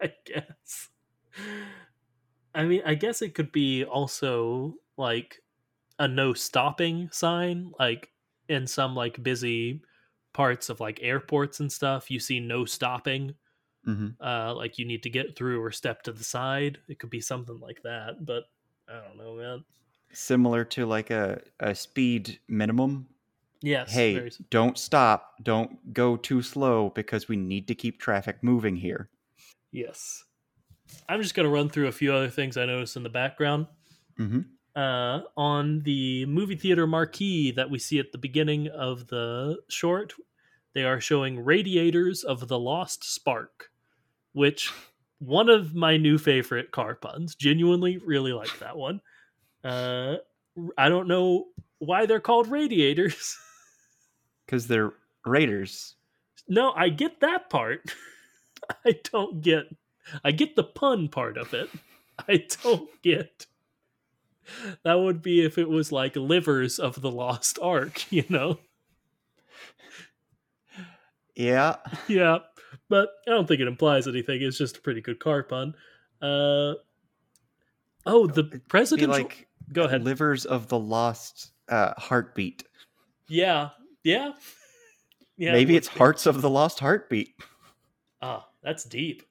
I 0.00 0.12
guess. 0.24 0.90
I 2.54 2.64
mean, 2.64 2.82
I 2.84 2.94
guess 2.94 3.22
it 3.22 3.34
could 3.34 3.52
be 3.52 3.84
also 3.84 4.76
like 4.96 5.42
a 5.98 6.08
no 6.08 6.34
stopping 6.34 7.10
sign, 7.12 7.72
like 7.78 8.12
in 8.48 8.66
some 8.66 8.94
like 8.94 9.22
busy 9.22 9.82
parts 10.32 10.68
of 10.68 10.80
like 10.80 11.00
airports 11.02 11.60
and 11.60 11.72
stuff. 11.72 12.10
You 12.10 12.20
see 12.20 12.40
no 12.40 12.64
stopping, 12.64 13.34
hmm 13.84 14.10
uh, 14.20 14.54
like 14.54 14.78
you 14.78 14.86
need 14.86 15.02
to 15.04 15.10
get 15.10 15.36
through 15.36 15.62
or 15.62 15.72
step 15.72 16.02
to 16.04 16.12
the 16.12 16.24
side. 16.24 16.78
It 16.88 16.98
could 16.98 17.10
be 17.10 17.20
something 17.20 17.60
like 17.60 17.82
that, 17.84 18.24
but 18.24 18.44
I 18.88 19.00
don't 19.02 19.18
know, 19.18 19.36
man. 19.36 19.64
Similar 20.14 20.64
to 20.66 20.86
like 20.86 21.10
a, 21.10 21.40
a 21.60 21.74
speed 21.74 22.38
minimum. 22.48 23.08
Yes. 23.62 23.92
hey, 23.92 24.30
don't 24.50 24.76
stop. 24.76 25.36
Don't 25.42 25.94
go 25.94 26.16
too 26.16 26.42
slow 26.42 26.90
because 26.90 27.28
we 27.28 27.36
need 27.36 27.66
to 27.68 27.74
keep 27.74 27.98
traffic 27.98 28.42
moving 28.42 28.76
here. 28.76 29.08
yes. 29.72 30.24
I'm 31.08 31.22
just 31.22 31.34
gonna 31.34 31.48
run 31.48 31.70
through 31.70 31.88
a 31.88 31.92
few 31.92 32.12
other 32.12 32.28
things 32.28 32.56
I 32.56 32.66
noticed 32.66 32.96
in 32.96 33.02
the 33.02 33.08
background. 33.08 33.66
hmm 34.16 34.40
uh, 34.76 35.20
on 35.36 35.80
the 35.82 36.26
movie 36.26 36.56
theater 36.56 36.86
marquee 36.86 37.52
that 37.52 37.70
we 37.70 37.78
see 37.78 37.98
at 37.98 38.12
the 38.12 38.18
beginning 38.18 38.68
of 38.68 39.06
the 39.06 39.58
short, 39.68 40.14
they 40.72 40.82
are 40.84 41.00
showing 41.00 41.44
Radiators 41.44 42.24
of 42.24 42.48
the 42.48 42.58
Lost 42.58 43.04
Spark, 43.04 43.70
which 44.32 44.72
one 45.18 45.48
of 45.48 45.74
my 45.74 45.96
new 45.96 46.18
favorite 46.18 46.72
car 46.72 46.96
puns. 46.96 47.34
Genuinely, 47.34 47.98
really 47.98 48.32
like 48.32 48.58
that 48.58 48.76
one. 48.76 49.00
Uh, 49.64 50.16
I 50.78 50.88
don't 50.88 51.08
know 51.08 51.46
why 51.78 52.06
they're 52.06 52.20
called 52.20 52.48
radiators. 52.48 53.36
Because 54.46 54.66
they're 54.66 54.92
raiders. 55.24 55.94
no, 56.46 56.70
I 56.72 56.90
get 56.90 57.20
that 57.20 57.48
part. 57.48 57.80
I 58.84 59.00
don't 59.10 59.40
get. 59.40 59.64
I 60.22 60.32
get 60.32 60.54
the 60.54 60.64
pun 60.64 61.08
part 61.08 61.38
of 61.38 61.54
it. 61.54 61.70
I 62.28 62.44
don't 62.62 62.90
get. 63.02 63.46
That 64.82 65.00
would 65.00 65.22
be 65.22 65.42
if 65.42 65.56
it 65.56 65.70
was 65.70 65.90
like 65.92 66.14
livers 66.14 66.78
of 66.78 67.00
the 67.00 67.10
lost 67.10 67.58
ark, 67.62 68.12
you 68.12 68.24
know? 68.28 68.58
Yeah. 71.34 71.76
Yeah, 72.06 72.38
but 72.90 73.08
I 73.26 73.30
don't 73.30 73.48
think 73.48 73.60
it 73.62 73.66
implies 73.66 74.06
anything. 74.06 74.42
It's 74.42 74.58
just 74.58 74.76
a 74.76 74.80
pretty 74.80 75.00
good 75.00 75.18
car 75.18 75.42
pun. 75.42 75.74
Uh, 76.20 76.74
oh, 78.06 78.26
the 78.26 78.42
Be 78.44 78.58
presidential. 78.58 79.14
like 79.14 79.48
Go 79.72 79.84
ahead. 79.84 80.04
livers 80.04 80.44
of 80.44 80.68
the 80.68 80.78
lost 80.78 81.52
uh, 81.68 81.94
heartbeat. 81.96 82.64
yeah, 83.28 83.70
yeah, 84.02 84.32
yeah. 85.36 85.52
Maybe 85.52 85.76
it's 85.76 85.88
hearts 85.88 86.26
of 86.26 86.42
the 86.42 86.50
lost 86.50 86.80
heartbeat. 86.80 87.34
Ah, 88.20 88.46
that's 88.62 88.84
deep. 88.84 89.22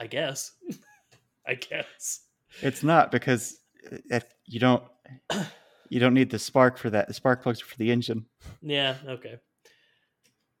I 0.00 0.06
guess. 0.06 0.52
I 1.46 1.54
guess. 1.54 2.20
It's 2.62 2.82
not 2.82 3.10
because 3.10 3.58
uh, 3.92 3.98
if 4.10 4.24
you 4.44 4.60
don't 4.60 4.82
you 5.88 6.00
don't 6.00 6.14
need 6.14 6.30
the 6.30 6.38
spark 6.38 6.78
for 6.78 6.90
that. 6.90 7.08
The 7.08 7.14
spark 7.14 7.42
plugs 7.42 7.62
are 7.62 7.66
for 7.66 7.76
the 7.76 7.90
engine. 7.90 8.26
Yeah, 8.62 8.96
okay. 9.06 9.36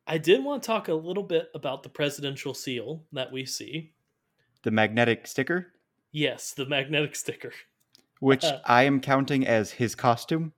I 0.06 0.18
did 0.18 0.42
want 0.42 0.62
to 0.62 0.66
talk 0.66 0.88
a 0.88 0.94
little 0.94 1.22
bit 1.22 1.50
about 1.54 1.82
the 1.82 1.90
presidential 1.90 2.54
seal 2.54 3.04
that 3.12 3.30
we 3.30 3.44
see. 3.44 3.92
The 4.62 4.70
magnetic 4.70 5.26
sticker, 5.26 5.74
Yes, 6.10 6.52
the 6.52 6.66
magnetic 6.66 7.14
sticker. 7.14 7.52
Which 8.20 8.44
Uh. 8.44 8.60
I 8.64 8.84
am 8.84 9.00
counting 9.00 9.46
as 9.46 9.70
his 9.72 9.94
costume. 9.94 10.52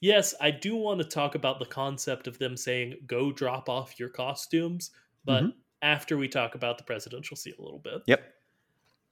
Yes, 0.00 0.34
I 0.40 0.50
do 0.50 0.76
want 0.76 1.00
to 1.00 1.06
talk 1.06 1.34
about 1.34 1.58
the 1.58 1.66
concept 1.66 2.26
of 2.26 2.38
them 2.38 2.56
saying 2.56 2.96
go 3.06 3.32
drop 3.32 3.68
off 3.68 3.98
your 3.98 4.10
costumes, 4.10 4.90
but 5.24 5.44
Mhm. 5.44 5.54
after 5.82 6.16
we 6.18 6.28
talk 6.28 6.54
about 6.54 6.78
the 6.78 6.84
presidential 6.84 7.36
seal 7.36 7.54
a 7.58 7.62
little 7.62 7.78
bit. 7.78 8.02
Yep. 8.06 8.34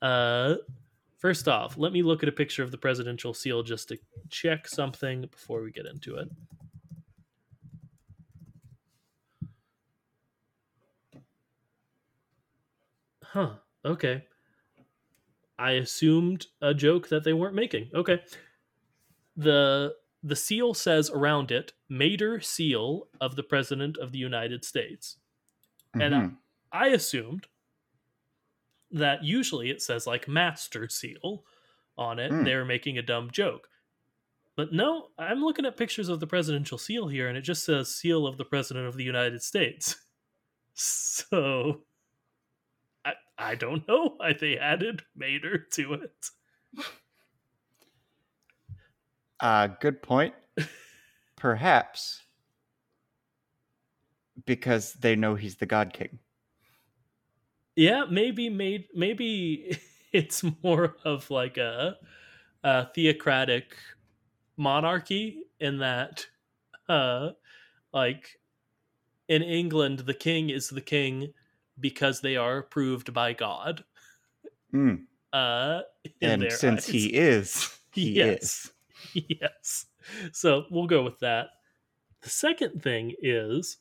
Uh 0.03 0.57
first 1.19 1.49
off, 1.49 1.79
let 1.79 1.93
me 1.93 2.03
look 2.03 2.23
at 2.23 2.29
a 2.29 2.33
picture 2.33 2.63
of 2.65 2.71
the 2.73 2.79
presidential 2.79 3.33
seal 3.35 3.63
just 3.63 3.89
to 3.89 3.99
check 4.29 4.67
something 4.69 5.23
before 5.27 5.63
we 5.63 5.71
get 5.71 5.87
into 5.87 6.17
it. 6.17 6.29
Huh. 13.23 13.55
Okay. 13.85 14.25
I 15.59 15.73
assumed 15.73 16.47
a 16.61 16.75
joke 16.75 17.09
that 17.09 17.25
they 17.25 17.33
weren't 17.33 17.55
making. 17.55 17.91
Okay. 17.95 18.21
The 19.37 19.95
the 20.25 20.37
seal 20.37 20.73
says 20.75 21.11
around 21.11 21.51
it, 21.51 21.73
Mater 21.89 22.41
Seal 22.41 23.09
of 23.21 23.35
the 23.35 23.43
President 23.43 23.97
of 23.99 24.13
the 24.13 24.19
United 24.19 24.65
States. 24.65 25.19
And, 25.95 26.15
uh, 26.15 26.21
Mhm. 26.21 26.39
I 26.71 26.89
assumed 26.89 27.49
that 28.93 29.25
usually 29.25 29.71
it 29.71 29.83
says 29.83 30.07
like 30.07 30.29
Master 30.29 30.89
Seal 30.89 31.45
on 31.99 32.19
it. 32.19 32.31
Hmm. 32.31 32.45
They're 32.45 32.65
making 32.65 32.99
a 32.99 33.03
dumb 33.03 33.31
joke. 33.31 33.69
But 34.57 34.73
no, 34.73 35.09
I'm 35.19 35.43
looking 35.43 35.67
at 35.67 35.77
pictures 35.79 36.09
of 36.09 36.21
the 36.21 36.27
presidential 36.27 36.79
seal 36.79 37.09
here 37.09 37.29
and 37.29 37.37
it 37.39 37.43
just 37.43 37.65
says 37.65 37.95
Seal 37.95 38.27
of 38.27 38.37
the 38.37 38.45
President 38.45 38.87
of 38.87 38.97
the 38.97 39.05
United 39.05 39.43
States. 39.43 39.97
So 40.75 41.85
I 43.43 43.57
don't 43.57 43.87
know 43.89 44.15
why 44.17 44.35
they 44.35 44.57
added 44.57 45.03
Mater 45.17 45.59
to 45.73 45.95
it. 45.95 46.27
Uh, 49.41 49.67
good 49.81 50.03
point. 50.03 50.35
Perhaps 51.37 52.23
because 54.47 54.95
they 54.95 55.17
know 55.17 55.35
he's 55.35 55.57
the 55.57 55.67
God 55.67 55.93
King. 55.93 56.21
Yeah, 57.75 58.05
maybe 58.09 58.49
made 58.49 58.87
maybe 58.95 59.77
it's 60.13 60.45
more 60.63 60.97
of 61.05 61.31
like 61.31 61.57
a, 61.57 61.97
a 62.63 62.87
theocratic 62.95 63.75
monarchy 64.57 65.45
in 65.59 65.79
that 65.79 66.27
uh 66.89 67.31
like 67.93 68.39
in 69.29 69.43
England 69.43 70.01
the 70.01 70.15
king 70.15 70.51
is 70.51 70.69
the 70.69 70.81
king 70.81 71.33
because 71.81 72.21
they 72.21 72.37
are 72.37 72.59
approved 72.59 73.13
by 73.13 73.33
God. 73.33 73.85
Mm. 74.73 75.05
Uh 75.33 75.81
And 76.21 76.51
since 76.53 76.85
eyes. 76.85 76.87
he 76.87 77.07
is, 77.15 77.79
he 77.93 78.13
Yes. 78.13 78.71
is. 79.15 79.25
yes. 79.41 79.87
So 80.33 80.65
we'll 80.71 80.87
go 80.87 81.03
with 81.03 81.19
that. 81.21 81.49
The 82.23 82.31
second 82.31 82.83
thing 82.83 83.15
is 83.23 83.79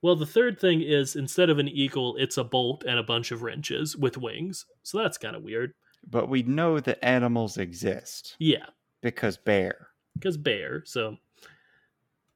well, 0.00 0.14
the 0.14 0.26
third 0.26 0.60
thing 0.60 0.80
is 0.80 1.16
instead 1.16 1.50
of 1.50 1.58
an 1.58 1.66
eagle, 1.68 2.14
it's 2.18 2.36
a 2.36 2.44
bolt 2.44 2.84
and 2.84 3.00
a 3.00 3.02
bunch 3.02 3.32
of 3.32 3.42
wrenches 3.42 3.96
with 3.96 4.16
wings. 4.16 4.64
So 4.84 4.98
that's 4.98 5.18
kind 5.18 5.34
of 5.34 5.42
weird. 5.42 5.74
But 6.08 6.28
we 6.28 6.44
know 6.44 6.78
that 6.78 7.04
animals 7.04 7.56
exist 7.58 8.36
Yeah, 8.38 8.66
because 9.00 9.36
bear. 9.36 9.88
because 10.14 10.36
bear. 10.36 10.84
So 10.86 11.16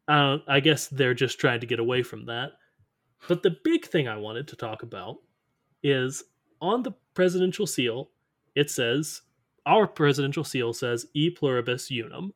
uh, 0.08 0.38
I 0.48 0.58
guess 0.60 0.88
they're 0.88 1.14
just 1.14 1.38
trying 1.38 1.60
to 1.60 1.66
get 1.66 1.78
away 1.78 2.02
from 2.02 2.26
that. 2.26 2.52
But 3.28 3.42
the 3.42 3.56
big 3.64 3.86
thing 3.86 4.08
I 4.08 4.16
wanted 4.16 4.48
to 4.48 4.56
talk 4.56 4.82
about 4.82 5.18
is 5.82 6.24
on 6.60 6.82
the 6.82 6.92
presidential 7.14 7.66
seal, 7.66 8.10
it 8.54 8.70
says, 8.70 9.22
our 9.66 9.86
presidential 9.86 10.44
seal 10.44 10.72
says 10.72 11.06
e 11.14 11.30
pluribus 11.30 11.90
unum. 11.90 12.32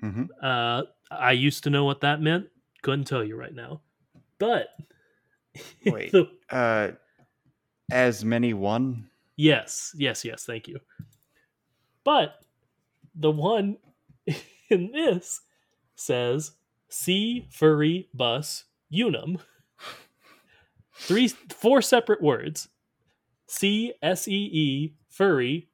hmm 0.00 0.24
Uh, 0.42 0.82
I 1.10 1.32
used 1.32 1.64
to 1.64 1.70
know 1.70 1.84
what 1.84 2.00
that 2.00 2.20
meant. 2.22 2.46
Couldn't 2.82 3.04
tell 3.06 3.22
you 3.22 3.36
right 3.36 3.54
now. 3.54 3.80
But 4.38 4.68
Wait. 5.86 6.12
the- 6.12 6.30
Uh, 6.50 6.92
as 7.90 8.24
many 8.24 8.54
one. 8.54 9.10
yes, 9.36 9.94
yes, 9.98 10.24
yes. 10.24 10.44
Thank 10.44 10.66
you. 10.68 10.80
But 12.04 12.40
the 13.14 13.30
one 13.30 13.76
in 14.70 14.90
this 14.92 15.40
says 15.94 16.52
C 16.88 17.46
furry 17.50 18.08
bus 18.14 18.64
unum. 18.90 19.38
Three, 20.94 21.28
four 21.28 21.82
separate 21.82 22.22
words. 22.22 22.68
C 23.46 23.92
S 24.02 24.28
E 24.28 24.50
E 24.52 24.94
furry 25.10 25.68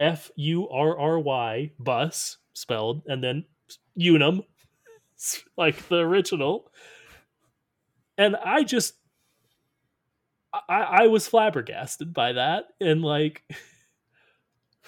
F 0.00 0.30
U 0.36 0.68
R 0.68 0.98
R 0.98 1.18
Y 1.18 1.72
bus 1.78 2.38
spelled 2.52 3.02
and 3.06 3.22
then 3.22 3.44
unum 3.96 4.42
like 5.56 5.88
the 5.88 5.96
original. 5.96 6.70
And 8.16 8.36
I 8.36 8.64
just 8.64 8.94
I, 10.52 10.80
I 11.02 11.06
was 11.08 11.28
flabbergasted 11.28 12.14
by 12.14 12.32
that 12.32 12.66
and 12.80 13.02
like 13.02 13.42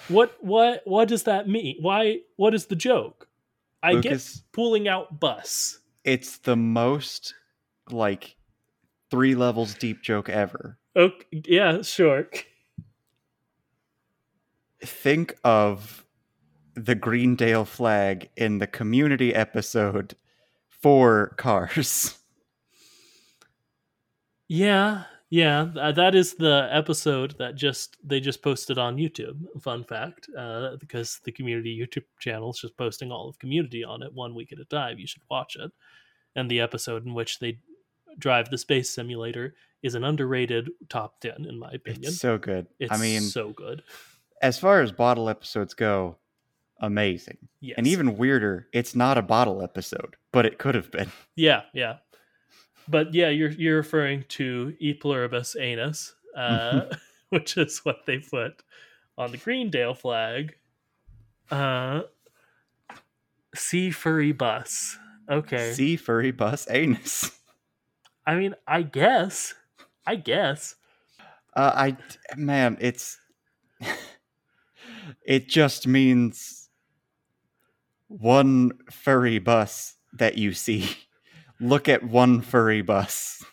What 0.07 0.35
what 0.41 0.81
what 0.85 1.07
does 1.07 1.23
that 1.23 1.47
mean? 1.47 1.77
Why 1.79 2.19
what 2.35 2.53
is 2.53 2.65
the 2.65 2.75
joke? 2.75 3.27
I 3.83 3.93
Lucas- 3.93 4.35
get 4.35 4.43
pulling 4.51 4.87
out 4.87 5.19
bus. 5.19 5.79
It's 6.03 6.37
the 6.37 6.55
most 6.55 7.35
like 7.91 8.35
three 9.11 9.35
levels 9.35 9.75
deep 9.75 10.01
joke 10.01 10.29
ever. 10.29 10.77
Okay, 10.95 11.43
yeah, 11.45 11.81
sure. 11.83 12.27
Think 14.83 15.37
of 15.43 16.05
the 16.73 16.95
Greendale 16.95 17.65
flag 17.65 18.29
in 18.35 18.57
the 18.57 18.67
community 18.67 19.35
episode 19.35 20.15
for 20.69 21.35
Cars. 21.37 22.17
Yeah, 24.47 25.03
yeah, 25.29 25.91
that 25.95 26.13
is 26.13 26.33
the 26.33 26.67
episode 26.69 27.35
that 27.37 27.55
just 27.55 27.95
they 28.03 28.19
just 28.19 28.41
posted 28.41 28.77
on 28.77 28.97
YouTube. 28.97 29.37
Fun 29.61 29.85
fact, 29.85 30.27
uh, 30.37 30.75
because 30.77 31.21
the 31.23 31.31
community 31.31 31.77
YouTube 31.79 32.03
channel 32.19 32.49
is 32.49 32.59
just 32.59 32.75
posting 32.75 33.13
all 33.13 33.29
of 33.29 33.39
Community 33.39 33.81
on 33.81 34.03
it 34.03 34.13
one 34.13 34.35
week 34.35 34.51
at 34.51 34.59
a 34.59 34.65
time. 34.65 34.99
You 34.99 35.07
should 35.07 35.21
watch 35.29 35.55
it. 35.55 35.71
And 36.35 36.51
the 36.51 36.59
episode 36.59 37.05
in 37.05 37.13
which 37.13 37.39
they 37.39 37.59
drive 38.17 38.49
the 38.49 38.57
space 38.57 38.89
simulator 38.89 39.55
is 39.83 39.95
an 39.95 40.03
underrated 40.03 40.69
top 40.89 41.19
ten, 41.19 41.45
in 41.47 41.57
my 41.59 41.71
opinion. 41.71 42.05
It's 42.05 42.19
so 42.19 42.37
good. 42.37 42.67
It's 42.79 42.91
I 42.91 42.97
mean, 42.97 43.21
so 43.21 43.49
good. 43.49 43.83
as 44.41 44.59
far 44.59 44.81
as 44.81 44.91
bottle 44.91 45.29
episodes 45.29 45.73
go, 45.73 46.17
amazing. 46.79 47.37
Yes. 47.59 47.75
And 47.77 47.87
even 47.87 48.17
weirder, 48.17 48.67
it's 48.73 48.95
not 48.95 49.17
a 49.17 49.21
bottle 49.21 49.61
episode, 49.63 50.15
but 50.31 50.45
it 50.45 50.57
could 50.57 50.75
have 50.75 50.91
been. 50.91 51.11
Yeah, 51.35 51.63
yeah. 51.73 51.97
But 52.87 53.13
yeah, 53.13 53.29
you're 53.29 53.51
you're 53.51 53.77
referring 53.77 54.25
to 54.29 54.75
E 54.79 54.93
pluribus 54.93 55.55
anus, 55.59 56.13
uh, 56.35 56.81
which 57.29 57.57
is 57.57 57.79
what 57.79 58.05
they 58.05 58.17
put 58.19 58.61
on 59.17 59.31
the 59.31 59.37
Greendale 59.37 59.93
flag. 59.93 60.55
Uh, 61.49 62.01
sea 63.55 63.91
furry 63.91 64.31
bus. 64.31 64.97
Okay. 65.29 65.73
Sea 65.73 65.95
furry 65.95 66.31
bus 66.31 66.67
anus. 66.69 67.31
I 68.25 68.35
mean, 68.35 68.55
I 68.67 68.83
guess. 68.83 69.53
I 70.05 70.15
guess. 70.15 70.75
Uh, 71.55 71.71
I 71.75 71.97
man, 72.37 72.77
it's 72.79 73.17
it 75.25 75.47
just 75.47 75.87
means 75.87 76.69
one 78.07 78.71
furry 78.89 79.39
bus 79.39 79.95
that 80.13 80.37
you 80.37 80.53
see. 80.53 80.89
Look 81.59 81.87
at 81.87 82.03
one 82.03 82.41
furry 82.41 82.81
bus. 82.81 83.43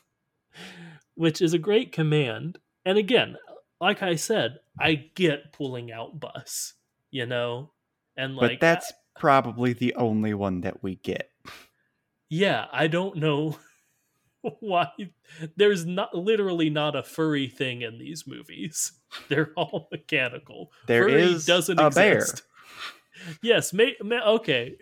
Which 1.14 1.42
is 1.42 1.52
a 1.52 1.58
great 1.58 1.92
command. 1.92 2.58
And 2.84 2.96
again, 2.96 3.36
like 3.80 4.02
I 4.02 4.16
said, 4.16 4.60
I 4.80 4.94
get 5.14 5.52
pulling 5.52 5.92
out 5.92 6.18
bus, 6.18 6.74
you 7.10 7.26
know? 7.26 7.70
And 8.16 8.36
like 8.36 8.52
but 8.52 8.60
that's 8.60 8.92
probably 9.18 9.72
the 9.72 9.94
only 9.94 10.34
one 10.34 10.62
that 10.62 10.82
we 10.82 10.96
get. 10.96 11.30
yeah, 12.30 12.66
I 12.72 12.86
don't 12.86 13.16
know 13.16 13.58
why 14.60 14.88
there's 15.56 15.86
not 15.86 16.14
literally 16.14 16.70
not 16.70 16.96
a 16.96 17.02
furry 17.02 17.48
thing 17.48 17.82
in 17.82 17.98
these 17.98 18.26
movies. 18.26 18.92
They're 19.28 19.52
all 19.56 19.88
mechanical. 19.90 20.72
There 20.86 21.04
furry 21.04 21.22
is 21.22 21.46
doesn't 21.46 21.78
a 21.78 21.90
bear. 21.90 22.18
exist. 22.18 22.42
Yes, 23.42 23.72
may, 23.72 23.96
may 24.00 24.20
okay. 24.20 24.76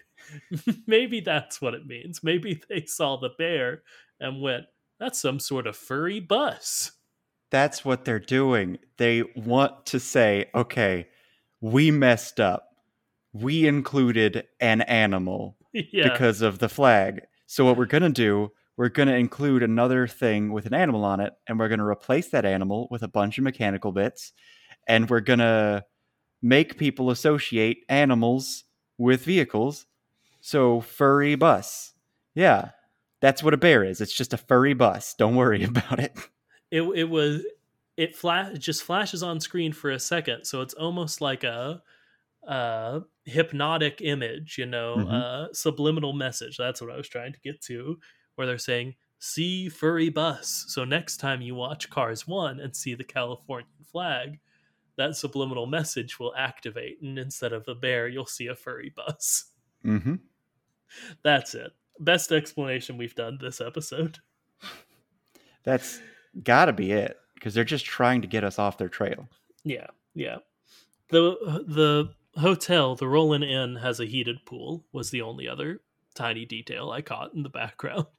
Maybe 0.87 1.21
that's 1.21 1.63
what 1.63 1.73
it 1.73 1.87
means. 1.87 2.23
Maybe 2.23 2.61
they 2.69 2.85
saw 2.85 3.17
the 3.17 3.31
bear 3.39 3.83
and 4.21 4.43
went, 4.43 4.65
"That's 5.01 5.19
some 5.19 5.41
sort 5.41 5.67
of 5.67 5.75
furry 5.75 6.21
bus." 6.21 6.93
That's 7.51 7.85
what 7.85 8.05
they're 8.05 8.19
doing. 8.19 8.79
They 8.99 9.23
want 9.37 9.87
to 9.87 10.01
say, 10.01 10.51
okay, 10.55 11.09
we 11.61 11.91
messed 11.91 12.41
up. 12.41 12.69
We 13.33 13.67
included 13.67 14.45
an 14.61 14.83
animal 14.83 15.57
yeah, 15.73 16.11
because 16.11 16.43
of 16.43 16.59
the 16.59 16.69
flag. 16.69 17.23
So 17.47 17.65
what 17.65 17.77
we're 17.77 17.87
going 17.87 18.03
to 18.03 18.11
do, 18.11 18.53
we're 18.77 18.89
going 18.91 19.09
to 19.09 19.15
include 19.17 19.63
another 19.63 20.07
thing 20.07 20.53
with 20.53 20.67
an 20.67 20.75
animal 20.75 21.05
on 21.05 21.21
it 21.21 21.33
and 21.47 21.59
we're 21.59 21.69
going 21.69 21.79
to 21.79 21.85
replace 21.87 22.29
that 22.29 22.45
animal 22.45 22.89
with 22.91 23.03
a 23.03 23.09
bunch 23.09 23.39
of 23.39 23.45
mechanical 23.45 23.93
bits 23.93 24.33
and 24.87 25.09
we're 25.09 25.21
going 25.21 25.39
to 25.39 25.85
make 26.43 26.77
people 26.79 27.11
associate 27.11 27.85
animals 27.89 28.65
with 28.99 29.25
vehicles. 29.25 29.87
So 30.41 30.81
furry 30.81 31.35
bus. 31.35 31.95
Yeah. 32.35 32.71
That's 33.23 33.43
what 33.43 33.55
a 33.55 33.57
bear 33.57 33.83
is. 33.83 34.01
It's 34.01 34.13
just 34.13 34.35
a 34.35 34.37
furry 34.37 34.75
bus. 34.75 35.15
Don't 35.19 35.37
worry 35.37 35.65
about 35.73 35.99
it. 35.99 36.13
it 36.71 36.83
it 36.83 37.05
was 37.09 37.43
it 37.97 38.15
flash 38.15 38.53
it 38.55 38.59
just 38.59 38.83
flashes 38.83 39.23
on 39.23 39.41
screen 39.41 39.73
for 39.73 39.91
a 39.91 39.99
second, 39.99 40.45
so 40.45 40.61
it's 40.61 40.75
almost 40.75 41.23
like 41.23 41.43
a 41.45 41.83
uh 42.47 43.01
hypnotic 43.25 44.01
image, 44.03 44.57
you 44.59 44.67
know, 44.67 44.97
Mhm. 44.99 45.13
uh 45.13 45.53
subliminal 45.55 46.13
message. 46.13 46.57
That's 46.59 46.81
what 46.81 46.91
I 46.93 46.97
was 46.97 47.09
trying 47.09 47.33
to 47.33 47.41
get 47.41 47.61
to, 47.63 47.99
where 48.37 48.47
they're 48.47 48.59
saying 48.59 48.95
see 49.19 49.69
furry 49.69 50.09
bus. 50.09 50.67
So 50.69 50.85
next 50.85 51.19
time 51.19 51.41
you 51.41 51.55
watch 51.55 51.91
Cars 51.91 52.27
1 52.27 52.61
and 52.61 52.75
see 52.75 52.95
the 52.95 53.05
Californian 53.05 53.69
flag, 53.91 54.39
that 54.97 55.17
subliminal 55.17 55.67
message 55.67 56.19
will 56.19 56.35
activate 56.37 57.01
and 57.03 57.19
instead 57.19 57.53
of 57.53 57.67
a 57.69 57.75
bear, 57.75 58.09
you'll 58.09 58.27
see 58.27 58.47
a 58.47 58.55
furry 58.55 58.93
bus. 58.95 59.47
Mm-hmm. 59.85 60.15
That's 61.23 61.55
it. 61.55 61.73
Best 61.99 62.33
explanation 62.33 62.99
we've 62.99 63.15
done 63.15 63.39
this 63.41 63.61
episode. 63.61 64.19
That's 65.65 66.01
got 66.43 66.67
to 66.67 66.73
be 66.73 66.93
it 66.93 67.17
because 67.35 67.55
they're 67.55 67.65
just 67.65 67.85
trying 67.85 68.23
to 68.23 68.29
get 68.29 68.45
us 68.45 68.59
off 68.59 68.79
their 68.79 68.89
trail. 68.89 69.29
Yeah, 69.65 69.87
yeah. 70.15 70.39
The 71.11 71.37
the 71.67 72.15
hotel, 72.41 72.95
the 72.95 73.07
Rollin 73.07 73.43
Inn, 73.43 73.77
has 73.77 73.99
a 73.99 74.07
heated 74.07 74.45
pool. 74.45 74.85
Was 74.93 75.11
the 75.11 75.23
only 75.23 75.49
other 75.49 75.81
tiny 76.17 76.45
detail 76.45 76.91
I 76.91 77.03
caught 77.03 77.35
in 77.35 77.43
the 77.43 77.49
background. 77.49 78.07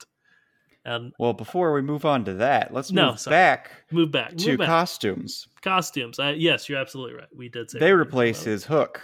And 0.86 1.12
Well, 1.20 1.34
before 1.34 1.74
we 1.74 1.82
move 1.82 2.06
on 2.06 2.24
to 2.24 2.34
that, 2.36 2.74
let's 2.74 2.92
No, 2.94 3.08
move 3.12 3.20
sorry. 3.20 3.34
back 3.34 3.72
move 3.92 4.10
back. 4.10 4.32
Move 4.32 4.40
to 4.46 4.58
back. 4.58 4.68
costumes. 4.68 5.46
costumes. 5.62 6.18
I, 6.18 6.32
yes, 6.32 6.70
you're 6.70 6.78
absolutely 6.80 7.16
right. 7.20 7.28
We 7.36 7.50
did 7.50 7.70
say 7.70 7.80
They 7.80 7.92
replace 7.92 8.44
his 8.44 8.64
hook 8.64 9.02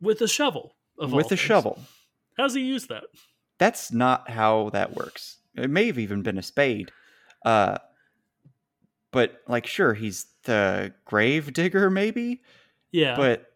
with 0.00 0.20
a 0.20 0.26
shovel. 0.26 0.74
Of 0.98 1.12
with 1.12 1.26
a 1.26 1.28
things. 1.30 1.40
shovel. 1.40 1.78
How's 2.36 2.54
he 2.54 2.62
use 2.62 2.88
that? 2.88 3.04
That's 3.58 3.92
not 3.92 4.28
how 4.28 4.70
that 4.70 4.96
works. 4.96 5.36
It 5.54 5.70
may 5.70 5.86
have 5.86 5.98
even 6.00 6.22
been 6.22 6.38
a 6.38 6.42
spade. 6.42 6.90
Uh, 7.44 7.78
but 9.12 9.42
like, 9.46 9.68
sure, 9.68 9.94
he's 9.94 10.26
the 10.42 10.92
grave 11.04 11.52
digger, 11.52 11.88
maybe. 11.88 12.42
Yeah, 12.90 13.14
But 13.14 13.51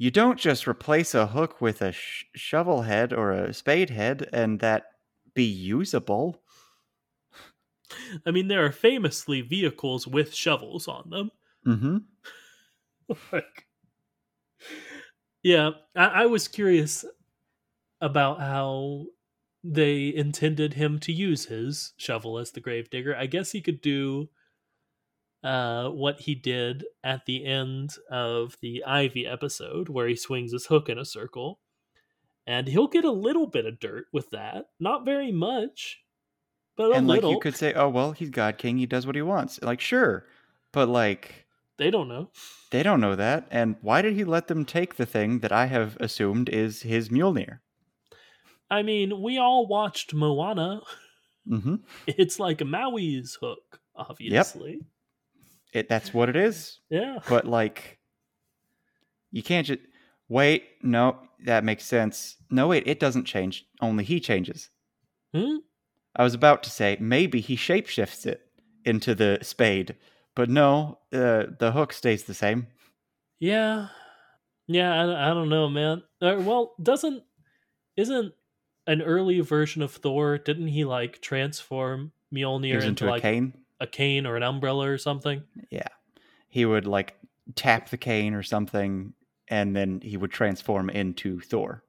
you 0.00 0.10
don't 0.10 0.38
just 0.38 0.66
replace 0.66 1.14
a 1.14 1.26
hook 1.26 1.60
with 1.60 1.82
a 1.82 1.92
sh- 1.92 2.24
shovel 2.34 2.80
head 2.80 3.12
or 3.12 3.32
a 3.32 3.52
spade 3.52 3.90
head 3.90 4.26
and 4.32 4.58
that 4.60 4.84
be 5.34 5.44
usable. 5.44 6.40
I 8.26 8.30
mean 8.30 8.48
there 8.48 8.64
are 8.64 8.72
famously 8.72 9.42
vehicles 9.42 10.06
with 10.06 10.34
shovels 10.34 10.88
on 10.88 11.10
them. 11.10 11.30
Mm-hmm. 11.66 11.98
like, 13.30 13.66
yeah, 15.42 15.72
I, 15.94 16.22
I 16.22 16.26
was 16.26 16.48
curious 16.48 17.04
about 18.00 18.40
how 18.40 19.04
they 19.62 20.14
intended 20.14 20.72
him 20.72 20.98
to 21.00 21.12
use 21.12 21.44
his 21.44 21.92
shovel 21.98 22.38
as 22.38 22.52
the 22.52 22.60
gravedigger. 22.60 23.14
I 23.14 23.26
guess 23.26 23.52
he 23.52 23.60
could 23.60 23.82
do 23.82 24.30
uh, 25.42 25.88
what 25.88 26.20
he 26.20 26.34
did 26.34 26.84
at 27.02 27.26
the 27.26 27.44
end 27.44 27.94
of 28.10 28.56
the 28.60 28.84
Ivy 28.84 29.26
episode, 29.26 29.88
where 29.88 30.08
he 30.08 30.16
swings 30.16 30.52
his 30.52 30.66
hook 30.66 30.88
in 30.88 30.98
a 30.98 31.04
circle, 31.04 31.60
and 32.46 32.68
he'll 32.68 32.88
get 32.88 33.04
a 33.04 33.12
little 33.12 33.46
bit 33.46 33.66
of 33.66 33.80
dirt 33.80 34.06
with 34.12 34.30
that. 34.30 34.66
Not 34.78 35.04
very 35.04 35.32
much, 35.32 36.02
but 36.76 36.92
a 36.92 36.94
and 36.94 37.06
like 37.08 37.16
little. 37.16 37.32
you 37.32 37.40
could 37.40 37.56
say, 37.56 37.72
oh 37.74 37.88
well, 37.88 38.12
he's 38.12 38.30
God 38.30 38.58
King, 38.58 38.78
he 38.78 38.86
does 38.86 39.06
what 39.06 39.16
he 39.16 39.22
wants. 39.22 39.60
Like, 39.62 39.80
sure. 39.80 40.26
But 40.72 40.88
like 40.88 41.46
they 41.78 41.90
don't 41.90 42.08
know. 42.08 42.30
they 42.70 42.82
don't 42.82 43.00
know 43.00 43.16
that. 43.16 43.46
And 43.50 43.76
why 43.80 44.02
did 44.02 44.14
he 44.14 44.24
let 44.24 44.48
them 44.48 44.64
take 44.64 44.96
the 44.96 45.06
thing 45.06 45.38
that 45.38 45.52
I 45.52 45.66
have 45.66 45.96
assumed 45.98 46.48
is 46.50 46.82
his 46.82 47.08
Mjolnir? 47.08 47.60
I 48.70 48.82
mean, 48.82 49.22
we 49.22 49.38
all 49.38 49.66
watched 49.66 50.14
Moana. 50.14 50.82
Mm-hmm. 51.48 51.76
It's 52.06 52.38
like 52.38 52.58
Maui's 52.58 53.38
hook, 53.40 53.80
obviously. 53.96 54.80
It 55.72 55.88
that's 55.88 56.12
what 56.12 56.28
it 56.28 56.36
is. 56.36 56.80
Yeah. 56.90 57.18
But 57.28 57.46
like 57.46 57.98
you 59.30 59.42
can't 59.42 59.66
just 59.66 59.80
wait, 60.28 60.64
no, 60.82 61.18
that 61.44 61.64
makes 61.64 61.84
sense. 61.84 62.36
No, 62.50 62.68
wait, 62.68 62.86
it 62.86 63.00
doesn't 63.00 63.24
change. 63.24 63.66
Only 63.80 64.04
he 64.04 64.20
changes. 64.20 64.70
Hmm? 65.34 65.56
I 66.16 66.24
was 66.24 66.34
about 66.34 66.62
to 66.64 66.70
say 66.70 66.96
maybe 67.00 67.40
he 67.40 67.56
shapeshifts 67.56 68.26
it 68.26 68.42
into 68.84 69.14
the 69.14 69.38
spade, 69.42 69.94
but 70.34 70.50
no, 70.50 70.98
uh, 71.12 71.44
the 71.58 71.72
hook 71.72 71.92
stays 71.92 72.24
the 72.24 72.34
same. 72.34 72.66
Yeah. 73.38 73.88
Yeah, 74.66 74.92
I, 74.92 75.30
I 75.30 75.34
don't 75.34 75.48
know, 75.48 75.68
man. 75.68 76.02
Uh, 76.20 76.36
well, 76.40 76.74
doesn't 76.82 77.22
isn't 77.96 78.34
an 78.86 79.02
early 79.02 79.40
version 79.40 79.82
of 79.82 79.92
Thor? 79.92 80.38
Didn't 80.38 80.68
he 80.68 80.84
like 80.84 81.20
transform 81.20 82.12
Mjolnir 82.34 82.74
into, 82.74 82.86
into 82.86 83.08
a 83.08 83.10
like 83.10 83.22
cane. 83.22 83.52
A 83.80 83.86
cane 83.86 84.26
or 84.26 84.36
an 84.36 84.42
umbrella 84.42 84.88
or 84.88 84.98
something? 84.98 85.42
Yeah. 85.70 85.88
He 86.48 86.64
would 86.64 86.86
like 86.86 87.16
tap 87.54 87.90
the 87.90 87.96
cane 87.96 88.34
or 88.34 88.42
something, 88.42 89.14
and 89.48 89.74
then 89.74 90.00
he 90.02 90.16
would 90.16 90.30
transform 90.30 90.90
into 90.90 91.40
Thor. 91.40 91.82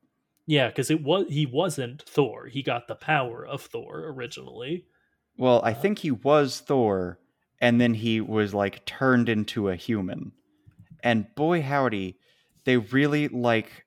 Yeah, 0.48 0.68
because 0.68 0.90
it 0.90 1.04
was 1.04 1.28
he 1.30 1.46
wasn't 1.46 2.04
Thor. 2.04 2.48
He 2.48 2.64
got 2.64 2.88
the 2.88 2.96
power 2.96 3.46
of 3.46 3.62
Thor 3.62 4.06
originally. 4.08 4.86
Well, 5.38 5.62
I 5.64 5.72
uh. 5.72 5.76
think 5.76 6.00
he 6.00 6.12
was 6.12 6.60
Thor, 6.60 7.20
and 7.60 7.80
then 7.80 7.94
he 7.94 8.22
was 8.22 8.54
like 8.54 8.86
turned 8.86 9.30
into 9.30 9.70
a 9.70 9.76
human. 9.76 10.32
And 11.04 11.34
boy, 11.36 11.62
howdy, 11.62 12.18
they 12.66 12.78
really 12.78 13.28
like 13.28 13.86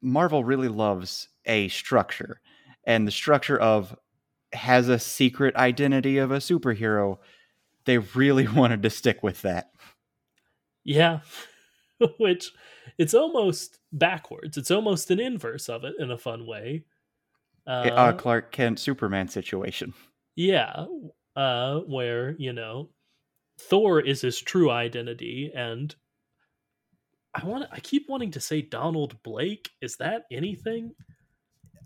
Marvel 0.00 0.44
really 0.44 0.68
loves 0.68 1.28
a 1.46 1.68
structure, 1.68 2.40
and 2.84 3.06
the 3.06 3.12
structure 3.12 3.58
of 3.58 3.96
has 4.52 4.88
a 4.88 4.98
secret 4.98 5.56
identity 5.56 6.18
of 6.18 6.30
a 6.30 6.38
superhero. 6.38 7.18
They 7.84 7.98
really 7.98 8.46
wanted 8.56 8.82
to 8.82 8.90
stick 8.90 9.22
with 9.22 9.42
that. 9.42 9.70
Yeah, 10.84 11.20
which 12.18 12.50
it's 12.98 13.14
almost 13.14 13.78
backwards. 13.92 14.56
It's 14.56 14.70
almost 14.70 15.10
an 15.10 15.20
inverse 15.20 15.68
of 15.68 15.84
it 15.84 15.94
in 15.98 16.10
a 16.10 16.18
fun 16.18 16.46
way. 16.46 16.84
Uh, 17.66 17.90
uh, 17.92 18.12
Clark 18.12 18.50
Kent 18.52 18.80
Superman 18.80 19.28
situation. 19.28 19.94
Yeah, 20.34 20.86
uh, 21.36 21.80
where 21.80 22.34
you 22.38 22.52
know 22.52 22.88
Thor 23.58 24.00
is 24.00 24.20
his 24.20 24.40
true 24.40 24.70
identity, 24.70 25.52
and 25.54 25.94
I 27.34 27.44
want 27.44 27.66
I 27.70 27.80
keep 27.80 28.08
wanting 28.08 28.32
to 28.32 28.40
say 28.40 28.62
Donald 28.62 29.22
Blake. 29.22 29.70
Is 29.80 29.96
that 29.96 30.24
anything? 30.30 30.92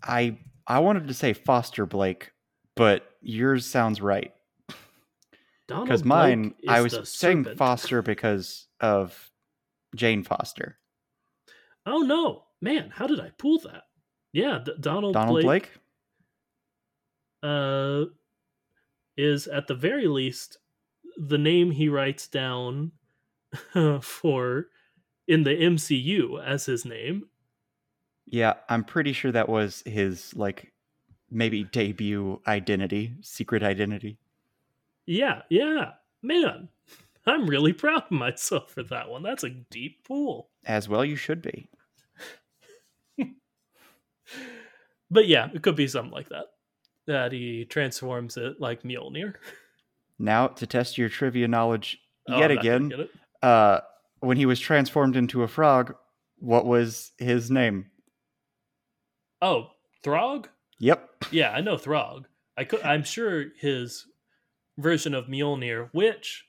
I 0.03 0.37
I 0.65 0.79
wanted 0.79 1.07
to 1.07 1.13
say 1.13 1.33
Foster 1.33 1.85
Blake, 1.85 2.31
but 2.75 3.03
yours 3.21 3.65
sounds 3.65 4.01
right. 4.01 4.33
Because 5.67 6.05
mine, 6.05 6.55
I 6.67 6.81
was 6.81 6.93
saying 7.09 7.43
serpent. 7.43 7.57
Foster 7.57 8.01
because 8.01 8.67
of 8.79 9.31
Jane 9.95 10.23
Foster. 10.23 10.77
Oh 11.85 11.99
no, 11.99 12.43
man! 12.61 12.91
How 12.93 13.07
did 13.07 13.19
I 13.19 13.31
pull 13.37 13.59
that? 13.59 13.83
Yeah, 14.31 14.59
D- 14.63 14.73
Donald 14.79 15.13
Donald 15.13 15.41
Blake, 15.41 15.45
Blake. 15.45 15.71
Uh, 17.43 18.05
is 19.17 19.47
at 19.47 19.67
the 19.67 19.75
very 19.75 20.07
least 20.07 20.57
the 21.17 21.37
name 21.37 21.71
he 21.71 21.89
writes 21.89 22.27
down 22.27 22.91
for 24.01 24.67
in 25.27 25.43
the 25.43 25.51
MCU 25.51 26.43
as 26.43 26.65
his 26.65 26.85
name. 26.85 27.27
Yeah, 28.25 28.53
I'm 28.69 28.83
pretty 28.83 29.13
sure 29.13 29.31
that 29.31 29.49
was 29.49 29.83
his 29.85 30.35
like 30.35 30.73
maybe 31.29 31.63
debut 31.63 32.41
identity, 32.47 33.15
secret 33.21 33.63
identity. 33.63 34.17
Yeah, 35.07 35.43
yeah. 35.49 35.93
Man, 36.21 36.67
I'm 37.25 37.49
really 37.49 37.73
proud 37.73 38.03
of 38.03 38.11
myself 38.11 38.71
for 38.71 38.83
that 38.83 39.09
one. 39.09 39.23
That's 39.23 39.45
a 39.45 39.49
deep 39.49 40.05
pool. 40.05 40.49
As 40.65 40.87
well 40.89 41.03
you 41.03 41.15
should 41.15 41.41
be. 41.41 41.69
but 45.09 45.27
yeah, 45.27 45.47
it 45.53 45.63
could 45.63 45.77
be 45.77 45.87
something 45.87 46.13
like 46.13 46.29
that. 46.29 46.45
That 47.07 47.31
he 47.31 47.65
transforms 47.65 48.35
it 48.35 48.59
like 48.59 48.83
Mjolnir. 48.83 49.35
Now 50.19 50.47
to 50.47 50.67
test 50.67 50.97
your 50.97 51.07
trivia 51.09 51.47
knowledge 51.47 51.99
oh, 52.27 52.37
yet 52.37 52.51
again. 52.51 53.07
Uh 53.41 53.79
when 54.19 54.35
he 54.35 54.45
was 54.45 54.59
transformed 54.59 55.15
into 55.15 55.43
a 55.43 55.47
frog, 55.47 55.95
what 56.39 56.65
was 56.65 57.11
his 57.17 57.49
name? 57.49 57.85
Oh, 59.41 59.69
Throg? 60.03 60.47
Yep. 60.79 61.25
Yeah, 61.31 61.51
I 61.51 61.61
know 61.61 61.77
Throg. 61.77 62.25
I 62.57 62.65
could 62.65 62.81
I'm 62.81 63.03
sure 63.03 63.45
his 63.57 64.05
version 64.77 65.13
of 65.13 65.27
Mjolnir, 65.27 65.89
which 65.91 66.45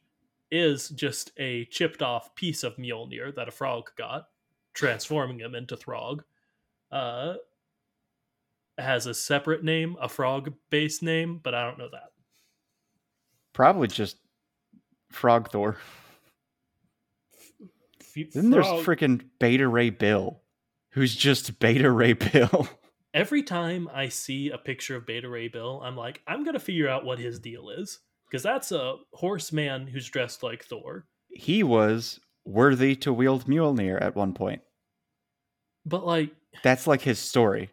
is 0.51 0.89
just 0.91 1.33
a 1.37 1.65
chipped 1.67 2.03
off 2.03 2.35
piece 2.35 2.63
of 2.63 2.77
Mjolnir 2.77 3.35
that 3.35 3.49
a 3.49 3.53
frog 3.53 3.91
got, 3.97 4.29
transforming 4.75 5.41
him 5.41 5.55
into 5.55 5.77
Throg. 5.77 6.23
Uh 6.91 7.35
has 8.79 9.07
a 9.07 9.15
separate 9.15 9.65
name, 9.65 9.97
a 10.01 10.09
frog 10.09 10.55
based 10.71 11.03
name, 11.03 11.41
but 11.43 11.55
I 11.55 11.65
don't 11.65 11.79
know 11.79 11.89
that. 11.91 12.13
Probably 13.53 13.89
just 13.89 14.17
Frog 15.11 15.51
Thor. 15.51 15.79
F- 18.17 18.33
then 18.33 18.51
there's 18.51 18.67
freaking 18.67 19.25
Beta 19.39 19.67
Ray 19.67 19.91
Bill, 19.91 20.41
who's 20.91 21.15
just 21.15 21.59
Beta 21.59 21.91
Ray 21.91 22.13
Bill. 22.13 22.69
Every 23.15 23.43
time 23.43 23.89
I 23.93 24.09
see 24.09 24.51
a 24.51 24.59
picture 24.59 24.97
of 24.97 25.07
Beta 25.07 25.29
Ray 25.29 25.49
Bill, 25.49 25.81
I'm 25.83 25.97
like, 25.97 26.23
I'm 26.27 26.45
gonna 26.45 26.61
figure 26.61 26.89
out 26.89 27.05
what 27.05 27.19
his 27.19 27.39
deal 27.41 27.71
is 27.71 27.99
because 28.29 28.43
that's 28.43 28.73
a 28.73 28.97
horseman 29.13 29.87
who's 29.87 30.09
dressed 30.09 30.43
like 30.43 30.65
Thor. 30.65 31.07
He 31.29 31.63
was 31.63 32.21
worthy 32.45 32.97
to 32.97 33.13
wield 33.13 33.47
Mjolnir 33.47 34.01
at 34.01 34.17
one 34.17 34.35
point. 34.35 34.63
But 35.85 36.07
like, 36.07 36.31
that's 36.63 36.87
like 36.87 37.03
his 37.03 37.19
story, 37.19 37.71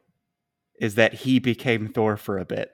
is 0.79 0.95
that 0.95 1.13
he 1.13 1.39
became 1.39 1.87
Thor 1.87 2.17
for 2.17 2.37
a 2.37 2.45
bit. 2.45 2.71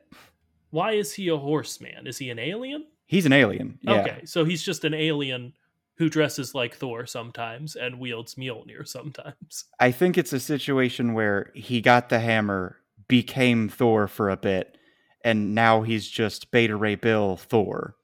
Why 0.70 0.94
is 0.94 1.14
he 1.14 1.28
a 1.30 1.38
horseman? 1.38 2.08
Is 2.08 2.18
he 2.18 2.30
an 2.30 2.40
alien? 2.40 2.86
He's 3.06 3.26
an 3.26 3.34
alien. 3.34 3.78
Yeah. 3.82 4.02
Okay, 4.02 4.26
so 4.26 4.46
he's 4.46 4.64
just 4.64 4.86
an 4.86 4.94
alien 4.94 5.54
who 5.98 6.10
dresses 6.10 6.56
like 6.56 6.76
Thor 6.76 7.06
sometimes 7.06 7.76
and 7.76 8.00
wields 8.00 8.36
Mjolnir 8.36 8.88
sometimes. 8.88 9.66
I 9.80 9.92
think 9.92 10.18
it's 10.18 10.34
a 10.34 10.40
situation 10.40 11.14
where 11.14 11.52
he 11.54 11.82
got 11.82 12.10
the 12.10 12.20
hammer, 12.20 12.78
became 13.08 13.68
Thor 13.68 14.08
for 14.08 14.30
a 14.30 14.38
bit, 14.38 14.78
and 15.24 15.56
now 15.56 15.82
he's 15.82 16.08
just 16.08 16.52
Beta 16.52 16.76
Ray 16.76 16.96
Bill 16.96 17.38
Thor. 17.38 17.96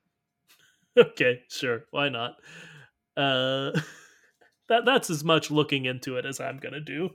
Okay, 0.97 1.41
sure, 1.49 1.83
why 1.91 2.09
not? 2.09 2.35
Uh, 3.15 3.71
that 4.69 4.85
that's 4.85 5.09
as 5.09 5.23
much 5.23 5.51
looking 5.51 5.85
into 5.85 6.17
it 6.17 6.25
as 6.25 6.39
I'm 6.39 6.57
gonna 6.57 6.79
do. 6.79 7.09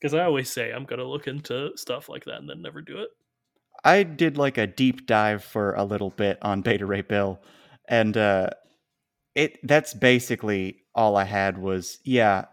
Because 0.00 0.14
I 0.14 0.24
always 0.24 0.50
say 0.50 0.72
I'm 0.72 0.84
gonna 0.84 1.04
look 1.04 1.26
into 1.26 1.72
stuff 1.76 2.08
like 2.08 2.24
that 2.24 2.36
and 2.36 2.48
then 2.48 2.62
never 2.62 2.80
do 2.80 2.98
it. 2.98 3.10
I 3.84 4.02
did 4.02 4.36
like 4.36 4.58
a 4.58 4.66
deep 4.66 5.06
dive 5.06 5.44
for 5.44 5.74
a 5.74 5.84
little 5.84 6.10
bit 6.10 6.38
on 6.42 6.62
Beta 6.62 6.86
Ray 6.86 7.02
Bill, 7.02 7.40
and 7.88 8.16
uh, 8.16 8.50
it 9.34 9.58
that's 9.62 9.94
basically 9.94 10.82
all 10.94 11.16
I 11.16 11.24
had 11.24 11.58
was 11.58 11.98
yeah, 12.04 12.46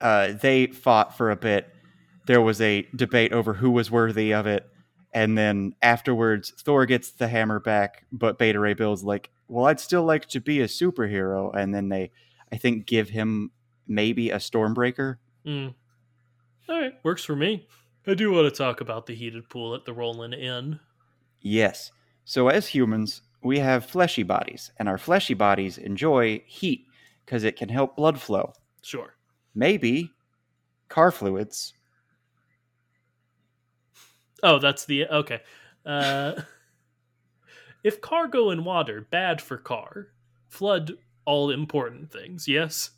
uh, 0.00 0.32
they 0.32 0.66
fought 0.66 1.16
for 1.16 1.30
a 1.30 1.36
bit. 1.36 1.68
There 2.26 2.40
was 2.40 2.60
a 2.60 2.86
debate 2.94 3.32
over 3.32 3.54
who 3.54 3.70
was 3.70 3.90
worthy 3.90 4.32
of 4.34 4.46
it, 4.46 4.66
and 5.16 5.38
then 5.38 5.74
afterwards, 5.80 6.52
Thor 6.58 6.84
gets 6.84 7.10
the 7.10 7.26
hammer 7.26 7.58
back, 7.58 8.04
but 8.12 8.36
Beta 8.36 8.60
Ray 8.60 8.74
Bill's 8.74 9.02
like, 9.02 9.30
"Well, 9.48 9.64
I'd 9.64 9.80
still 9.80 10.04
like 10.04 10.26
to 10.28 10.40
be 10.42 10.60
a 10.60 10.66
superhero," 10.66 11.50
and 11.56 11.74
then 11.74 11.88
they, 11.88 12.10
I 12.52 12.58
think, 12.58 12.84
give 12.84 13.08
him 13.08 13.50
maybe 13.86 14.28
a 14.28 14.36
Stormbreaker. 14.36 15.16
Mm. 15.46 15.74
All 16.68 16.78
right, 16.78 16.92
works 17.02 17.24
for 17.24 17.34
me. 17.34 17.66
I 18.06 18.12
do 18.12 18.30
want 18.30 18.52
to 18.52 18.56
talk 18.56 18.82
about 18.82 19.06
the 19.06 19.14
heated 19.14 19.48
pool 19.48 19.74
at 19.74 19.86
the 19.86 19.94
Rollin 19.94 20.34
Inn. 20.34 20.80
Yes. 21.40 21.92
So, 22.26 22.48
as 22.48 22.66
humans, 22.66 23.22
we 23.42 23.58
have 23.60 23.86
fleshy 23.86 24.22
bodies, 24.22 24.70
and 24.76 24.86
our 24.86 24.98
fleshy 24.98 25.32
bodies 25.32 25.78
enjoy 25.78 26.42
heat 26.44 26.84
because 27.24 27.42
it 27.42 27.56
can 27.56 27.70
help 27.70 27.96
blood 27.96 28.20
flow. 28.20 28.52
Sure. 28.82 29.14
Maybe 29.54 30.10
car 30.90 31.10
fluids. 31.10 31.72
Oh, 34.42 34.58
that's 34.58 34.84
the. 34.84 35.06
Okay. 35.06 35.40
Uh, 35.84 36.32
if 37.84 38.00
cargo 38.00 38.50
and 38.50 38.64
water, 38.64 39.06
bad 39.10 39.40
for 39.40 39.56
car. 39.56 40.08
Flood 40.48 40.92
all 41.24 41.50
important 41.50 42.10
things, 42.10 42.46
yes? 42.48 42.90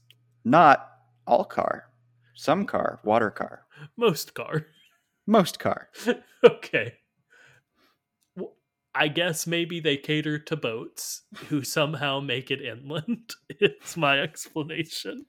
Not 0.44 0.90
all 1.26 1.44
car. 1.44 1.90
Some 2.34 2.66
car, 2.66 3.00
water 3.02 3.30
car. 3.30 3.64
Most 3.96 4.34
car. 4.34 4.66
Most 5.26 5.58
car. 5.58 5.88
okay. 6.44 6.94
I 8.94 9.08
guess 9.08 9.46
maybe 9.46 9.78
they 9.78 9.96
cater 9.96 10.38
to 10.40 10.56
boats 10.56 11.22
who 11.48 11.62
somehow 11.62 12.20
make 12.20 12.50
it 12.50 12.60
inland. 12.60 13.34
it's 13.48 13.96
my 13.96 14.20
explanation. 14.20 15.26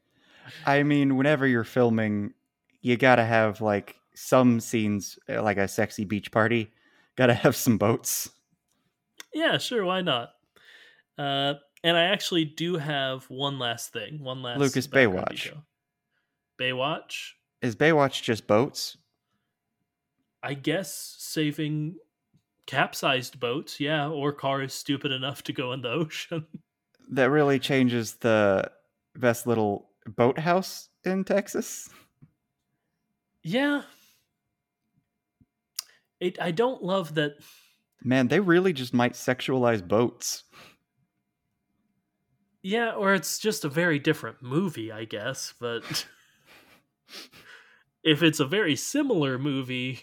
I 0.65 0.83
mean, 0.83 1.17
whenever 1.17 1.45
you're 1.45 1.63
filming, 1.63 2.33
you 2.81 2.97
gotta 2.97 3.25
have 3.25 3.61
like 3.61 3.95
some 4.19 4.59
scenes, 4.59 5.17
uh, 5.29 5.41
like 5.41 5.57
a 5.57 5.67
sexy 5.67 6.03
beach 6.03 6.31
party. 6.31 6.71
Gotta 7.15 7.33
have 7.33 7.55
some 7.55 7.77
boats. 7.77 8.29
Yeah, 9.33 9.57
sure. 9.57 9.85
Why 9.85 10.01
not? 10.01 10.33
Uh, 11.17 11.55
and 11.83 11.95
I 11.97 12.05
actually 12.05 12.45
do 12.45 12.77
have 12.77 13.23
one 13.29 13.59
last 13.59 13.93
thing. 13.93 14.21
One 14.23 14.41
last 14.41 14.59
Lucas 14.59 14.87
Baywatch. 14.87 15.43
Detail. 15.43 15.63
Baywatch. 16.59 17.31
Is 17.61 17.75
Baywatch 17.75 18.21
just 18.21 18.45
boats? 18.45 18.97
I 20.43 20.53
guess 20.53 21.15
saving 21.17 21.95
capsized 22.65 23.39
boats, 23.39 23.79
yeah, 23.79 24.09
or 24.09 24.33
cars 24.33 24.73
stupid 24.73 25.11
enough 25.11 25.43
to 25.43 25.53
go 25.53 25.71
in 25.71 25.81
the 25.81 25.89
ocean. 25.91 26.45
That 27.11 27.31
really 27.31 27.59
changes 27.59 28.15
the 28.15 28.69
best 29.15 29.47
little 29.47 29.89
boathouse 30.05 30.89
in 31.05 31.23
Texas. 31.23 31.89
Yeah. 33.43 33.83
It, 36.19 36.39
I 36.41 36.51
don't 36.51 36.83
love 36.83 37.15
that. 37.15 37.35
Man, 38.03 38.27
they 38.27 38.39
really 38.39 38.73
just 38.73 38.93
might 38.93 39.13
sexualize 39.13 39.85
boats. 39.85 40.43
Yeah, 42.61 42.91
or 42.91 43.13
it's 43.13 43.39
just 43.39 43.63
a 43.63 43.69
very 43.69 43.99
different 43.99 44.41
movie, 44.41 44.91
I 44.91 45.05
guess, 45.05 45.53
but 45.59 46.05
if 48.03 48.21
it's 48.21 48.39
a 48.39 48.45
very 48.45 48.75
similar 48.75 49.37
movie, 49.37 50.01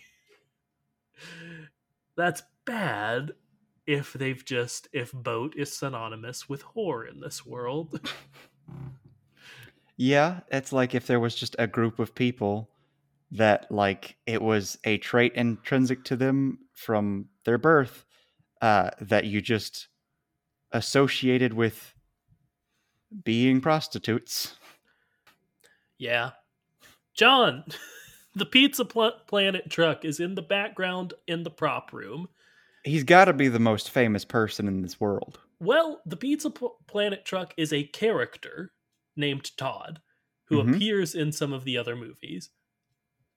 that's 2.17 2.43
bad 2.65 3.33
if 3.87 4.15
they've 4.15 4.43
just 4.45 4.89
if 4.93 5.13
boat 5.13 5.55
is 5.57 5.73
synonymous 5.77 6.49
with 6.49 6.65
whore 6.65 7.09
in 7.11 7.21
this 7.21 7.45
world. 7.45 8.01
Yeah, 9.97 10.41
it's 10.51 10.73
like 10.73 10.95
if 10.95 11.07
there 11.07 11.21
was 11.21 11.35
just 11.35 11.57
a 11.59 11.67
group 11.67 11.99
of 11.99 12.15
people 12.15 12.69
that 13.33 13.71
like 13.71 14.17
it 14.27 14.41
was 14.41 14.79
a 14.85 14.99
trait 14.99 15.35
intrinsic 15.35 16.05
to 16.05 16.17
them 16.17 16.59
from 16.73 17.27
their 17.45 17.59
birth 17.59 18.05
uh, 18.63 18.91
that 19.01 19.25
you 19.25 19.41
just 19.41 19.89
associated 20.73 21.53
with 21.53 21.95
being 23.25 23.61
prostitutes. 23.61 24.55
Yeah. 25.99 26.31
John, 27.15 27.65
the 28.35 28.47
Pizza 28.47 28.85
Pl- 28.85 29.13
Planet 29.27 29.71
truck 29.71 30.05
is 30.05 30.21
in 30.21 30.35
the 30.35 30.43
background 30.43 31.15
in 31.27 31.43
the 31.43 31.51
prop 31.51 31.93
room. 31.93 32.29
He's 32.85 33.05
got 33.05 33.25
to 33.25 33.33
be 33.33 33.49
the 33.49 33.59
most 33.59 33.91
famous 33.91 34.25
person 34.25 34.69
in 34.69 34.83
this 34.83 35.01
world. 35.01 35.41
Well, 35.59 36.01
the 36.07 36.17
Pizza 36.17 36.51
P- 36.51 36.69
Planet 36.87 37.25
truck 37.25 37.55
is 37.57 37.73
a 37.73 37.85
character 37.85 38.73
named 39.17 39.57
Todd 39.57 40.01
who 40.45 40.63
Mhm. 40.63 40.77
appears 40.77 41.15
in 41.15 41.33
some 41.33 41.53
of 41.53 41.65
the 41.65 41.77
other 41.79 41.97
movies. 41.97 42.51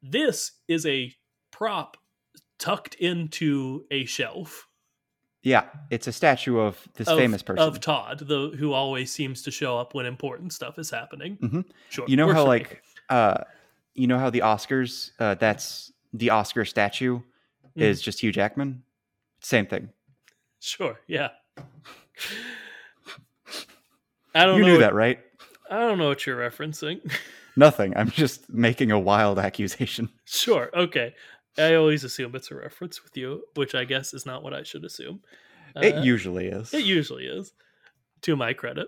This 0.02 0.52
is 0.68 0.86
a 0.86 1.14
prop 1.52 1.98
tucked 2.58 2.96
into 2.96 3.86
a 3.92 4.06
shelf 4.06 4.68
Yeah, 5.44 5.66
it's 5.90 6.08
a 6.08 6.12
statue 6.12 6.60
of 6.60 6.78
this 6.96 7.08
of, 7.08 7.18
famous 7.18 7.42
person. 7.42 7.66
of 7.66 7.80
Todd, 7.80 8.20
the 8.20 8.50
who 8.58 8.74
always 8.74 9.12
seems 9.12 9.42
to 9.44 9.52
show 9.52 9.78
up 9.78 9.94
when 9.94 10.06
important 10.06 10.52
stuff 10.54 10.78
is 10.80 10.90
happening. 10.90 11.38
Mhm. 11.38 11.66
Sure. 11.90 12.06
you 12.08 12.18
know 12.18 12.32
how 12.34 12.46
like 12.46 12.82
uh 13.10 13.44
you 13.94 14.08
know 14.08 14.20
how 14.20 14.30
the 14.30 14.40
Oscars 14.40 15.12
uh 15.20 15.36
that's 15.36 15.92
the 16.14 16.30
Oscar 16.30 16.66
statue 16.66 17.20
Mhm. 17.78 17.82
is 17.82 18.02
just 18.02 18.22
Hugh 18.22 18.32
Jackman? 18.32 18.84
Same 19.42 19.66
thing. 19.66 19.90
Sure, 20.60 21.00
yeah. 21.08 21.30
I 24.36 24.46
don't 24.46 24.58
You 24.58 24.62
know 24.62 24.68
knew 24.68 24.74
what- 24.74 24.80
that, 24.82 24.94
right? 24.94 25.20
I 25.70 25.80
don't 25.80 25.98
know 25.98 26.08
what 26.08 26.26
you're 26.26 26.38
referencing. 26.38 27.00
Nothing. 27.56 27.96
I'm 27.98 28.10
just 28.10 28.50
making 28.50 28.92
a 28.92 29.00
wild 29.00 29.40
accusation. 29.40 30.10
sure, 30.26 30.70
okay. 30.76 31.14
I 31.58 31.76
always 31.76 32.04
assume 32.04 32.36
it's 32.36 32.52
a 32.52 32.56
reference 32.56 33.04
with 33.04 33.18
you, 33.18 33.44
which 33.56 33.76
I 33.76 33.84
guess 33.84 34.14
is 34.14 34.26
not 34.26 34.44
what 34.44 34.54
I 34.54 34.64
should 34.64 34.86
assume. 34.86 35.22
it 35.76 35.96
Uh, 35.96 36.02
usually 36.02 36.48
is. 36.48 36.74
It 36.74 36.86
usually 36.86 37.26
is, 37.26 37.52
to 38.22 38.36
my 38.36 38.54
credit. 38.54 38.88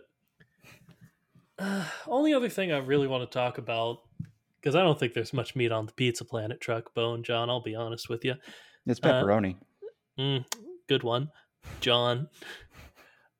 Uh, 1.59 1.85
only 2.07 2.33
other 2.33 2.49
thing 2.49 2.71
I 2.71 2.77
really 2.77 3.07
want 3.07 3.29
to 3.29 3.33
talk 3.33 3.57
about, 3.57 3.97
because 4.61 4.75
I 4.75 4.81
don't 4.83 4.97
think 4.99 5.13
there's 5.13 5.33
much 5.33 5.55
meat 5.55 5.71
on 5.71 5.85
the 5.85 5.93
Pizza 5.93 6.23
Planet 6.23 6.61
truck 6.61 6.93
bone, 6.93 7.23
John. 7.23 7.49
I'll 7.49 7.61
be 7.61 7.75
honest 7.75 8.09
with 8.09 8.23
you. 8.23 8.35
it's 8.85 8.99
uh, 9.03 9.07
pepperoni. 9.07 9.55
Mm, 10.19 10.45
good 10.87 11.03
one, 11.03 11.29
John. 11.81 12.29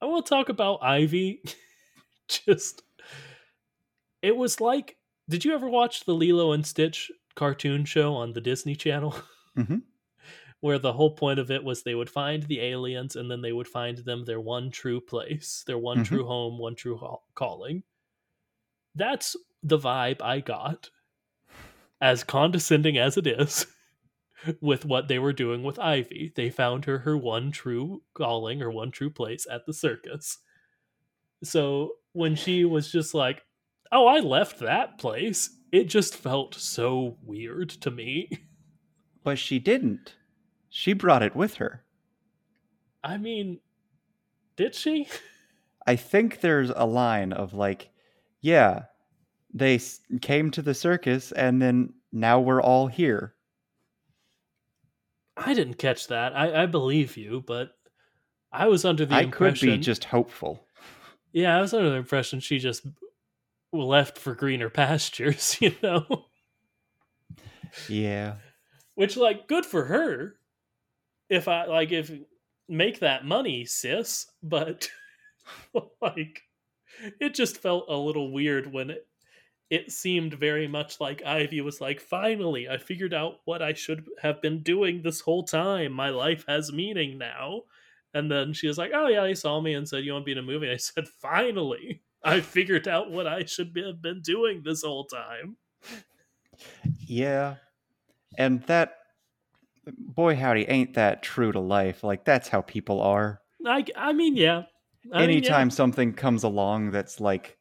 I 0.01 0.05
want 0.05 0.25
to 0.25 0.29
talk 0.29 0.49
about 0.49 0.79
Ivy. 0.83 1.43
Just, 2.27 2.81
it 4.21 4.35
was 4.35 4.59
like, 4.59 4.97
did 5.31 5.45
you 5.45 5.53
ever 5.53 5.69
watch 5.69 6.05
the 6.05 6.13
Lilo 6.13 6.51
and 6.51 6.65
Stitch 6.65 7.11
cartoon 7.35 7.85
show 7.85 8.13
on 8.13 8.33
the 8.33 8.41
Disney 8.41 8.75
Channel? 8.75 9.15
Mhm. 9.57 9.83
Where 10.61 10.79
the 10.79 10.93
whole 10.93 11.15
point 11.15 11.39
of 11.39 11.51
it 11.51 11.63
was 11.63 11.83
they 11.83 11.95
would 11.95 12.09
find 12.09 12.43
the 12.43 12.61
aliens 12.61 13.15
and 13.17 13.29
then 13.31 13.41
they 13.41 13.51
would 13.53 13.67
find 13.67 13.97
them 13.99 14.25
their 14.25 14.39
one 14.41 14.71
true 14.71 15.01
place, 15.01 15.63
their 15.67 15.77
one 15.79 16.03
Mhm. 16.05 16.05
true 16.05 16.25
home, 16.25 16.57
one 16.57 16.75
true 16.75 16.97
ha- 16.97 17.17
calling. 17.35 17.83
That's 18.95 19.35
the 19.63 19.77
vibe 19.77 20.21
I 20.21 20.39
got, 20.39 20.91
as 22.01 22.23
condescending 22.23 22.97
as 22.97 23.17
it 23.17 23.27
is 23.27 23.65
with 24.61 24.85
what 24.85 25.07
they 25.07 25.19
were 25.19 25.33
doing 25.33 25.63
with 25.63 25.79
Ivy. 25.79 26.33
They 26.35 26.49
found 26.49 26.85
her 26.85 26.99
her 26.99 27.17
one 27.17 27.51
true 27.51 28.03
calling, 28.13 28.59
her 28.59 28.71
one 28.71 28.91
true 28.91 29.09
place 29.11 29.47
at 29.49 29.65
the 29.65 29.73
circus. 29.73 30.39
So 31.43 31.95
when 32.13 32.35
she 32.35 32.65
was 32.65 32.91
just 32.91 33.13
like, 33.13 33.43
"Oh, 33.91 34.07
I 34.07 34.19
left 34.19 34.59
that 34.59 34.97
place," 34.97 35.57
it 35.71 35.85
just 35.85 36.15
felt 36.15 36.55
so 36.55 37.17
weird 37.23 37.69
to 37.69 37.91
me. 37.91 38.29
But 39.23 39.37
she 39.37 39.59
didn't. 39.59 40.15
She 40.67 40.93
brought 40.93 41.21
it 41.21 41.35
with 41.35 41.55
her. 41.57 41.83
I 43.03 43.17
mean, 43.17 43.59
did 44.55 44.73
she? 44.73 45.07
I 45.85 45.95
think 45.95 46.41
there's 46.41 46.71
a 46.75 46.87
line 46.87 47.31
of 47.31 47.53
like, 47.53 47.89
yeah, 48.41 48.85
they 49.53 49.79
came 50.21 50.49
to 50.51 50.61
the 50.63 50.73
circus 50.73 51.31
and 51.31 51.61
then 51.61 51.93
now 52.11 52.39
we're 52.39 52.61
all 52.61 52.87
here. 52.87 53.35
I 55.37 55.53
didn't 55.53 55.75
catch 55.75 56.07
that. 56.07 56.35
I, 56.35 56.63
I 56.63 56.65
believe 56.65 57.17
you, 57.17 57.43
but 57.45 57.71
I 58.51 58.67
was 58.67 58.85
under 58.85 59.05
the 59.05 59.15
I 59.15 59.25
could 59.25 59.59
be 59.59 59.77
just 59.77 60.05
hopeful. 60.05 60.65
yeah, 61.31 61.57
I 61.57 61.61
was 61.61 61.73
under 61.73 61.89
the 61.89 61.95
impression 61.95 62.39
she 62.39 62.59
just 62.59 62.85
left 63.73 64.17
for 64.17 64.35
greener 64.35 64.69
pastures. 64.69 65.57
You 65.61 65.75
know. 65.83 66.25
Yeah. 67.87 68.35
which 68.95 69.17
like 69.17 69.47
good 69.47 69.65
for 69.65 69.85
her 69.85 70.35
if 71.29 71.47
i 71.47 71.65
like 71.65 71.91
if 71.91 72.11
make 72.67 72.99
that 72.99 73.25
money 73.25 73.65
sis 73.65 74.27
but 74.43 74.89
like 76.01 76.41
it 77.19 77.33
just 77.33 77.57
felt 77.57 77.85
a 77.89 77.95
little 77.95 78.31
weird 78.31 78.71
when 78.71 78.89
it 78.89 79.07
it 79.69 79.91
seemed 79.91 80.33
very 80.33 80.67
much 80.67 80.99
like 80.99 81.23
ivy 81.25 81.61
was 81.61 81.79
like 81.81 82.01
finally 82.01 82.67
i 82.67 82.77
figured 82.77 83.13
out 83.13 83.39
what 83.45 83.61
i 83.61 83.73
should 83.73 84.05
have 84.21 84.41
been 84.41 84.61
doing 84.63 85.01
this 85.01 85.21
whole 85.21 85.43
time 85.43 85.91
my 85.93 86.09
life 86.09 86.43
has 86.47 86.73
meaning 86.73 87.17
now 87.17 87.61
and 88.13 88.29
then 88.29 88.51
she 88.53 88.67
was 88.67 88.77
like 88.77 88.91
oh 88.93 89.07
yeah 89.07 89.25
he 89.27 89.35
saw 89.35 89.61
me 89.61 89.73
and 89.73 89.87
said 89.87 90.03
you 90.03 90.11
want 90.11 90.23
to 90.23 90.25
be 90.25 90.33
in 90.33 90.37
a 90.37 90.41
movie 90.41 90.69
i 90.69 90.75
said 90.77 91.07
finally 91.07 92.01
i 92.23 92.39
figured 92.41 92.87
out 92.87 93.11
what 93.11 93.27
i 93.27 93.43
should 93.45 93.73
be, 93.73 93.83
have 93.85 94.01
been 94.01 94.21
doing 94.21 94.61
this 94.63 94.83
whole 94.83 95.05
time 95.05 95.57
Yeah. 97.07 97.55
And 98.37 98.61
that, 98.63 98.95
boy, 99.97 100.35
howdy, 100.35 100.69
ain't 100.69 100.93
that 100.93 101.23
true 101.23 101.51
to 101.51 101.59
life. 101.59 102.03
Like, 102.03 102.23
that's 102.23 102.47
how 102.47 102.61
people 102.61 103.01
are. 103.01 103.41
i, 103.65 103.83
I 103.95 104.13
mean 104.13 104.35
yeah 104.35 104.63
I 105.11 105.21
mean, 105.21 105.29
yeah. 105.29 105.33
Anytime 105.35 105.71
something 105.71 106.13
comes 106.13 106.43
along 106.43 106.91
that's 106.91 107.19
like 107.19 107.57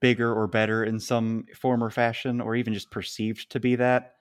bigger 0.00 0.32
or 0.32 0.46
better 0.46 0.82
in 0.84 0.98
some 0.98 1.44
form 1.54 1.84
or 1.84 1.90
fashion, 1.90 2.40
or 2.40 2.56
even 2.56 2.72
just 2.72 2.90
perceived 2.90 3.50
to 3.50 3.60
be 3.60 3.76
that, 3.76 4.14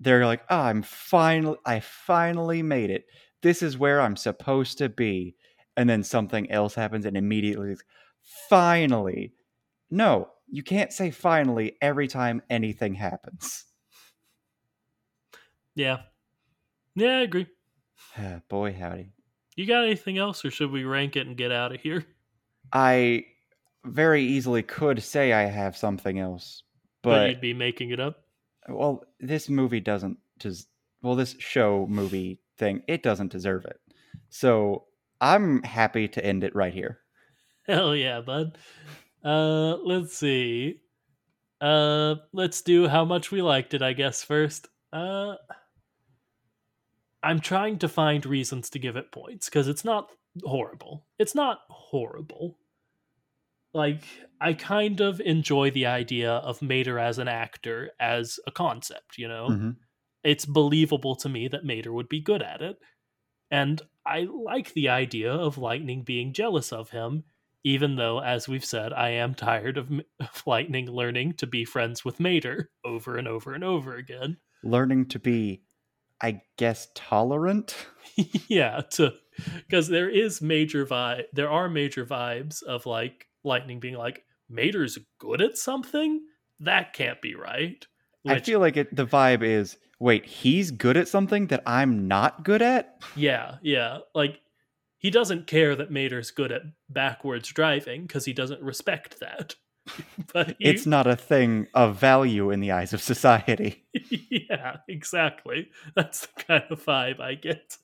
they're 0.00 0.26
like, 0.26 0.42
oh, 0.50 0.60
I'm 0.62 0.82
finally, 0.82 1.58
I 1.64 1.78
finally 1.80 2.62
made 2.62 2.90
it. 2.90 3.04
This 3.42 3.62
is 3.62 3.78
where 3.78 4.00
I'm 4.00 4.16
supposed 4.16 4.78
to 4.78 4.88
be. 4.88 5.36
And 5.76 5.88
then 5.88 6.02
something 6.02 6.50
else 6.50 6.74
happens, 6.74 7.04
and 7.06 7.16
immediately, 7.16 7.76
finally. 8.48 9.32
No, 9.90 10.28
you 10.48 10.62
can't 10.62 10.92
say 10.92 11.10
finally 11.10 11.76
every 11.80 12.08
time 12.08 12.42
anything 12.50 12.94
happens. 12.94 13.64
Yeah. 15.74 15.98
Yeah, 16.94 17.18
I 17.18 17.22
agree. 17.22 17.46
Ah, 18.16 18.40
boy, 18.48 18.72
howdy. 18.72 19.10
You 19.56 19.66
got 19.66 19.84
anything 19.84 20.18
else, 20.18 20.44
or 20.44 20.50
should 20.52 20.70
we 20.70 20.84
rank 20.84 21.16
it 21.16 21.26
and 21.26 21.36
get 21.36 21.50
out 21.50 21.74
of 21.74 21.80
here? 21.80 22.04
I 22.72 23.24
very 23.84 24.22
easily 24.22 24.62
could 24.62 25.02
say 25.02 25.32
I 25.32 25.42
have 25.46 25.76
something 25.76 26.18
else, 26.20 26.62
But, 27.02 27.10
but 27.10 27.28
you'd 27.30 27.40
be 27.40 27.54
making 27.54 27.90
it 27.90 27.98
up. 27.98 28.18
well, 28.68 29.04
this 29.18 29.48
movie 29.48 29.80
doesn't. 29.80 30.18
Des- 30.38 30.64
well, 31.02 31.16
this 31.16 31.34
show 31.40 31.86
movie 31.88 32.40
thing 32.56 32.82
it 32.86 33.02
doesn't 33.02 33.32
deserve 33.32 33.64
it. 33.64 33.80
So 34.28 34.84
I'm 35.20 35.62
happy 35.64 36.06
to 36.08 36.24
end 36.24 36.44
it 36.44 36.54
right 36.54 36.72
here. 36.74 37.00
Hell 37.68 37.94
yeah, 37.96 38.20
bud. 38.20 38.58
Uh, 39.24 39.76
let's 39.78 40.16
see. 40.16 40.80
Uh, 41.60 42.16
let's 42.32 42.62
do 42.62 42.88
how 42.88 43.04
much 43.04 43.30
we 43.30 43.40
liked 43.42 43.74
it. 43.74 43.82
I 43.82 43.92
guess 43.92 44.22
first. 44.22 44.68
Uh, 44.92 45.36
I'm 47.22 47.40
trying 47.40 47.78
to 47.78 47.88
find 47.88 48.24
reasons 48.26 48.68
to 48.70 48.78
give 48.78 48.96
it 48.96 49.10
points 49.12 49.48
because 49.48 49.66
it's 49.66 49.84
not 49.84 50.10
horrible. 50.44 51.06
It's 51.18 51.34
not 51.34 51.60
horrible. 51.70 52.58
Like 53.72 54.02
I 54.40 54.52
kind 54.52 55.00
of 55.00 55.20
enjoy 55.20 55.70
the 55.70 55.86
idea 55.86 56.32
of 56.32 56.62
Mater 56.62 56.98
as 56.98 57.18
an 57.18 57.28
actor 57.28 57.90
as 57.98 58.38
a 58.46 58.52
concept. 58.52 59.18
You 59.18 59.28
know. 59.28 59.48
Mhm. 59.48 59.76
it's 60.22 60.46
believable 60.46 61.14
to 61.14 61.28
me 61.28 61.48
that 61.48 61.66
Mater 61.66 61.92
would 61.92 62.08
be 62.08 62.18
good 62.20 62.40
at 62.42 62.62
it. 62.62 62.78
And 63.50 63.82
I 64.06 64.20
like 64.20 64.72
the 64.72 64.88
idea 64.88 65.30
of 65.30 65.58
Lightning 65.58 66.02
being 66.02 66.32
jealous 66.32 66.72
of 66.72 66.88
him, 66.90 67.24
even 67.64 67.96
though, 67.96 68.20
as 68.20 68.46
we've 68.46 68.64
said, 68.64 68.92
I 68.92 69.10
am 69.10 69.34
tired 69.34 69.78
of, 69.78 69.90
of 70.20 70.42
Lightning 70.46 70.86
learning 70.90 71.34
to 71.34 71.46
be 71.46 71.64
friends 71.64 72.04
with 72.04 72.20
Mater 72.20 72.70
over 72.84 73.16
and 73.16 73.26
over 73.26 73.54
and 73.54 73.64
over 73.64 73.96
again. 73.96 74.36
Learning 74.62 75.06
to 75.06 75.18
be, 75.18 75.62
I 76.20 76.42
guess, 76.58 76.88
tolerant. 76.94 77.74
yeah, 78.48 78.82
to 78.92 79.14
because 79.56 79.88
there 79.88 80.08
is 80.08 80.40
major 80.40 80.86
vibe, 80.86 81.24
there 81.32 81.50
are 81.50 81.68
major 81.68 82.06
vibes 82.06 82.62
of 82.62 82.86
like 82.86 83.26
Lightning 83.42 83.80
being 83.80 83.96
like, 83.96 84.22
Mater's 84.48 84.98
good 85.18 85.40
at 85.40 85.56
something? 85.58 86.20
That 86.60 86.92
can't 86.92 87.20
be 87.20 87.34
right. 87.34 87.84
I 88.26 88.40
feel 88.40 88.60
like 88.60 88.76
it, 88.76 88.94
the 88.94 89.04
vibe 89.06 89.42
is 89.42 89.76
wait, 89.98 90.26
he's 90.26 90.70
good 90.70 90.96
at 90.96 91.08
something 91.08 91.46
that 91.48 91.62
I'm 91.66 92.08
not 92.08 92.44
good 92.44 92.62
at? 92.62 93.02
Yeah, 93.16 93.56
yeah. 93.62 93.98
Like 94.14 94.40
he 95.04 95.10
doesn't 95.10 95.46
care 95.46 95.76
that 95.76 95.90
Mater's 95.90 96.30
good 96.30 96.50
at 96.50 96.62
backwards 96.88 97.50
driving 97.50 98.06
because 98.06 98.24
he 98.24 98.32
doesn't 98.32 98.62
respect 98.62 99.20
that. 99.20 99.54
but 100.32 100.56
he, 100.58 100.64
It's 100.64 100.86
not 100.86 101.06
a 101.06 101.14
thing 101.14 101.66
of 101.74 101.96
value 101.96 102.50
in 102.50 102.60
the 102.60 102.72
eyes 102.72 102.94
of 102.94 103.02
society. 103.02 103.84
yeah, 104.30 104.76
exactly. 104.88 105.68
That's 105.94 106.22
the 106.22 106.42
kind 106.44 106.64
of 106.70 106.82
vibe 106.82 107.20
I 107.20 107.34
get. 107.34 107.76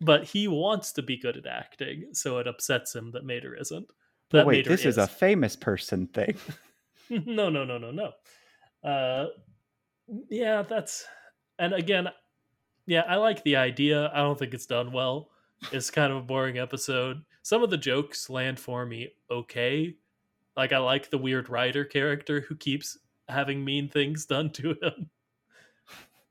But 0.00 0.24
he 0.24 0.48
wants 0.48 0.90
to 0.94 1.02
be 1.02 1.16
good 1.16 1.36
at 1.36 1.46
acting, 1.46 2.14
so 2.14 2.38
it 2.38 2.48
upsets 2.48 2.96
him 2.96 3.12
that 3.12 3.24
Mater 3.24 3.54
isn't. 3.54 3.86
But 4.28 4.44
wait, 4.44 4.56
Mater 4.56 4.70
this 4.70 4.84
is. 4.84 4.98
a 4.98 5.06
famous 5.06 5.54
person 5.54 6.08
thing. 6.08 6.34
no, 7.10 7.48
no, 7.48 7.64
no, 7.64 7.78
no, 7.78 7.92
no. 7.92 8.10
Uh, 8.82 9.26
yeah, 10.28 10.62
that's 10.62 11.06
and 11.60 11.74
again, 11.74 12.08
yeah, 12.86 13.04
I 13.06 13.18
like 13.18 13.44
the 13.44 13.54
idea. 13.54 14.10
I 14.12 14.16
don't 14.16 14.36
think 14.36 14.52
it's 14.52 14.66
done 14.66 14.90
well. 14.90 15.30
It's 15.72 15.90
kind 15.90 16.12
of 16.12 16.18
a 16.18 16.22
boring 16.22 16.58
episode. 16.58 17.22
Some 17.42 17.62
of 17.62 17.70
the 17.70 17.76
jokes 17.78 18.30
land 18.30 18.58
for 18.58 18.84
me 18.86 19.12
okay. 19.30 19.96
Like 20.56 20.72
I 20.72 20.78
like 20.78 21.10
the 21.10 21.18
weird 21.18 21.48
writer 21.48 21.84
character 21.84 22.40
who 22.40 22.56
keeps 22.56 22.98
having 23.28 23.64
mean 23.64 23.88
things 23.88 24.26
done 24.26 24.50
to 24.50 24.70
him. 24.70 25.10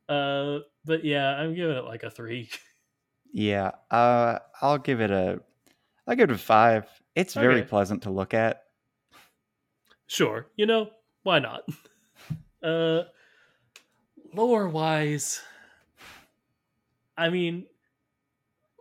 Uh, 0.09 0.61
but 0.86 1.05
yeah, 1.05 1.36
I'm 1.36 1.53
giving 1.53 1.77
it 1.77 1.86
like 1.86 2.01
a 2.01 2.09
three. 2.09 2.49
Yeah, 3.32 3.73
uh, 3.91 4.39
I'll 4.59 4.80
give 4.80 5.01
it 5.01 5.11
a, 5.11 5.39
I'll 6.07 6.15
give 6.15 6.32
it 6.32 6.36
a 6.36 6.39
five. 6.39 6.88
It's 7.13 7.36
very 7.36 7.61
pleasant 7.61 8.01
to 8.03 8.09
look 8.09 8.34
at. 8.34 8.63
Sure, 10.07 10.47
you 10.55 10.65
know 10.65 10.89
why 11.21 11.39
not? 11.39 11.61
Uh, 12.61 13.03
lore 14.34 14.67
wise, 14.67 15.41
I 17.17 17.30
mean, 17.30 17.67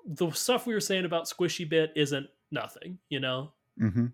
the 0.08 0.30
stuff 0.30 0.66
we 0.66 0.74
were 0.74 0.80
saying 0.80 1.04
about 1.04 1.26
Squishy 1.26 1.68
Bit 1.68 1.92
isn't 1.94 2.26
nothing. 2.50 2.98
You 3.08 3.20
know, 3.20 3.52
hmm 3.78 4.06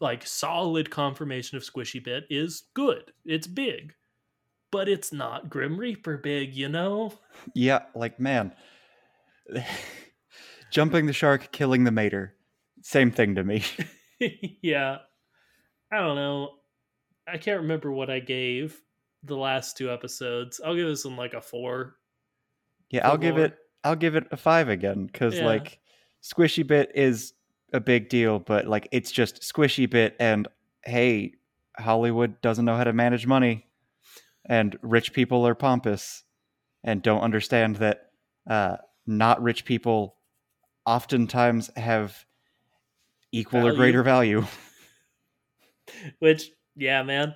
like 0.00 0.24
solid 0.26 0.90
confirmation 0.90 1.56
of 1.56 1.64
Squishy 1.64 2.02
Bit 2.02 2.24
is 2.30 2.64
good. 2.74 3.10
It's 3.24 3.46
big, 3.46 3.94
but 4.70 4.88
it's 4.88 5.12
not 5.12 5.50
Grim 5.50 5.78
Reaper 5.78 6.18
big. 6.18 6.54
You 6.54 6.68
know. 6.68 7.14
Yeah, 7.54 7.80
like 7.94 8.20
man, 8.20 8.52
jumping 10.70 11.06
the 11.06 11.12
shark, 11.12 11.50
killing 11.50 11.84
the 11.84 11.90
mater, 11.90 12.34
same 12.82 13.10
thing 13.10 13.34
to 13.34 13.42
me. 13.42 13.64
yeah. 14.62 14.98
I 15.90 15.98
don't 15.98 16.16
know. 16.16 16.50
I 17.26 17.38
can't 17.38 17.62
remember 17.62 17.92
what 17.92 18.10
I 18.10 18.20
gave 18.20 18.80
the 19.22 19.36
last 19.36 19.76
two 19.76 19.90
episodes. 19.90 20.60
I'll 20.64 20.74
give 20.74 20.88
this 20.88 21.04
one 21.04 21.16
like 21.16 21.34
a 21.34 21.40
four. 21.40 21.96
Yeah, 22.90 23.08
I'll 23.08 23.18
give 23.18 23.38
it, 23.38 23.56
I'll 23.84 23.96
give 23.96 24.14
it 24.16 24.26
a 24.30 24.36
five 24.36 24.68
again 24.68 25.06
because 25.06 25.34
Yeah. 25.36 25.46
like 25.46 25.78
squishy 26.22 26.66
bit 26.66 26.92
is 26.94 27.34
a 27.72 27.80
big 27.80 28.08
deal, 28.08 28.38
but 28.38 28.66
like 28.66 28.88
it's 28.92 29.10
just 29.10 29.42
squishy 29.42 29.88
bit 29.88 30.16
and 30.20 30.46
hey, 30.84 31.32
Hollywood 31.78 32.40
doesn't 32.42 32.64
know 32.64 32.76
how 32.76 32.84
to 32.84 32.92
manage 32.92 33.26
money, 33.26 33.66
and 34.46 34.76
rich 34.82 35.12
people 35.12 35.46
are 35.46 35.54
pompous 35.54 36.24
and 36.84 37.02
don't 37.02 37.20
understand 37.22 37.76
that 37.76 38.10
uh, 38.48 38.76
not 39.06 39.40
rich 39.42 39.64
people 39.64 40.16
oftentimes 40.84 41.70
have 41.76 42.24
equal 43.30 43.66
or 43.66 43.72
greater 43.72 44.02
value. 44.02 44.44
Which, 46.18 46.50
yeah, 46.76 47.02
man. 47.02 47.34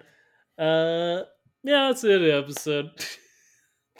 Uh 0.59 1.23
yeah, 1.63 1.89
that's 1.89 2.05
it 2.05 2.23
episode. 2.23 2.91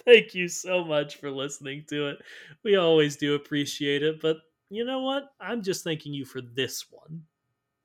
Thank 0.07 0.35
you 0.35 0.49
so 0.49 0.85
much 0.85 1.17
for 1.17 1.31
listening 1.31 1.85
to 1.89 2.09
it. 2.09 2.19
We 2.65 2.77
always 2.77 3.17
do 3.17 3.35
appreciate 3.35 4.03
it, 4.03 4.21
but 4.21 4.39
you 4.71 4.85
know 4.85 5.01
what? 5.01 5.31
I'm 5.41 5.63
just 5.63 5.85
thanking 5.85 6.15
you 6.15 6.25
for 6.25 6.41
this 6.41 6.87
one. 6.91 7.25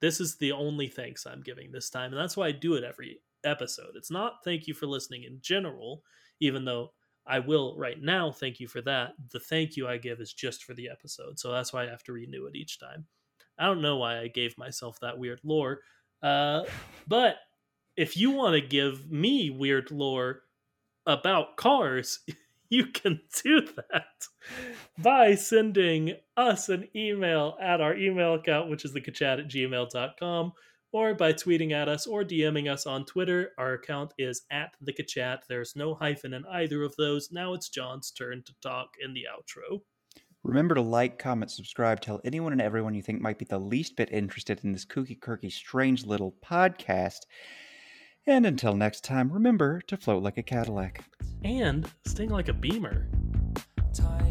This 0.01 0.22
is 0.22 0.38
the 0.38 0.51
only 0.53 0.88
thanks 0.88 1.26
I'm 1.28 1.41
giving 1.43 1.72
this 1.72 1.89
time, 1.89 2.11
and 2.13 2.19
that's 2.22 2.38
why 2.38 2.47
I 2.47 2.51
do 2.53 2.76
it 2.76 2.84
every 2.84 3.22
episode. 3.43 3.95
It's 3.95 4.11
not 4.11 4.43
thank 4.45 4.67
you 4.67 4.74
for 4.74 4.88
listening 4.88 5.24
in 5.24 5.39
general, 5.41 6.03
even 6.41 6.65
though 6.65 6.93
I 7.28 7.39
will 7.39 7.78
right 7.78 8.01
now 8.01 8.32
thank 8.32 8.59
you 8.59 8.67
for 8.67 8.82
that. 8.84 9.13
The 9.32 9.39
thank 9.39 9.78
you 9.78 9.88
I 9.88 9.97
give 9.97 10.22
is 10.22 10.34
just 10.34 10.63
for 10.65 10.74
the 10.76 10.89
episode, 10.89 11.39
so 11.39 11.51
that's 11.51 11.74
why 11.74 11.84
I 11.86 11.89
have 11.89 12.03
to 12.05 12.13
renew 12.13 12.47
it 12.47 12.55
each 12.55 12.80
time. 12.80 13.07
I 13.59 13.65
don't 13.65 13.82
know 13.82 13.97
why 13.97 14.19
I 14.19 14.28
gave 14.28 14.57
myself 14.57 14.99
that 15.01 15.17
weird 15.19 15.41
lore, 15.43 15.82
uh, 16.24 16.63
but 17.07 17.38
if 17.97 18.17
you 18.17 18.32
want 18.32 18.55
to 18.55 18.61
give 18.67 19.09
me 19.11 19.49
weird 19.49 19.91
lore 19.91 20.43
about 21.06 21.58
cars, 21.58 22.20
you 22.70 22.88
can 22.88 23.20
do 23.43 23.62
that 23.89 24.28
by 24.97 25.36
sending 25.36 26.16
us 26.38 26.70
an 26.70 26.88
email 26.95 27.58
at 27.62 27.82
our 27.82 27.95
email 27.95 28.36
account, 28.36 28.70
which 28.70 28.86
is 28.86 28.93
thekachat 28.93 29.39
at 29.39 29.47
gmail.com, 29.49 30.54
or 30.93 31.14
by 31.14 31.34
tweeting 31.34 31.72
at 31.72 31.88
us 31.88 32.08
or 32.08 32.24
DMing 32.24 32.72
us 32.72 32.86
on 32.86 33.06
Twitter. 33.06 33.52
Our 33.58 33.74
account 33.74 34.14
is 34.18 34.43
at 34.52 34.76
thekachat. 34.84 35.39
There's 35.47 35.76
no 35.76 35.95
hyphen 35.95 36.34
in 36.34 36.45
either 36.45 36.84
of 36.84 36.95
those. 36.95 37.30
Now 37.32 37.54
it's 37.54 37.70
John's 37.70 38.12
turn 38.12 38.43
to 38.45 38.54
talk 38.62 38.95
in 39.04 39.14
the 39.14 39.26
outro. 39.32 39.82
Remember 40.43 40.74
to 40.74 40.82
like, 40.82 41.20
comment, 41.20 41.52
subscribe, 41.52 42.02
tell 42.02 42.20
anyone 42.26 42.52
and 42.52 42.62
everyone 42.62 42.95
you 42.95 43.04
think 43.04 43.22
might 43.22 43.38
be 43.38 43.45
the 43.45 43.60
least 43.60 43.95
bit 43.95 44.12
interested 44.12 44.64
in 44.64 44.72
this 44.72 44.86
kooky, 44.86 45.20
quirky, 45.20 45.52
strange 45.52 46.04
little 46.06 46.36
podcast. 46.43 47.20
And 48.28 48.45
until 48.45 48.76
next 48.76 49.03
time, 49.03 49.32
remember 49.32 49.82
to 49.82 49.97
float 49.97 50.22
like 50.22 50.38
a 50.38 50.43
Cadillac. 50.43 51.03
And 51.43 51.89
sting 52.05 52.30
like 52.30 52.49
a 52.49 52.53
beamer. 52.53 53.07
Tired 53.93 54.31